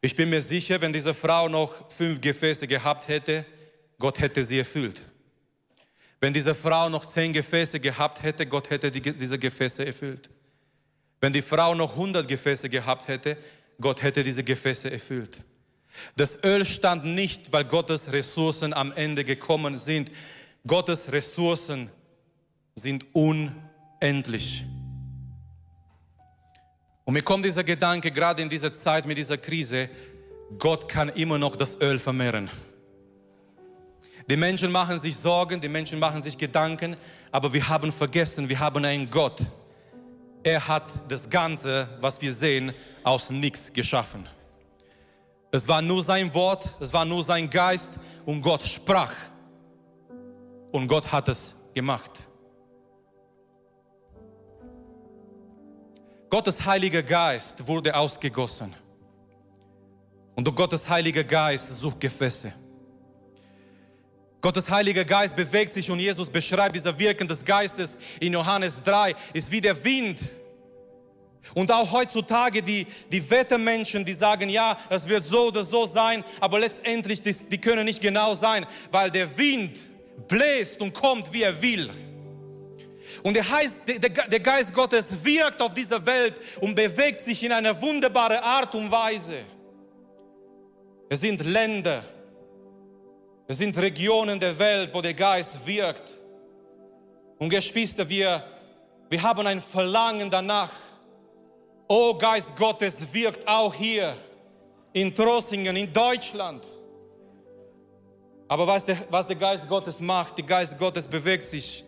Ich 0.00 0.14
bin 0.14 0.30
mir 0.30 0.40
sicher, 0.40 0.80
wenn 0.80 0.92
diese 0.92 1.12
Frau 1.12 1.48
noch 1.48 1.90
fünf 1.90 2.20
Gefäße 2.20 2.68
gehabt 2.68 3.08
hätte, 3.08 3.44
Gott 3.98 4.20
hätte 4.20 4.44
sie 4.44 4.60
erfüllt. 4.60 5.02
Wenn 6.22 6.32
diese 6.32 6.54
Frau 6.54 6.88
noch 6.88 7.04
zehn 7.04 7.32
Gefäße 7.32 7.80
gehabt 7.80 8.22
hätte, 8.22 8.46
Gott 8.46 8.70
hätte 8.70 8.92
die, 8.92 9.00
diese 9.00 9.40
Gefäße 9.40 9.84
erfüllt. 9.84 10.30
Wenn 11.20 11.32
die 11.32 11.42
Frau 11.42 11.74
noch 11.74 11.96
hundert 11.96 12.28
Gefäße 12.28 12.68
gehabt 12.68 13.08
hätte, 13.08 13.36
Gott 13.80 14.02
hätte 14.02 14.22
diese 14.22 14.44
Gefäße 14.44 14.88
erfüllt. 14.88 15.42
Das 16.14 16.38
Öl 16.44 16.64
stand 16.64 17.04
nicht, 17.04 17.52
weil 17.52 17.64
Gottes 17.64 18.12
Ressourcen 18.12 18.72
am 18.72 18.92
Ende 18.92 19.24
gekommen 19.24 19.80
sind. 19.80 20.12
Gottes 20.64 21.10
Ressourcen 21.10 21.90
sind 22.76 23.04
unendlich. 23.12 24.64
Und 27.04 27.14
mir 27.14 27.22
kommt 27.22 27.44
dieser 27.44 27.64
Gedanke, 27.64 28.12
gerade 28.12 28.42
in 28.42 28.48
dieser 28.48 28.72
Zeit 28.72 29.06
mit 29.06 29.18
dieser 29.18 29.38
Krise, 29.38 29.90
Gott 30.56 30.88
kann 30.88 31.08
immer 31.08 31.38
noch 31.38 31.56
das 31.56 31.76
Öl 31.80 31.98
vermehren. 31.98 32.48
Die 34.28 34.36
Menschen 34.36 34.70
machen 34.70 34.98
sich 34.98 35.16
Sorgen, 35.16 35.60
die 35.60 35.68
Menschen 35.68 35.98
machen 35.98 36.22
sich 36.22 36.36
Gedanken, 36.36 36.96
aber 37.30 37.52
wir 37.52 37.68
haben 37.68 37.90
vergessen, 37.90 38.48
wir 38.48 38.58
haben 38.58 38.84
einen 38.84 39.10
Gott. 39.10 39.40
Er 40.42 40.66
hat 40.66 40.90
das 41.08 41.28
Ganze, 41.28 41.88
was 42.00 42.20
wir 42.20 42.32
sehen, 42.32 42.72
aus 43.02 43.30
nichts 43.30 43.72
geschaffen. 43.72 44.28
Es 45.50 45.66
war 45.68 45.82
nur 45.82 46.02
sein 46.02 46.32
Wort, 46.32 46.76
es 46.80 46.92
war 46.92 47.04
nur 47.04 47.22
sein 47.22 47.48
Geist 47.50 47.98
und 48.24 48.40
Gott 48.40 48.62
sprach. 48.62 49.12
Und 50.70 50.86
Gott 50.88 51.10
hat 51.12 51.28
es 51.28 51.54
gemacht. 51.74 52.26
Gottes 56.30 56.64
Heiliger 56.64 57.02
Geist 57.02 57.66
wurde 57.66 57.94
ausgegossen. 57.94 58.74
Und 60.34 60.56
Gottes 60.56 60.88
Heiliger 60.88 61.24
Geist 61.24 61.78
sucht 61.78 62.00
Gefäße. 62.00 62.54
Gottes 64.42 64.68
Heiliger 64.68 65.04
Geist 65.04 65.36
bewegt 65.36 65.72
sich 65.72 65.88
und 65.88 66.00
Jesus 66.00 66.28
beschreibt 66.28 66.74
dieser 66.74 66.98
Wirken 66.98 67.28
des 67.28 67.44
Geistes 67.44 67.96
in 68.18 68.32
Johannes 68.32 68.82
3, 68.82 69.14
ist 69.34 69.52
wie 69.52 69.60
der 69.60 69.82
Wind. 69.84 70.18
Und 71.54 71.70
auch 71.70 71.92
heutzutage 71.92 72.60
die, 72.60 72.86
die 73.12 73.30
Wettermenschen, 73.30 74.04
die 74.04 74.14
sagen, 74.14 74.48
ja, 74.48 74.76
es 74.90 75.08
wird 75.08 75.22
so 75.22 75.48
oder 75.48 75.62
so 75.62 75.86
sein, 75.86 76.24
aber 76.40 76.58
letztendlich, 76.58 77.22
die, 77.22 77.32
die 77.32 77.58
können 77.58 77.84
nicht 77.84 78.00
genau 78.00 78.34
sein, 78.34 78.66
weil 78.90 79.12
der 79.12 79.36
Wind 79.38 79.78
bläst 80.26 80.80
und 80.80 80.92
kommt, 80.92 81.32
wie 81.32 81.44
er 81.44 81.62
will. 81.62 81.88
Und 83.22 83.34
der, 83.34 83.48
heißt, 83.48 83.82
der, 83.86 84.10
der 84.10 84.40
Geist 84.40 84.74
Gottes 84.74 85.24
wirkt 85.24 85.62
auf 85.62 85.72
dieser 85.72 86.04
Welt 86.04 86.40
und 86.60 86.74
bewegt 86.74 87.20
sich 87.20 87.44
in 87.44 87.52
einer 87.52 87.80
wunderbaren 87.80 88.38
Art 88.38 88.74
und 88.74 88.90
Weise. 88.90 89.36
Es 91.08 91.20
sind 91.20 91.44
Länder, 91.44 92.02
es 93.52 93.58
sind 93.58 93.76
Regionen 93.76 94.40
der 94.40 94.58
Welt, 94.58 94.94
wo 94.94 95.02
der 95.02 95.12
Geist 95.12 95.66
wirkt. 95.66 96.04
Und 97.36 97.50
Geschwister, 97.50 98.08
wir, 98.08 98.42
wir 99.10 99.22
haben 99.22 99.46
ein 99.46 99.60
Verlangen 99.60 100.30
danach. 100.30 100.70
Oh 101.86 102.14
Geist 102.14 102.56
Gottes 102.56 103.12
wirkt 103.12 103.46
auch 103.46 103.74
hier 103.74 104.16
in 104.94 105.14
Trossingen, 105.14 105.76
in 105.76 105.92
Deutschland. 105.92 106.64
Aber 108.48 108.66
was 108.66 108.86
der, 108.86 108.96
was 109.10 109.26
der 109.26 109.36
Geist 109.36 109.68
Gottes 109.68 110.00
macht, 110.00 110.38
der 110.38 110.46
Geist 110.46 110.78
Gottes 110.78 111.06
bewegt 111.06 111.44
sich 111.44 111.84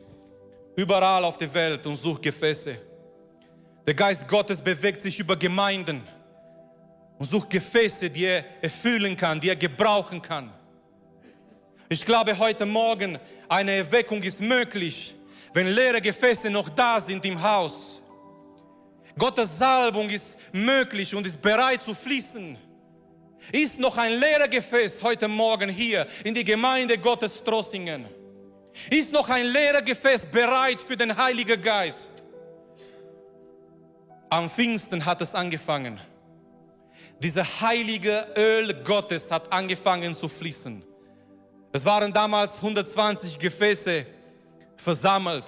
überall 0.76 1.24
auf 1.24 1.38
der 1.38 1.54
Welt 1.54 1.86
und 1.86 1.96
sucht 1.96 2.20
Gefäße. 2.20 2.76
Der 3.86 3.94
Geist 3.94 4.28
Gottes 4.28 4.60
bewegt 4.60 5.00
sich 5.00 5.18
über 5.18 5.34
Gemeinden 5.34 6.06
und 7.16 7.24
sucht 7.24 7.48
Gefäße, 7.48 8.10
die 8.10 8.26
er 8.26 8.44
erfüllen 8.60 9.16
kann, 9.16 9.40
die 9.40 9.48
er 9.48 9.56
gebrauchen 9.56 10.20
kann. 10.20 10.52
Ich 11.88 12.04
glaube, 12.04 12.38
heute 12.38 12.64
Morgen 12.64 13.18
eine 13.48 13.72
Erweckung 13.72 14.22
ist 14.22 14.40
möglich, 14.40 15.14
wenn 15.52 15.66
leere 15.66 16.00
Gefäße 16.00 16.48
noch 16.48 16.70
da 16.70 17.00
sind 17.00 17.24
im 17.24 17.40
Haus. 17.42 18.02
Gottes 19.18 19.58
Salbung 19.58 20.08
ist 20.08 20.38
möglich 20.52 21.14
und 21.14 21.26
ist 21.26 21.40
bereit 21.40 21.82
zu 21.82 21.94
fließen. 21.94 22.56
Ist 23.52 23.78
noch 23.78 23.98
ein 23.98 24.14
leeres 24.18 24.48
Gefäß 24.48 25.02
heute 25.02 25.28
Morgen 25.28 25.68
hier 25.68 26.06
in 26.24 26.32
die 26.32 26.44
Gemeinde 26.44 26.96
Gottes 26.96 27.42
Trossingen? 27.44 28.06
Ist 28.90 29.12
noch 29.12 29.28
ein 29.28 29.44
leeres 29.44 29.84
Gefäß 29.84 30.24
bereit 30.26 30.80
für 30.80 30.96
den 30.96 31.14
Heiligen 31.14 31.60
Geist? 31.60 32.24
Am 34.30 34.48
Pfingsten 34.48 35.04
hat 35.04 35.20
es 35.20 35.34
angefangen. 35.34 36.00
Dieser 37.20 37.44
heilige 37.60 38.26
Öl 38.36 38.72
Gottes 38.82 39.30
hat 39.30 39.52
angefangen 39.52 40.14
zu 40.14 40.26
fließen. 40.26 40.82
Es 41.76 41.84
waren 41.84 42.12
damals 42.12 42.54
120 42.58 43.36
Gefäße 43.36 44.06
versammelt. 44.76 45.42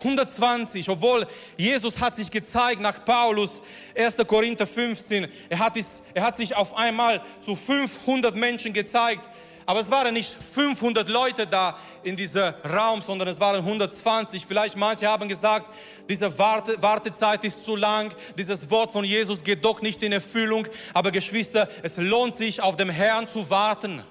120, 0.00 0.90
obwohl 0.90 1.26
Jesus 1.56 1.98
hat 1.98 2.14
sich 2.14 2.30
gezeigt 2.30 2.82
nach 2.82 3.02
Paulus, 3.02 3.62
1. 3.96 4.18
Korinther 4.26 4.66
15, 4.66 5.26
er 5.48 5.58
hat, 5.58 5.72
er 6.12 6.22
hat 6.22 6.36
sich 6.36 6.54
auf 6.54 6.76
einmal 6.76 7.22
zu 7.40 7.56
500 7.56 8.36
Menschen 8.36 8.74
gezeigt, 8.74 9.30
aber 9.64 9.80
es 9.80 9.90
waren 9.90 10.12
nicht 10.12 10.30
500 10.30 11.08
Leute 11.08 11.46
da 11.46 11.78
in 12.02 12.14
diesem 12.14 12.52
Raum, 12.70 13.00
sondern 13.00 13.28
es 13.28 13.40
waren 13.40 13.56
120. 13.56 14.44
Vielleicht 14.44 14.76
manche 14.76 15.08
haben 15.08 15.30
gesagt, 15.30 15.70
diese 16.10 16.38
Warte, 16.38 16.82
Wartezeit 16.82 17.42
ist 17.44 17.64
zu 17.64 17.74
lang, 17.74 18.14
dieses 18.36 18.70
Wort 18.70 18.90
von 18.90 19.02
Jesus 19.02 19.42
geht 19.42 19.64
doch 19.64 19.80
nicht 19.80 20.02
in 20.02 20.12
Erfüllung, 20.12 20.68
aber 20.92 21.10
Geschwister, 21.10 21.70
es 21.82 21.96
lohnt 21.96 22.34
sich 22.34 22.60
auf 22.60 22.76
dem 22.76 22.90
Herrn 22.90 23.26
zu 23.26 23.48
warten. 23.48 24.04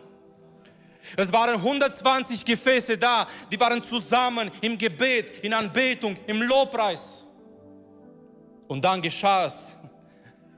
Es 1.17 1.31
waren 1.31 1.55
120 1.55 2.43
Gefäße 2.43 2.97
da, 2.97 3.27
die 3.51 3.59
waren 3.59 3.81
zusammen 3.83 4.49
im 4.61 4.77
Gebet, 4.77 5.43
in 5.43 5.53
Anbetung, 5.53 6.17
im 6.27 6.41
Lobpreis. 6.41 7.25
Und 8.67 8.83
dann 8.83 9.01
geschah 9.01 9.45
es 9.45 9.77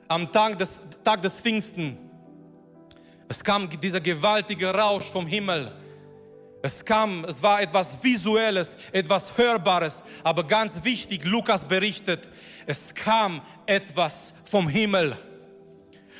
am 0.08 0.32
Tag 0.32 0.58
des, 0.58 0.80
Tag 1.04 1.22
des 1.22 1.39
Pfingsten. 1.39 1.98
Es 3.28 3.43
kam 3.43 3.70
dieser 3.70 4.00
gewaltige 4.00 4.74
Rausch 4.74 5.06
vom 5.06 5.28
Himmel. 5.28 5.72
Es 6.62 6.84
kam, 6.84 7.24
es 7.26 7.41
war 7.43 7.62
etwas 7.62 8.04
Visuelles, 8.04 8.78
etwas 8.91 9.38
Hörbares, 9.38 10.02
aber 10.24 10.43
ganz 10.43 10.84
wichtig, 10.84 11.24
Lukas 11.24 11.64
berichtet, 11.64 12.28
es 12.66 12.93
kam 12.93 13.41
etwas 13.66 14.34
vom 14.43 14.68
Himmel. 14.68 15.16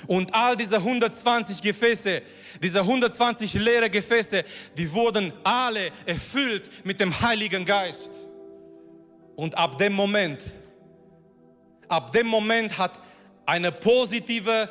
Und 0.06 0.34
all 0.34 0.56
diese 0.56 0.78
120 0.78 1.62
Gefäße, 1.62 2.22
diese 2.62 2.82
120 2.82 3.54
leere 3.56 3.90
Gefäße, 3.90 4.44
die 4.78 4.92
wurden 4.94 5.34
alle 5.44 5.90
erfüllt 6.06 6.70
mit 6.86 7.00
dem 7.00 7.20
Heiligen 7.22 7.66
Geist. 7.66 8.14
Und 9.36 9.58
ab 9.58 9.78
dem 9.78 9.94
Moment, 9.94 10.44
ab 11.88 12.12
dem 12.12 12.28
Moment 12.28 12.78
hat 12.78 13.00
eine 13.46 13.72
positive, 13.72 14.70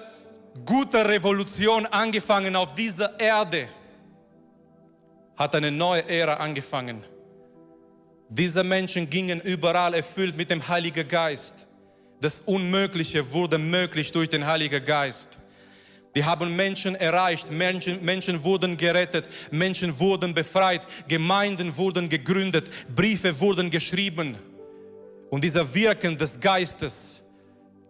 gute 0.64 1.06
Revolution 1.08 1.86
angefangen 1.86 2.56
auf 2.56 2.74
dieser 2.74 3.18
Erde. 3.18 3.68
Hat 5.36 5.54
eine 5.54 5.70
neue 5.70 6.08
Ära 6.08 6.34
angefangen. 6.34 7.04
Diese 8.28 8.64
Menschen 8.64 9.08
gingen 9.08 9.40
überall 9.40 9.94
erfüllt 9.94 10.36
mit 10.36 10.50
dem 10.50 10.66
Heiligen 10.66 11.06
Geist. 11.06 11.68
Das 12.26 12.40
Unmögliche 12.40 13.32
wurde 13.32 13.56
möglich 13.56 14.10
durch 14.10 14.28
den 14.28 14.44
Heiligen 14.44 14.84
Geist. 14.84 15.38
Die 16.16 16.24
haben 16.24 16.56
Menschen 16.56 16.96
erreicht, 16.96 17.52
Menschen, 17.52 18.04
Menschen 18.04 18.42
wurden 18.42 18.76
gerettet, 18.76 19.28
Menschen 19.52 19.96
wurden 19.96 20.34
befreit, 20.34 20.84
Gemeinden 21.06 21.76
wurden 21.76 22.08
gegründet, 22.08 22.68
Briefe 22.92 23.38
wurden 23.38 23.70
geschrieben. 23.70 24.34
Und 25.30 25.44
dieser 25.44 25.72
Wirken 25.72 26.18
des 26.18 26.40
Geistes, 26.40 27.22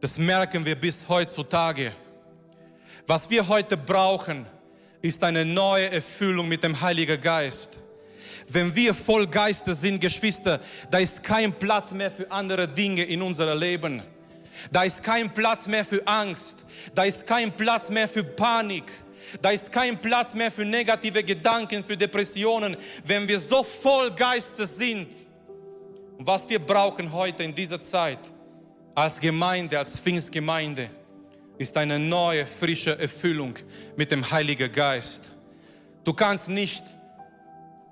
das 0.02 0.18
merken 0.18 0.62
wir 0.66 0.74
bis 0.74 1.08
heutzutage. 1.08 1.92
Was 3.06 3.30
wir 3.30 3.48
heute 3.48 3.78
brauchen, 3.78 4.44
ist 5.00 5.24
eine 5.24 5.46
neue 5.46 5.90
Erfüllung 5.92 6.46
mit 6.46 6.62
dem 6.62 6.78
Heiligen 6.78 7.18
Geist. 7.18 7.80
Wenn 8.48 8.74
wir 8.74 8.92
voll 8.92 9.26
Geistes 9.26 9.80
sind, 9.80 9.98
Geschwister, 9.98 10.60
da 10.90 10.98
ist 10.98 11.22
kein 11.22 11.54
Platz 11.54 11.90
mehr 11.92 12.10
für 12.10 12.30
andere 12.30 12.68
Dinge 12.68 13.02
in 13.02 13.22
unserem 13.22 13.58
Leben. 13.58 14.02
Da 14.70 14.84
ist 14.84 15.02
kein 15.02 15.32
Platz 15.32 15.66
mehr 15.66 15.84
für 15.84 16.06
Angst. 16.06 16.64
Da 16.94 17.04
ist 17.04 17.26
kein 17.26 17.52
Platz 17.52 17.90
mehr 17.90 18.08
für 18.08 18.24
Panik. 18.24 18.84
Da 19.42 19.50
ist 19.50 19.72
kein 19.72 20.00
Platz 20.00 20.34
mehr 20.34 20.50
für 20.50 20.64
negative 20.64 21.22
Gedanken, 21.22 21.82
für 21.82 21.96
Depressionen, 21.96 22.76
wenn 23.04 23.26
wir 23.26 23.40
so 23.40 23.62
voll 23.62 24.10
Geistes 24.12 24.76
sind. 24.76 25.08
Und 26.18 26.26
was 26.26 26.48
wir 26.48 26.58
brauchen 26.58 27.12
heute 27.12 27.42
in 27.42 27.54
dieser 27.54 27.80
Zeit 27.80 28.20
als 28.94 29.20
Gemeinde, 29.20 29.78
als 29.78 29.98
Pfingstgemeinde, 29.98 30.88
ist 31.58 31.76
eine 31.76 31.98
neue, 31.98 32.46
frische 32.46 32.98
Erfüllung 32.98 33.54
mit 33.96 34.10
dem 34.10 34.30
Heiligen 34.30 34.70
Geist. 34.70 35.32
Du 36.04 36.12
kannst 36.12 36.48
nicht 36.48 36.84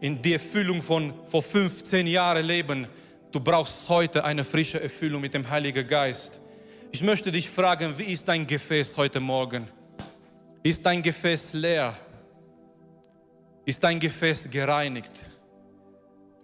in 0.01 0.21
die 0.21 0.35
Erfüllung 0.35 0.83
von 0.83 1.13
vor 1.27 1.43
15 1.43 2.07
Jahren 2.07 2.45
leben. 2.45 2.87
Du 3.33 3.41
brauchst 3.41 3.89
heute 3.89 4.25
eine 4.25 4.45
frische 4.45 4.81
Erfüllung 4.81 5.21
mit 5.21 5.35
dem 5.35 5.49
Heiligen 5.49 5.87
Geist. 5.87 6.41
Ich 6.95 7.03
möchte 7.03 7.33
dich 7.33 7.51
fragen, 7.51 7.93
wie 7.99 8.13
ist 8.13 8.29
dein 8.29 8.47
Gefäß 8.47 8.97
heute 8.97 9.19
Morgen? 9.19 9.67
Ist 10.63 10.87
dein 10.87 11.03
Gefäß 11.03 11.53
leer? 11.55 11.97
Ist 13.65 13.83
dein 13.83 13.99
Gefäß 13.99 14.49
gereinigt? 14.49 15.11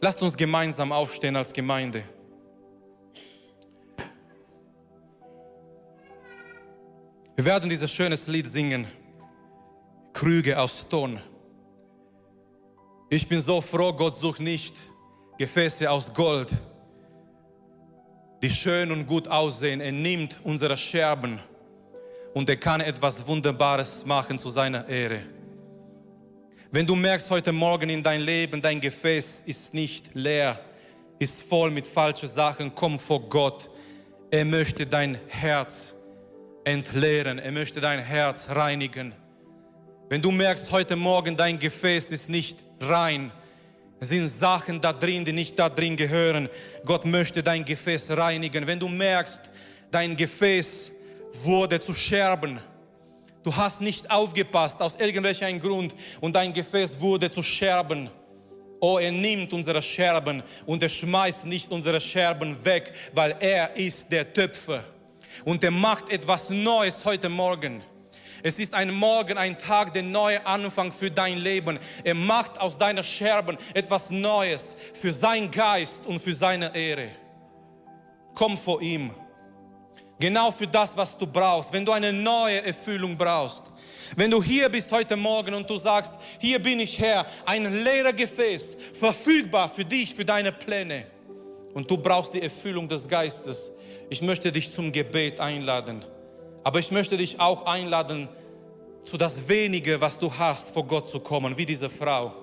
Lasst 0.00 0.20
uns 0.20 0.36
gemeinsam 0.36 0.90
aufstehen 0.90 1.36
als 1.36 1.52
Gemeinde. 1.52 2.02
Wir 7.36 7.44
werden 7.44 7.70
dieses 7.70 7.92
schönes 7.92 8.26
Lied 8.26 8.48
singen. 8.48 8.88
Krüge 10.12 10.58
aus 10.58 10.84
Ton. 10.88 11.20
Ich 13.08 13.28
bin 13.28 13.40
so 13.40 13.60
froh, 13.60 13.92
Gott 13.92 14.16
sucht 14.16 14.40
nicht 14.40 14.76
Gefäße 15.38 15.88
aus 15.88 16.12
Gold 16.12 16.50
die 18.42 18.50
schön 18.50 18.90
und 18.90 19.06
gut 19.06 19.28
aussehen. 19.28 19.80
Er 19.80 19.92
nimmt 19.92 20.36
unsere 20.44 20.76
Scherben 20.76 21.38
und 22.34 22.48
er 22.48 22.56
kann 22.56 22.80
etwas 22.80 23.26
Wunderbares 23.26 24.04
machen 24.06 24.38
zu 24.38 24.50
seiner 24.50 24.88
Ehre. 24.88 25.20
Wenn 26.72 26.86
du 26.86 26.94
merkst 26.94 27.30
heute 27.30 27.52
Morgen 27.52 27.90
in 27.90 28.02
dein 28.02 28.20
Leben, 28.20 28.62
dein 28.62 28.80
Gefäß 28.80 29.42
ist 29.44 29.74
nicht 29.74 30.14
leer, 30.14 30.58
ist 31.18 31.42
voll 31.42 31.70
mit 31.70 31.86
falschen 31.86 32.28
Sachen, 32.28 32.74
komm 32.74 32.98
vor 32.98 33.28
Gott. 33.28 33.68
Er 34.30 34.44
möchte 34.44 34.86
dein 34.86 35.18
Herz 35.26 35.96
entleeren, 36.64 37.38
er 37.38 37.50
möchte 37.50 37.80
dein 37.80 37.98
Herz 37.98 38.48
reinigen. 38.50 39.14
Wenn 40.08 40.22
du 40.22 40.30
merkst 40.30 40.70
heute 40.70 40.96
Morgen, 40.96 41.36
dein 41.36 41.58
Gefäß 41.58 42.10
ist 42.10 42.28
nicht 42.28 42.60
rein, 42.80 43.32
sind 44.00 44.28
Sachen 44.28 44.80
da 44.80 44.92
drin, 44.92 45.24
die 45.24 45.32
nicht 45.32 45.58
da 45.58 45.68
drin 45.68 45.96
gehören. 45.96 46.48
Gott 46.84 47.04
möchte 47.04 47.42
dein 47.42 47.64
Gefäß 47.64 48.10
reinigen. 48.16 48.66
Wenn 48.66 48.80
du 48.80 48.88
merkst, 48.88 49.50
dein 49.90 50.16
Gefäß 50.16 50.92
wurde 51.44 51.78
zu 51.80 51.92
Scherben, 51.92 52.58
du 53.42 53.54
hast 53.54 53.80
nicht 53.80 54.10
aufgepasst 54.10 54.80
aus 54.80 54.96
irgendwelchem 54.96 55.60
Grund 55.60 55.94
und 56.20 56.34
dein 56.34 56.52
Gefäß 56.52 57.00
wurde 57.00 57.30
zu 57.30 57.42
Scherben. 57.42 58.10
Oh, 58.80 58.98
er 58.98 59.12
nimmt 59.12 59.52
unsere 59.52 59.82
Scherben 59.82 60.42
und 60.64 60.82
er 60.82 60.88
schmeißt 60.88 61.44
nicht 61.44 61.70
unsere 61.70 62.00
Scherben 62.00 62.64
weg, 62.64 62.92
weil 63.12 63.36
er 63.38 63.76
ist 63.76 64.10
der 64.10 64.32
Töpfer. 64.32 64.82
Und 65.44 65.62
er 65.62 65.70
macht 65.70 66.08
etwas 66.08 66.48
Neues 66.48 67.04
heute 67.04 67.28
Morgen. 67.28 67.82
Es 68.42 68.58
ist 68.58 68.74
ein 68.74 68.92
Morgen, 68.92 69.36
ein 69.36 69.58
Tag, 69.58 69.92
der 69.92 70.02
neue 70.02 70.44
Anfang 70.46 70.92
für 70.92 71.10
dein 71.10 71.38
Leben. 71.38 71.78
Er 72.04 72.14
macht 72.14 72.60
aus 72.60 72.78
deiner 72.78 73.02
Scherben 73.02 73.58
etwas 73.74 74.10
Neues 74.10 74.76
für 74.94 75.12
sein 75.12 75.50
Geist 75.50 76.06
und 76.06 76.20
für 76.20 76.34
seine 76.34 76.74
Ehre. 76.74 77.08
Komm 78.34 78.56
vor 78.56 78.80
ihm. 78.80 79.10
Genau 80.18 80.50
für 80.50 80.66
das, 80.66 80.96
was 80.96 81.16
du 81.16 81.26
brauchst. 81.26 81.72
Wenn 81.72 81.84
du 81.84 81.92
eine 81.92 82.12
neue 82.12 82.64
Erfüllung 82.64 83.16
brauchst. 83.16 83.66
Wenn 84.16 84.30
du 84.30 84.42
hier 84.42 84.68
bist 84.68 84.90
heute 84.92 85.16
Morgen 85.16 85.54
und 85.54 85.68
du 85.68 85.76
sagst, 85.76 86.14
hier 86.38 86.60
bin 86.60 86.80
ich 86.80 86.98
Herr, 86.98 87.26
ein 87.46 87.82
leerer 87.84 88.12
Gefäß, 88.12 88.76
verfügbar 88.92 89.68
für 89.68 89.84
dich, 89.84 90.14
für 90.14 90.24
deine 90.24 90.52
Pläne. 90.52 91.06
Und 91.72 91.90
du 91.90 91.96
brauchst 91.96 92.34
die 92.34 92.42
Erfüllung 92.42 92.88
des 92.88 93.08
Geistes. 93.08 93.70
Ich 94.08 94.20
möchte 94.22 94.50
dich 94.50 94.72
zum 94.72 94.90
Gebet 94.92 95.40
einladen. 95.40 96.04
Aber 96.62 96.78
ich 96.78 96.90
möchte 96.90 97.16
dich 97.16 97.40
auch 97.40 97.66
einladen, 97.66 98.28
zu 99.04 99.16
das 99.16 99.48
wenige, 99.48 100.00
was 100.00 100.18
du 100.18 100.32
hast, 100.32 100.70
vor 100.70 100.86
Gott 100.86 101.08
zu 101.08 101.20
kommen, 101.20 101.56
wie 101.56 101.64
diese 101.66 101.88
Frau. 101.88 102.34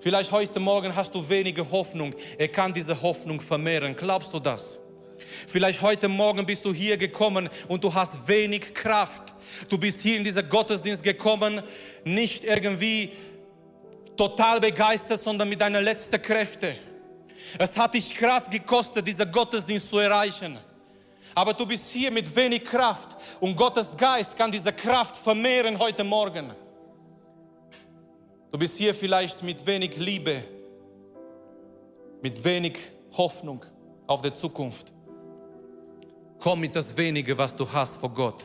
Vielleicht 0.00 0.32
heute 0.32 0.60
Morgen 0.60 0.94
hast 0.94 1.14
du 1.14 1.26
wenige 1.28 1.70
Hoffnung. 1.70 2.14
Er 2.36 2.48
kann 2.48 2.74
diese 2.74 3.00
Hoffnung 3.00 3.40
vermehren. 3.40 3.94
Glaubst 3.96 4.34
du 4.34 4.40
das? 4.40 4.80
Vielleicht 5.46 5.80
heute 5.82 6.08
Morgen 6.08 6.44
bist 6.44 6.64
du 6.64 6.74
hier 6.74 6.96
gekommen 6.96 7.48
und 7.68 7.84
du 7.84 7.94
hast 7.94 8.26
wenig 8.26 8.74
Kraft. 8.74 9.34
Du 9.68 9.78
bist 9.78 10.02
hier 10.02 10.16
in 10.16 10.24
diesen 10.24 10.48
Gottesdienst 10.48 11.02
gekommen, 11.02 11.62
nicht 12.04 12.44
irgendwie 12.44 13.12
total 14.16 14.60
begeistert, 14.60 15.20
sondern 15.20 15.48
mit 15.48 15.60
deinen 15.60 15.84
letzten 15.84 16.20
Kräften. 16.20 16.74
Es 17.58 17.76
hat 17.76 17.94
dich 17.94 18.14
Kraft 18.14 18.50
gekostet, 18.50 19.06
diesen 19.06 19.30
Gottesdienst 19.30 19.88
zu 19.88 19.98
erreichen 19.98 20.58
aber 21.34 21.52
du 21.52 21.66
bist 21.66 21.90
hier 21.90 22.10
mit 22.10 22.34
wenig 22.34 22.64
Kraft 22.64 23.16
und 23.40 23.56
Gottes 23.56 23.96
Geist 23.96 24.36
kann 24.36 24.52
diese 24.52 24.72
Kraft 24.72 25.16
vermehren 25.16 25.78
heute 25.78 26.04
Morgen. 26.04 26.52
Du 28.50 28.58
bist 28.58 28.78
hier 28.78 28.94
vielleicht 28.94 29.42
mit 29.42 29.66
wenig 29.66 29.96
Liebe, 29.96 30.44
mit 32.22 32.42
wenig 32.44 32.78
Hoffnung 33.16 33.64
auf 34.06 34.22
die 34.22 34.32
Zukunft. 34.32 34.92
Komm 36.38 36.60
mit 36.60 36.76
das 36.76 36.96
wenige, 36.96 37.36
was 37.36 37.56
du 37.56 37.70
hast 37.72 37.96
vor 37.96 38.10
Gott. 38.10 38.44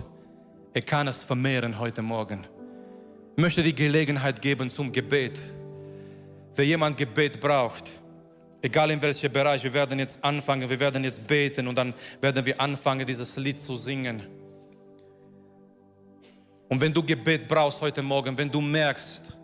Er 0.74 0.82
kann 0.82 1.08
es 1.08 1.24
vermehren 1.24 1.78
heute 1.78 2.02
Morgen. 2.02 2.48
Ich 3.36 3.42
möchte 3.42 3.62
die 3.62 3.76
Gelegenheit 3.76 4.42
geben 4.42 4.70
zum 4.70 4.92
Gebet. 4.92 5.40
Wer 6.56 6.66
jemand 6.66 6.98
Gebet 6.98 7.40
braucht, 7.40 8.02
Egal 8.62 8.92
in 8.92 9.02
welchem 9.02 9.32
Bereich, 9.32 9.64
wir 9.64 9.74
werden 9.74 10.00
jetzt 10.00 10.22
anfangen, 10.22 10.70
wir 10.70 10.80
werden 10.80 11.04
jetzt 11.04 11.26
beten 11.26 11.68
und 11.68 11.78
dann 11.78 11.94
werden 12.20 12.46
wir 12.46 12.60
anfangen, 12.60 13.06
dieses 13.06 13.38
Lied 13.38 13.62
zu 13.62 13.76
singen. 13.76 14.22
Und 16.68 16.82
wenn 16.82 16.94
du 16.94 17.02
Gebet 17.02 17.48
brauchst 17.48 17.80
heute 17.80 18.02
Morgen, 18.02 18.38
wenn 18.38 18.50
du 18.50 18.60
merkst, 18.60 19.38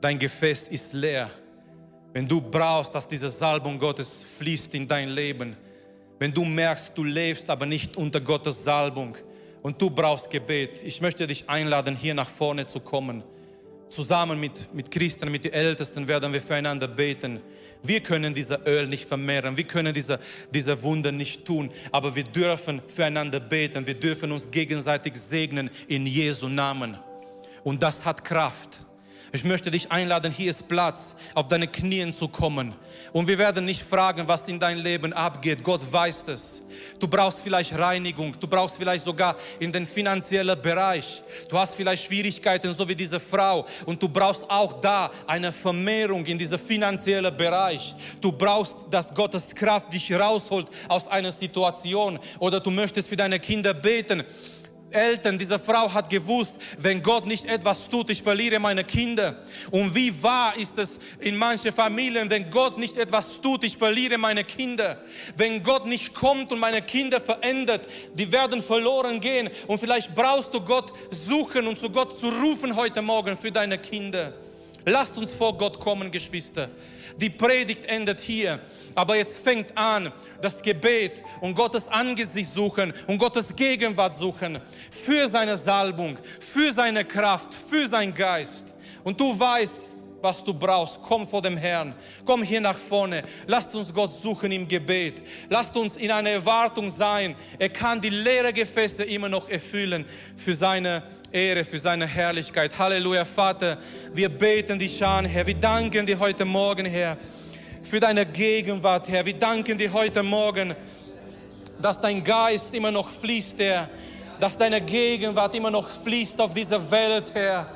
dein 0.00 0.18
Gefäß 0.18 0.68
ist 0.68 0.92
leer, 0.92 1.30
wenn 2.12 2.28
du 2.28 2.40
brauchst, 2.40 2.94
dass 2.94 3.08
diese 3.08 3.30
Salbung 3.30 3.78
Gottes 3.78 4.24
fließt 4.38 4.74
in 4.74 4.86
dein 4.86 5.08
Leben, 5.08 5.56
wenn 6.18 6.32
du 6.32 6.44
merkst, 6.44 6.92
du 6.94 7.02
lebst 7.02 7.48
aber 7.48 7.64
nicht 7.64 7.96
unter 7.96 8.20
Gottes 8.20 8.62
Salbung 8.62 9.16
und 9.62 9.80
du 9.80 9.88
brauchst 9.88 10.30
Gebet, 10.30 10.82
ich 10.84 11.00
möchte 11.00 11.26
dich 11.26 11.48
einladen, 11.48 11.96
hier 11.96 12.14
nach 12.14 12.28
vorne 12.28 12.66
zu 12.66 12.80
kommen. 12.80 13.24
Zusammen 13.90 14.38
mit, 14.38 14.72
mit 14.72 14.90
Christen, 14.90 15.30
mit 15.30 15.44
den 15.44 15.52
Ältesten 15.52 16.06
werden 16.06 16.32
wir 16.32 16.40
füreinander 16.40 16.86
beten. 16.88 17.42
Wir 17.82 18.00
können 18.00 18.32
dieser 18.32 18.66
Öl 18.66 18.86
nicht 18.86 19.06
vermehren, 19.06 19.56
wir 19.56 19.64
können 19.64 19.92
diese, 19.92 20.20
diese 20.54 20.82
Wunder 20.82 21.12
nicht 21.12 21.44
tun, 21.44 21.70
aber 21.90 22.14
wir 22.14 22.24
dürfen 22.24 22.80
füreinander 22.86 23.40
beten, 23.40 23.86
wir 23.86 23.94
dürfen 23.94 24.30
uns 24.32 24.50
gegenseitig 24.50 25.14
segnen 25.16 25.70
in 25.88 26.06
Jesu 26.06 26.48
Namen. 26.48 26.96
Und 27.64 27.82
das 27.82 28.04
hat 28.04 28.24
Kraft. 28.24 28.86
Ich 29.32 29.44
möchte 29.44 29.70
dich 29.70 29.92
einladen, 29.92 30.32
hier 30.32 30.50
ist 30.50 30.66
Platz, 30.66 31.14
auf 31.34 31.46
deine 31.46 31.68
Knien 31.68 32.12
zu 32.12 32.26
kommen. 32.26 32.74
Und 33.12 33.28
wir 33.28 33.38
werden 33.38 33.64
nicht 33.64 33.82
fragen, 33.82 34.26
was 34.26 34.48
in 34.48 34.58
dein 34.58 34.78
Leben 34.78 35.12
abgeht. 35.12 35.62
Gott 35.62 35.80
weiß 35.88 36.24
es. 36.28 36.62
Du 36.98 37.06
brauchst 37.06 37.40
vielleicht 37.40 37.78
Reinigung, 37.78 38.34
du 38.38 38.48
brauchst 38.48 38.76
vielleicht 38.76 39.04
sogar 39.04 39.36
in 39.60 39.70
den 39.70 39.86
finanziellen 39.86 40.60
Bereich. 40.60 41.22
Du 41.48 41.56
hast 41.56 41.76
vielleicht 41.76 42.06
Schwierigkeiten, 42.06 42.74
so 42.74 42.88
wie 42.88 42.96
diese 42.96 43.20
Frau. 43.20 43.66
Und 43.86 44.02
du 44.02 44.08
brauchst 44.08 44.50
auch 44.50 44.80
da 44.80 45.10
eine 45.28 45.52
Vermehrung 45.52 46.26
in 46.26 46.36
diesem 46.36 46.58
finanziellen 46.58 47.36
Bereich. 47.36 47.94
Du 48.20 48.32
brauchst, 48.32 48.86
dass 48.90 49.14
Gottes 49.14 49.54
Kraft 49.54 49.92
dich 49.92 50.12
rausholt 50.12 50.66
aus 50.88 51.06
einer 51.06 51.30
Situation. 51.30 52.18
Oder 52.40 52.58
du 52.58 52.72
möchtest 52.72 53.08
für 53.08 53.16
deine 53.16 53.38
Kinder 53.38 53.74
beten 53.74 54.24
Eltern, 54.92 55.38
diese 55.38 55.58
Frau 55.58 55.92
hat 55.92 56.10
gewusst, 56.10 56.56
wenn 56.78 57.02
Gott 57.02 57.26
nicht 57.26 57.46
etwas 57.46 57.88
tut, 57.88 58.10
ich 58.10 58.22
verliere 58.22 58.58
meine 58.58 58.84
Kinder. 58.84 59.36
Und 59.70 59.94
wie 59.94 60.22
wahr 60.22 60.56
ist 60.56 60.78
es 60.78 60.98
in 61.20 61.36
manchen 61.36 61.72
Familien, 61.72 62.28
wenn 62.30 62.50
Gott 62.50 62.78
nicht 62.78 62.96
etwas 62.96 63.40
tut, 63.40 63.64
ich 63.64 63.76
verliere 63.76 64.18
meine 64.18 64.44
Kinder. 64.44 64.98
Wenn 65.36 65.62
Gott 65.62 65.86
nicht 65.86 66.14
kommt 66.14 66.52
und 66.52 66.58
meine 66.58 66.82
Kinder 66.82 67.20
verändert, 67.20 67.86
die 68.14 68.30
werden 68.30 68.62
verloren 68.62 69.20
gehen. 69.20 69.48
Und 69.66 69.78
vielleicht 69.78 70.14
brauchst 70.14 70.52
du 70.54 70.60
Gott 70.60 70.92
suchen 71.10 71.66
und 71.66 71.78
zu 71.78 71.90
Gott 71.90 72.18
zu 72.18 72.28
rufen 72.28 72.74
heute 72.76 73.02
Morgen 73.02 73.36
für 73.36 73.52
deine 73.52 73.78
Kinder. 73.78 74.32
Lasst 74.84 75.16
uns 75.18 75.30
vor 75.32 75.56
Gott 75.56 75.78
kommen, 75.78 76.10
Geschwister. 76.10 76.68
Die 77.20 77.30
Predigt 77.30 77.84
endet 77.84 78.20
hier. 78.20 78.58
Aber 78.94 79.16
jetzt 79.16 79.38
fängt 79.38 79.76
an 79.76 80.10
das 80.40 80.62
Gebet 80.62 81.22
und 81.40 81.54
Gottes 81.54 81.86
Angesicht 81.88 82.50
suchen 82.50 82.92
und 83.06 83.18
Gottes 83.18 83.54
Gegenwart 83.54 84.14
suchen 84.14 84.58
für 85.04 85.28
seine 85.28 85.56
Salbung, 85.56 86.16
für 86.40 86.72
seine 86.72 87.04
Kraft, 87.04 87.52
für 87.54 87.88
seinen 87.88 88.14
Geist. 88.14 88.74
Und 89.04 89.20
du 89.20 89.38
weißt, 89.38 89.96
was 90.22 90.44
du 90.44 90.52
brauchst. 90.52 91.00
Komm 91.02 91.26
vor 91.26 91.42
dem 91.42 91.56
Herrn. 91.56 91.94
Komm 92.24 92.42
hier 92.42 92.60
nach 92.60 92.76
vorne. 92.76 93.22
Lasst 93.46 93.74
uns 93.74 93.92
Gott 93.92 94.12
suchen 94.12 94.52
im 94.52 94.68
Gebet. 94.68 95.22
Lasst 95.48 95.76
uns 95.76 95.96
in 95.96 96.10
einer 96.10 96.30
Erwartung 96.30 96.90
sein. 96.90 97.34
Er 97.58 97.68
kann 97.68 98.00
die 98.00 98.10
leeren 98.10 98.52
Gefäße 98.52 99.04
immer 99.04 99.28
noch 99.28 99.48
erfüllen 99.48 100.04
für 100.36 100.54
seine 100.54 101.02
Ehre, 101.32 101.64
für 101.64 101.78
seine 101.78 102.06
Herrlichkeit. 102.06 102.78
Halleluja, 102.78 103.24
Vater. 103.24 103.78
Wir 104.12 104.28
beten 104.28 104.78
dich 104.78 105.04
an, 105.04 105.24
Herr. 105.24 105.46
Wir 105.46 105.54
danken 105.54 106.06
dir 106.06 106.18
heute 106.18 106.44
Morgen, 106.44 106.86
Herr 106.86 107.16
für 107.90 107.98
deine 107.98 108.24
Gegenwart, 108.24 109.08
Herr. 109.08 109.26
Wir 109.26 109.34
danken 109.34 109.76
dir 109.76 109.92
heute 109.92 110.22
Morgen, 110.22 110.76
dass 111.82 112.00
dein 112.00 112.22
Geist 112.22 112.72
immer 112.72 112.92
noch 112.92 113.08
fließt, 113.08 113.58
Herr. 113.58 113.88
Dass 114.38 114.56
deine 114.56 114.80
Gegenwart 114.80 115.54
immer 115.56 115.72
noch 115.72 115.88
fließt 115.88 116.40
auf 116.40 116.54
dieser 116.54 116.88
Welt, 116.90 117.32
Herr. 117.34 117.66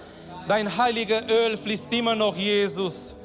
Dein 0.46 0.74
heiliger 0.76 1.22
Öl 1.28 1.57
fließt 1.57 1.92
immer 1.92 2.14
noch, 2.14 2.36
Jesus. 2.36 3.16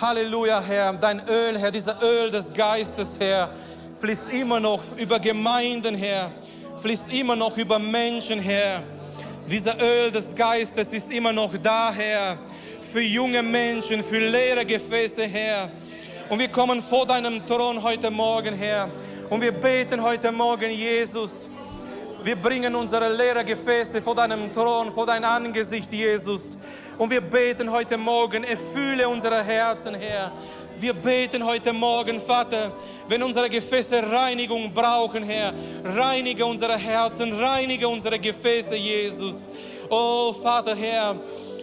Halleluja, 0.00 0.62
Herr. 0.62 0.94
Dein 0.94 1.20
Öl, 1.28 1.58
Herr, 1.58 1.70
dieser 1.70 2.02
Öl 2.02 2.30
des 2.30 2.52
Geistes, 2.52 3.16
Herr, 3.18 3.50
fließt 4.00 4.30
immer 4.30 4.60
noch 4.60 4.80
über 4.96 5.20
Gemeinden, 5.20 5.94
Herr. 5.94 6.30
Fließt 6.78 7.12
immer 7.12 7.36
noch 7.36 7.56
über 7.58 7.78
Menschen, 7.78 8.40
Herr. 8.40 8.82
Dieser 9.46 9.78
Öl 9.78 10.10
des 10.10 10.34
Geistes 10.34 10.90
ist 10.94 11.10
immer 11.10 11.30
noch 11.30 11.54
da, 11.58 11.92
Herr. 11.92 12.38
Für 12.80 13.02
junge 13.02 13.42
Menschen, 13.42 14.02
für 14.02 14.18
leere 14.18 14.64
Gefäße, 14.64 15.24
Herr. 15.24 15.68
Und 16.30 16.38
wir 16.38 16.48
kommen 16.48 16.80
vor 16.80 17.04
deinem 17.04 17.44
Thron 17.44 17.82
heute 17.82 18.10
Morgen, 18.10 18.54
Herr. 18.54 18.88
Und 19.28 19.42
wir 19.42 19.52
beten 19.52 20.02
heute 20.02 20.32
Morgen, 20.32 20.70
Jesus. 20.70 21.50
Wir 22.22 22.36
bringen 22.36 22.74
unsere 22.74 23.14
leeren 23.14 23.44
Gefäße 23.44 24.00
vor 24.00 24.14
deinem 24.14 24.50
Thron, 24.50 24.90
vor 24.90 25.04
dein 25.04 25.22
Angesicht, 25.22 25.92
Jesus. 25.92 26.56
Und 26.96 27.10
wir 27.10 27.20
beten 27.20 27.70
heute 27.70 27.98
Morgen, 27.98 28.44
erfülle 28.44 29.06
unsere 29.06 29.44
Herzen, 29.44 29.94
Herr. 29.94 30.32
Wir 30.76 30.92
beten 30.92 31.44
heute 31.46 31.72
Morgen, 31.72 32.20
Vater, 32.20 32.72
wenn 33.06 33.22
unsere 33.22 33.48
Gefäße 33.48 34.10
Reinigung 34.10 34.72
brauchen, 34.72 35.22
Herr, 35.22 35.54
reinige 35.84 36.44
unsere 36.44 36.76
Herzen, 36.76 37.32
reinige 37.32 37.86
unsere 37.86 38.18
Gefäße, 38.18 38.74
Jesus. 38.74 39.48
Oh, 39.88 40.32
Vater, 40.32 40.74
Herr, 40.74 41.14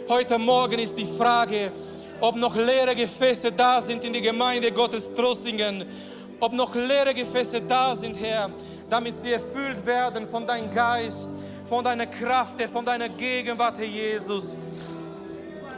heute 0.08 0.38
Morgen 0.38 0.80
ist 0.80 0.98
die 0.98 1.06
Frage, 1.06 1.74
ob 2.22 2.38
noch 2.38 2.56
leere 2.56 2.96
Gefäße 2.96 3.52
da 3.52 3.82
sind 3.82 4.02
in 4.06 4.14
die 4.14 4.22
Gemeinde 4.22 4.72
Gottes 4.72 5.14
Trossingen, 5.14 5.86
ob 6.40 6.54
noch 6.54 6.74
leere 6.74 7.14
Gefäße 7.14 7.62
da 7.62 7.94
sind, 7.94 8.18
Herr, 8.18 8.50
damit 8.90 9.14
sie 9.14 9.34
erfüllt 9.34 9.86
werden 9.86 10.26
von 10.26 10.48
deinem 10.48 10.74
Geist, 10.74 11.30
von 11.66 11.84
deiner 11.84 12.06
Kraft, 12.06 12.62
von 12.62 12.86
deiner 12.86 13.10
Gegenwart, 13.10 13.78
Herr 13.78 13.86
Jesus. 13.86 14.56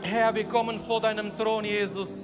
Herr, 0.04 0.36
wir 0.36 0.44
kommen 0.44 0.80
vor 0.80 1.02
deinem 1.02 1.36
Thron, 1.36 1.66
Jesus 1.66 2.20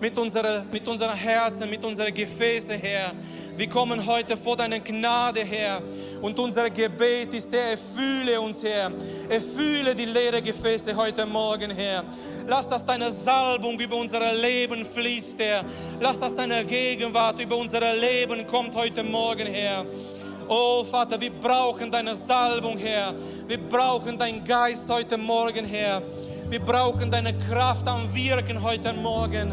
mit 0.00 0.16
unseren 0.18 0.70
mit 0.70 0.86
unserer 0.86 1.14
Herzen, 1.14 1.68
mit 1.68 1.84
unseren 1.84 2.12
Gefäßen, 2.12 2.78
Herr. 2.78 3.12
Wir 3.56 3.68
kommen 3.68 4.04
heute 4.06 4.36
vor 4.36 4.56
deiner 4.56 4.78
Gnade, 4.78 5.40
Herr. 5.40 5.82
Und 6.22 6.38
unser 6.38 6.70
Gebet 6.70 7.34
ist, 7.34 7.52
Herr, 7.52 7.70
erfülle 7.72 8.40
uns, 8.40 8.62
Herr. 8.62 8.92
Erfülle 9.28 9.94
die 9.94 10.04
leeren 10.04 10.42
Gefäße 10.42 10.94
heute 10.94 11.26
Morgen, 11.26 11.70
Herr. 11.72 12.04
Lass, 12.46 12.68
dass 12.68 12.84
deine 12.86 13.10
Salbung 13.10 13.78
über 13.78 13.96
unser 13.96 14.32
Leben 14.32 14.84
fließt, 14.84 15.38
Herr. 15.38 15.64
Lass, 16.00 16.20
dass 16.20 16.36
deine 16.36 16.64
Gegenwart 16.64 17.40
über 17.40 17.56
unser 17.56 17.80
Leben 17.94 18.46
kommt 18.46 18.74
heute 18.76 19.02
Morgen, 19.02 19.46
Herr. 19.46 19.84
Oh 20.48 20.84
Vater, 20.84 21.20
wir 21.20 21.30
brauchen 21.30 21.90
deine 21.90 22.14
Salbung, 22.14 22.78
Herr. 22.78 23.12
Wir 23.46 23.58
brauchen 23.58 24.16
deinen 24.16 24.44
Geist 24.44 24.88
heute 24.88 25.18
Morgen, 25.18 25.64
Herr. 25.64 26.00
Wir 26.48 26.60
brauchen 26.60 27.10
deine 27.10 27.34
Kraft 27.38 27.86
am 27.86 28.14
Wirken 28.14 28.62
heute 28.62 28.92
Morgen. 28.94 29.52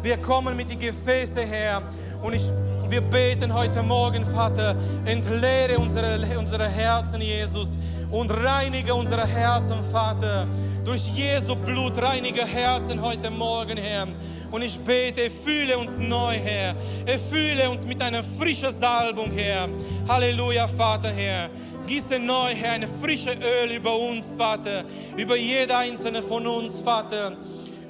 Wir 0.00 0.16
kommen 0.16 0.56
mit 0.56 0.70
den 0.70 0.78
Gefäßen 0.78 1.42
her 1.42 1.82
und 2.22 2.32
ich, 2.32 2.44
wir 2.88 3.00
beten 3.00 3.52
heute 3.52 3.82
Morgen, 3.82 4.24
Vater, 4.24 4.76
entleere 5.04 5.76
unsere, 5.76 6.20
unsere 6.38 6.68
Herzen, 6.68 7.20
Jesus, 7.20 7.76
und 8.10 8.30
reinige 8.30 8.94
unsere 8.94 9.26
Herzen, 9.26 9.82
Vater. 9.82 10.46
Durch 10.84 11.02
Jesu 11.16 11.56
Blut 11.56 12.00
reinige 12.00 12.46
Herzen 12.46 13.02
heute 13.02 13.28
Morgen, 13.28 13.76
Herr. 13.76 14.06
Und 14.52 14.62
ich 14.62 14.78
bete, 14.78 15.24
erfülle 15.24 15.76
uns 15.76 15.98
neu, 15.98 16.34
Herr. 16.34 16.74
Erfülle 17.04 17.68
uns 17.68 17.84
mit 17.84 18.00
einer 18.00 18.22
frischen 18.22 18.72
Salbung, 18.72 19.32
Herr. 19.32 19.68
Halleluja, 20.08 20.68
Vater, 20.68 21.10
Herr. 21.10 21.50
Gieße 21.88 22.18
neu, 22.20 22.54
Herr, 22.54 22.72
eine 22.72 22.86
frische 22.86 23.30
Öl 23.32 23.72
über 23.72 23.94
uns, 23.98 24.36
Vater. 24.36 24.84
Über 25.16 25.36
jeder 25.36 25.78
einzelne 25.78 26.22
von 26.22 26.46
uns, 26.46 26.80
Vater. 26.80 27.36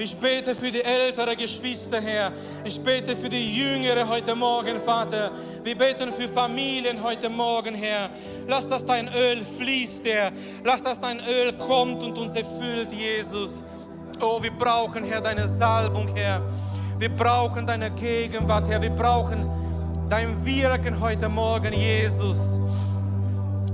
Ich 0.00 0.16
bete 0.16 0.54
für 0.54 0.70
die 0.70 0.84
älteren 0.84 1.36
Geschwister, 1.36 2.00
Herr. 2.00 2.30
Ich 2.64 2.80
bete 2.80 3.16
für 3.16 3.28
die 3.28 3.56
Jüngere 3.56 4.08
heute 4.08 4.36
Morgen, 4.36 4.78
Vater. 4.78 5.32
Wir 5.64 5.76
beten 5.76 6.12
für 6.12 6.28
Familien 6.28 7.02
heute 7.02 7.28
Morgen, 7.28 7.74
Herr. 7.74 8.08
Lass, 8.46 8.68
dass 8.68 8.86
dein 8.86 9.08
Öl 9.08 9.40
fließt, 9.40 10.04
Herr. 10.04 10.30
Lass, 10.62 10.84
dass 10.84 11.00
dein 11.00 11.18
Öl 11.18 11.52
kommt 11.54 12.00
und 12.04 12.16
uns 12.16 12.36
erfüllt, 12.36 12.92
Jesus. 12.92 13.64
Oh, 14.20 14.40
wir 14.40 14.52
brauchen, 14.52 15.02
Herr, 15.02 15.20
deine 15.20 15.48
Salbung, 15.48 16.06
Herr. 16.14 16.42
Wir 16.96 17.08
brauchen 17.08 17.66
deine 17.66 17.90
Gegenwart, 17.90 18.68
Herr. 18.68 18.80
Wir 18.80 18.90
brauchen 18.90 19.50
dein 20.08 20.44
Wirken 20.46 21.00
heute 21.00 21.28
Morgen, 21.28 21.72
Jesus. 21.72 22.60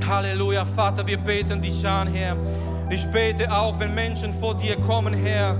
Halleluja, 0.08 0.64
Vater, 0.64 1.06
wir 1.06 1.18
beten 1.18 1.60
dich 1.60 1.86
an, 1.86 2.08
Herr. 2.08 2.34
Ich 2.88 3.04
bete 3.08 3.54
auch, 3.54 3.78
wenn 3.78 3.94
Menschen 3.94 4.32
vor 4.32 4.54
dir 4.54 4.76
kommen, 4.76 5.12
Herr 5.12 5.54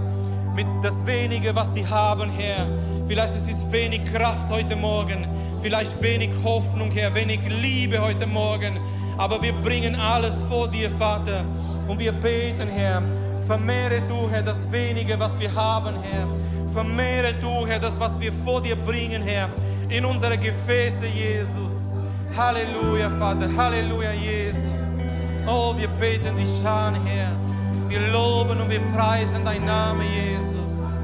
mit 0.55 0.67
das 0.83 1.05
wenige, 1.05 1.55
was 1.55 1.73
die 1.73 1.87
haben, 1.87 2.31
Herr. 2.31 2.67
Vielleicht 3.07 3.35
ist 3.35 3.51
es 3.51 3.73
wenig 3.73 4.05
Kraft 4.13 4.51
heute 4.51 4.77
Morgen, 4.77 5.27
vielleicht 5.61 6.01
wenig 6.01 6.31
Hoffnung, 6.45 6.91
Herr, 6.93 7.15
wenig 7.15 7.41
Liebe 7.61 8.01
heute 8.01 8.27
Morgen. 8.27 8.79
Aber 9.19 9.43
wir 9.43 9.53
bringen 9.53 9.95
alles 9.97 10.37
vor 10.49 10.69
dir, 10.69 10.91
Vater. 10.91 11.45
Und 11.89 11.99
wir 11.99 12.13
beten, 12.13 12.69
Herr, 12.69 13.03
vermehre 13.47 14.01
du, 14.09 14.31
Herr, 14.31 14.43
das 14.43 14.71
wenige, 14.71 15.19
was 15.19 15.39
wir 15.39 15.53
haben, 15.55 15.95
Herr. 16.03 16.29
Vermehre 16.73 17.35
du, 17.35 17.67
Herr, 17.67 17.79
das, 17.79 17.99
was 17.99 18.19
wir 18.21 18.33
vor 18.33 18.63
dir 18.63 18.77
bringen, 18.77 19.23
Herr, 19.23 19.51
in 19.89 20.05
unsere 20.05 20.39
Gefäße, 20.39 21.07
Jesus. 21.07 21.99
Halleluja, 22.37 23.11
Vater. 23.11 23.49
Halleluja, 23.57 24.13
Jesus. 24.13 25.01
Oh, 25.47 25.75
wir 25.77 25.89
beten 25.89 26.37
dich 26.37 26.65
an, 26.67 26.95
Herr. 27.05 27.44
Wir 27.89 28.01
loben 28.11 28.61
und 28.61 28.71
wir 28.71 28.81
preisen 28.93 29.45
deinen 29.45 29.67
Namen, 29.67 30.03
Jesus. 30.03 30.97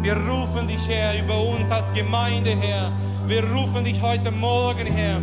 Wir 0.00 0.16
rufen 0.16 0.66
dich, 0.66 0.88
Herr, 0.88 1.18
über 1.18 1.38
uns 1.38 1.70
als 1.70 1.92
Gemeinde, 1.92 2.50
Herr. 2.50 2.92
Wir 3.26 3.44
rufen 3.44 3.84
dich 3.84 4.00
heute 4.00 4.30
Morgen, 4.30 4.86
Herr, 4.86 5.20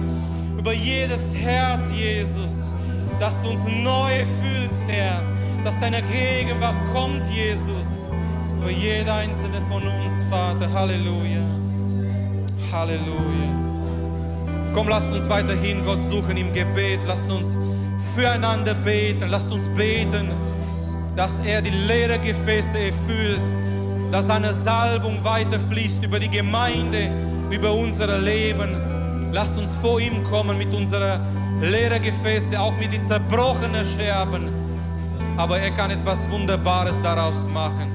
über 0.58 0.74
jedes 0.74 1.34
Herz, 1.34 1.84
Jesus, 1.92 2.74
dass 3.20 3.40
du 3.42 3.50
uns 3.50 3.62
neu 3.66 4.26
fühlst, 4.42 4.84
Herr, 4.88 5.24
dass 5.64 5.80
deine 5.80 6.02
Gegenwart 6.04 6.76
kommt, 6.94 7.26
Jesus, 7.28 8.10
über 8.60 8.70
jeder 8.70 9.16
einzelne 9.16 9.62
von 9.70 9.82
uns, 9.82 10.14
Vater. 10.30 10.72
Halleluja. 10.72 11.42
Halleluja. 12.72 13.66
Komm, 14.74 14.90
lasst 14.90 15.12
uns 15.14 15.28
weiterhin 15.30 15.84
Gott 15.86 16.00
suchen 16.12 16.36
im 16.36 16.52
Gebet. 16.52 17.00
Lasst 17.08 17.32
uns 17.32 17.58
füreinander 18.14 18.74
beten. 18.74 19.30
Lasst 19.30 19.52
uns 19.52 19.70
beten 19.70 20.45
dass 21.16 21.40
er 21.40 21.62
die 21.62 21.70
leeren 21.70 22.22
Gefäße 22.22 22.78
erfüllt, 22.78 23.44
dass 24.12 24.28
seine 24.28 24.54
Salbung 24.54 25.24
weiterfließt 25.24 26.04
über 26.04 26.20
die 26.20 26.30
Gemeinde, 26.30 27.10
über 27.50 27.74
unser 27.74 28.18
Leben. 28.18 29.32
Lasst 29.32 29.58
uns 29.58 29.70
vor 29.82 30.00
ihm 30.00 30.24
kommen 30.26 30.58
mit 30.58 30.74
unseren 30.74 31.22
leeren 31.62 32.02
Gefäße, 32.02 32.60
auch 32.60 32.76
mit 32.78 32.94
den 32.94 33.02
zerbrochenen 33.02 33.86
Scherben. 33.86 34.50
Aber 35.38 35.60
er 35.60 35.72
kann 35.72 35.92
etwas 35.92 36.18
Wunderbares 36.30 37.02
daraus 37.02 37.48
machen. 37.48 37.95